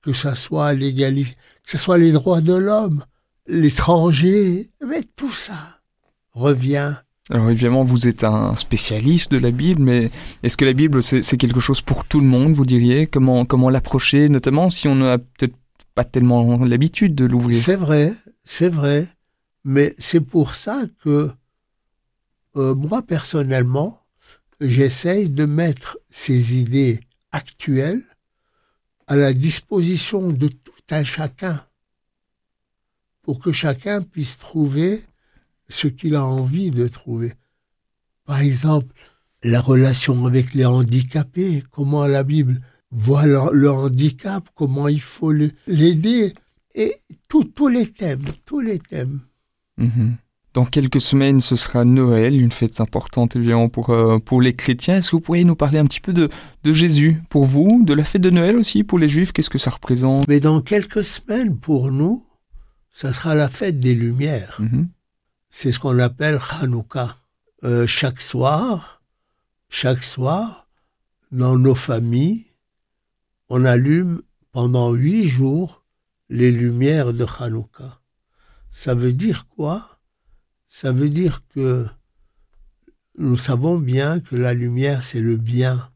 que 0.01 0.11
ce 0.11 0.33
soit 0.33 0.73
l'égalité, 0.73 1.37
que 1.63 1.71
ce 1.71 1.77
soit 1.77 1.99
les 1.99 2.11
droits 2.11 2.41
de 2.41 2.55
l'homme, 2.55 3.05
l'étranger, 3.45 4.71
mais 4.83 5.03
tout 5.03 5.33
ça 5.33 5.81
revient. 6.31 6.95
Alors 7.31 7.51
évidemment, 7.51 7.83
vous 7.83 8.07
êtes 8.07 8.23
un 8.23 8.55
spécialiste 8.55 9.31
de 9.31 9.37
la 9.37 9.51
Bible, 9.51 9.81
mais 9.83 10.07
est-ce 10.41 10.57
que 10.57 10.65
la 10.65 10.73
Bible, 10.73 11.03
c'est 11.03 11.37
quelque 11.37 11.59
chose 11.59 11.81
pour 11.81 12.05
tout 12.05 12.19
le 12.19 12.25
monde, 12.25 12.53
vous 12.53 12.65
diriez? 12.65 13.05
Comment, 13.05 13.45
comment 13.45 13.69
l'approcher, 13.69 14.29
notamment 14.29 14.71
si 14.71 14.87
on 14.87 14.95
n'a 14.95 15.19
peut-être 15.19 15.55
pas 15.93 16.03
tellement 16.03 16.65
l'habitude 16.65 17.13
de 17.13 17.25
l'ouvrir? 17.25 17.63
C'est 17.63 17.75
vrai, 17.75 18.13
c'est 18.43 18.69
vrai, 18.69 19.07
mais 19.63 19.93
c'est 19.99 20.21
pour 20.21 20.55
ça 20.55 20.83
que 21.03 21.29
euh, 22.55 22.73
moi 22.73 23.03
personnellement, 23.03 24.01
j'essaye 24.59 25.29
de 25.29 25.45
mettre 25.45 25.99
ces 26.09 26.57
idées 26.57 26.99
actuelles 27.31 28.03
à 29.05 29.15
la 29.15 29.33
disposition 29.33 30.29
de 30.29 30.47
tout 30.47 30.71
un 30.89 31.03
chacun, 31.03 31.63
pour 33.21 33.39
que 33.39 33.51
chacun 33.51 34.01
puisse 34.01 34.39
trouver 34.39 35.03
ce 35.69 35.87
qu'il 35.87 36.15
a 36.15 36.25
envie 36.25 36.71
de 36.71 36.87
trouver. 36.87 37.33
Par 38.25 38.39
exemple, 38.41 38.93
la 39.43 39.61
relation 39.61 40.25
avec 40.25 40.53
les 40.53 40.65
handicapés, 40.65 41.63
comment 41.71 42.05
la 42.05 42.23
Bible 42.23 42.61
voit 42.91 43.25
le, 43.25 43.39
le 43.53 43.71
handicap, 43.71 44.47
comment 44.55 44.87
il 44.87 45.01
faut 45.01 45.31
l'aider, 45.31 46.33
et 46.75 46.95
tout- 47.27 47.43
tous 47.43 47.67
les 47.67 47.87
thèmes, 47.87 48.23
tous 48.45 48.59
les 48.59 48.79
thèmes. 48.79 49.21
Mhm. 49.77 50.17
Dans 50.55 50.65
quelques 50.65 50.99
semaines, 50.99 51.39
ce 51.41 51.55
sera 51.55 51.85
Noël, 51.85 52.39
une 52.39 52.51
fête 52.51 52.81
importante 52.81 53.35
évidemment 53.35 53.69
pour, 53.69 53.91
euh, 53.91 54.17
pour 54.17 54.41
les 54.41 54.55
chrétiens. 54.55 54.97
Est-ce 54.97 55.11
que 55.11 55.15
vous 55.15 55.21
pourriez 55.21 55.43
nous 55.45 55.55
parler 55.55 55.77
un 55.77 55.85
petit 55.85 56.01
peu 56.01 56.11
de, 56.11 56.27
de 56.63 56.73
Jésus 56.73 57.21
pour 57.29 57.45
vous, 57.45 57.83
de 57.85 57.93
la 57.93 58.03
fête 58.03 58.21
de 58.23 58.31
Noël 58.31 58.57
aussi 58.57 58.83
pour 58.83 58.97
les 58.97 59.07
juifs? 59.09 59.31
Qu'est-ce 59.31 59.49
que 59.51 59.59
ça 59.59 59.69
représente? 59.69 60.27
Mais 60.27 60.39
dans 60.39 60.61
quelques 60.61 61.03
semaines, 61.03 61.55
pour 61.57 61.91
nous, 61.91 62.25
ça 62.91 63.13
sera 63.13 63.35
la 63.35 63.47
fête 63.47 63.79
des 63.79 63.93
Lumières. 63.93 64.57
Mhm. 64.59 64.89
C'est 65.49 65.71
ce 65.71 65.79
qu'on 65.79 65.99
appelle 65.99 66.39
Hanouka. 66.49 67.17
Euh, 67.63 67.87
chaque 67.87 68.21
soir, 68.21 69.01
chaque 69.67 70.03
soir, 70.03 70.69
dans 71.31 71.57
nos 71.57 71.75
familles, 71.75 72.45
on 73.49 73.65
allume 73.65 74.21
pendant 74.51 74.93
huit 74.93 75.27
jours 75.27 75.83
les 76.29 76.51
lumières 76.51 77.13
de 77.13 77.25
Hanouka. 77.39 77.99
Ça 78.71 78.93
veut 78.93 79.13
dire 79.13 79.47
quoi? 79.47 79.99
Ça 80.69 80.91
veut 80.91 81.09
dire 81.09 81.41
que 81.49 81.87
nous 83.17 83.35
savons 83.35 83.77
bien 83.77 84.19
que 84.19 84.35
la 84.35 84.53
lumière, 84.53 85.03
c'est 85.03 85.19
le 85.19 85.35
bien, 85.35 85.91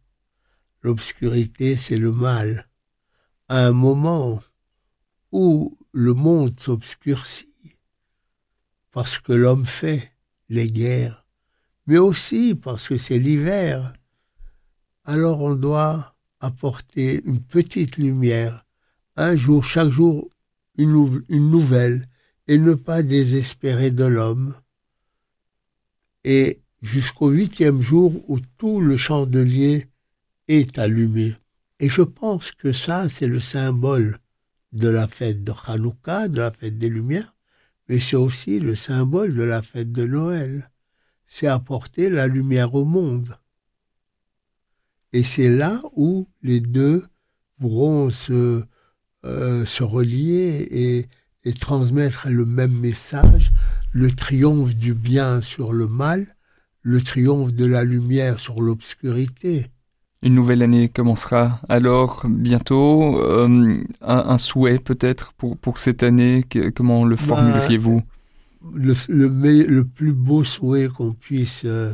l'obscurité, 0.81 1.77
c'est 1.77 1.97
le 1.97 2.11
mal. 2.11 2.67
À 3.47 3.59
un 3.59 3.71
moment 3.71 4.43
où 5.31 5.77
le 5.93 6.13
monde 6.13 6.59
s'obscurcit, 6.59 7.52
parce 8.93 9.17
que 9.17 9.33
l'homme 9.33 9.65
fait 9.65 10.13
les 10.47 10.71
guerres, 10.71 11.25
mais 11.87 11.97
aussi 11.97 12.55
parce 12.55 12.87
que 12.87 12.97
c'est 12.97 13.19
l'hiver, 13.19 13.93
alors 15.03 15.41
on 15.41 15.55
doit 15.55 16.15
apporter 16.39 17.21
une 17.25 17.41
petite 17.41 17.97
lumière, 17.97 18.65
un 19.17 19.35
jour, 19.35 19.63
chaque 19.65 19.89
jour, 19.89 20.29
une, 20.77 20.91
nou- 20.91 21.23
une 21.27 21.49
nouvelle, 21.49 22.07
et 22.47 22.57
ne 22.57 22.73
pas 22.73 23.03
désespérer 23.03 23.91
de 23.91 24.03
l'homme. 24.03 24.53
Et 26.23 26.61
jusqu'au 26.81 27.29
huitième 27.29 27.81
jour 27.81 28.23
où 28.29 28.39
tout 28.57 28.79
le 28.79 28.97
chandelier 28.97 29.87
est 30.47 30.77
allumé. 30.77 31.35
Et 31.79 31.89
je 31.89 32.01
pense 32.01 32.51
que 32.51 32.71
ça, 32.71 33.09
c'est 33.09 33.27
le 33.27 33.39
symbole 33.39 34.19
de 34.71 34.89
la 34.89 35.07
fête 35.07 35.43
de 35.43 35.53
Hanouka, 35.67 36.27
de 36.27 36.39
la 36.39 36.51
fête 36.51 36.77
des 36.77 36.89
Lumières, 36.89 37.33
mais 37.88 37.99
c'est 37.99 38.15
aussi 38.15 38.59
le 38.59 38.75
symbole 38.75 39.36
de 39.36 39.43
la 39.43 39.61
fête 39.61 39.91
de 39.91 40.05
Noël. 40.05 40.69
C'est 41.27 41.47
apporter 41.47 42.09
la 42.09 42.27
lumière 42.27 42.75
au 42.75 42.86
monde. 42.86 43.38
Et 45.11 45.23
c'est 45.23 45.49
là 45.49 45.81
où 45.95 46.27
les 46.41 46.59
deux 46.59 47.05
pourront 47.59 48.09
se, 48.09 48.63
euh, 49.25 49.65
relier 49.79 51.07
et 51.43 51.53
transmettre 51.53 52.29
le 52.29 52.45
même 52.45 52.77
message, 52.79 53.51
le 53.91 54.11
triomphe 54.11 54.75
du 54.75 54.93
bien 54.93 55.41
sur 55.41 55.73
le 55.73 55.88
mal, 55.88 56.36
le 56.81 57.01
triomphe 57.01 57.53
de 57.53 57.65
la 57.65 57.84
lumière 57.84 58.39
sur 58.39 58.61
l'obscurité. 58.61 59.71
Une 60.24 60.36
nouvelle 60.36 60.61
année 60.63 60.88
commencera 60.89 61.59
alors 61.67 62.24
bientôt. 62.28 63.19
Euh, 63.21 63.84
un, 64.01 64.17
un 64.30 64.38
souhait 64.38 64.80
peut-être 64.80 65.34
pour, 65.34 65.57
pour 65.57 65.78
cette 65.78 66.01
année 66.01 66.43
que- 66.49 66.69
Comment 66.69 67.03
le 67.03 67.15
Bah, 67.17 67.21
formuleriez-vous? 67.21 68.01
le, 68.74 68.93
le, 69.09 69.63
le 69.67 69.84
plus 69.84 70.13
beau 70.13 70.45
souhait 70.45 70.88
qu'on 70.88 71.11
puisse 71.13 71.63
euh, 71.65 71.91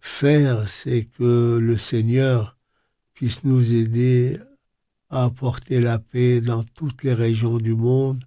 faire, 0.00 0.68
c'est 0.68 1.08
que 1.18 1.58
le 1.60 1.78
Seigneur 1.78 2.58
puisse 3.14 3.42
nous 3.44 3.72
aider 3.72 4.38
à 5.08 5.24
apporter 5.24 5.80
la 5.80 5.98
paix 5.98 6.40
dans 6.42 6.62
toutes 6.62 7.02
les 7.02 7.14
régions 7.14 7.56
du 7.56 7.74
monde, 7.74 8.22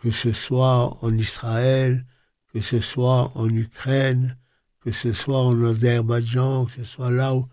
que 0.00 0.10
ce 0.12 0.32
soit 0.32 0.96
en 1.04 1.12
Israël, 1.18 2.06
que 2.52 2.60
ce 2.60 2.80
soit 2.80 3.32
en 3.34 3.48
Ukraine, 3.48 4.36
que 4.82 4.92
ce 4.92 5.12
soit 5.12 5.42
en 5.42 5.64
Azerbaïdjan, 5.64 6.66
que 6.66 6.72
ce 6.76 6.84
soit 6.84 7.10
là 7.10 7.34
où, 7.34 7.46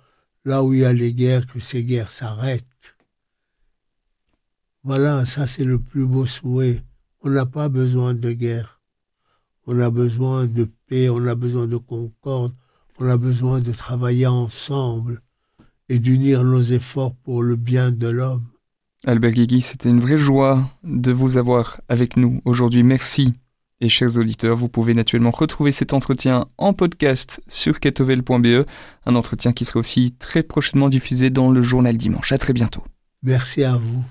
là 0.46 0.64
où 0.64 0.74
il 0.74 0.82
y 0.82 0.86
a 0.86 0.94
les 0.94 1.14
guerres, 1.14 1.48
que 1.48 1.60
ces 1.60 1.84
guerres 1.84 2.12
s'arrêtent. 2.12 2.64
Voilà, 4.84 5.26
ça 5.26 5.48
c'est 5.48 5.64
le 5.64 5.80
plus 5.80 6.06
beau 6.06 6.28
souhait. 6.28 6.84
On 7.22 7.30
n'a 7.30 7.48
pas 7.48 7.70
besoin 7.70 8.14
de 8.14 8.32
guerre. 8.32 8.80
On 9.66 9.80
a 9.80 9.90
besoin 9.90 10.46
de 10.46 10.70
paix, 10.88 11.10
on 11.10 11.26
a 11.26 11.34
besoin 11.34 11.68
de 11.68 11.78
concorde, 11.78 12.54
on 13.00 13.10
a 13.10 13.18
besoin 13.18 13.60
de 13.62 13.72
travailler 13.72 14.28
ensemble 14.28 15.22
et 15.90 15.98
d'unir 15.98 16.44
nos 16.44 16.62
efforts 16.62 17.16
pour 17.16 17.42
le 17.42 17.56
bien 17.56 17.92
de 17.92 18.08
l'homme. 18.08 18.46
Albert 19.08 19.32
Guigui, 19.32 19.62
c'était 19.62 19.90
une 19.90 20.00
vraie 20.00 20.18
joie 20.18 20.70
de 20.84 21.12
vous 21.12 21.38
avoir 21.38 21.82
avec 21.90 22.16
nous 22.16 22.42
aujourd'hui. 22.46 22.84
Merci. 22.84 23.34
Et 23.82 23.90
chers 23.90 24.18
auditeurs, 24.18 24.56
vous 24.56 24.70
pouvez 24.70 24.94
naturellement 24.94 25.32
retrouver 25.32 25.72
cet 25.72 25.94
entretien 25.94 26.48
en 26.58 26.74
podcast 26.74 27.42
sur 27.48 27.80
ketovel.be, 27.80 28.66
un 29.06 29.16
entretien 29.16 29.52
qui 29.52 29.66
sera 29.66 29.80
aussi 29.80 30.14
très 30.18 30.44
prochainement 30.44 30.88
diffusé 30.88 31.30
dans 31.30 31.52
le 31.52 31.62
journal 31.62 31.98
dimanche. 31.98 32.32
À 32.32 32.38
très 32.38 32.54
bientôt. 32.54 32.84
Merci 33.22 33.64
à 33.64 33.76
vous. 33.76 34.04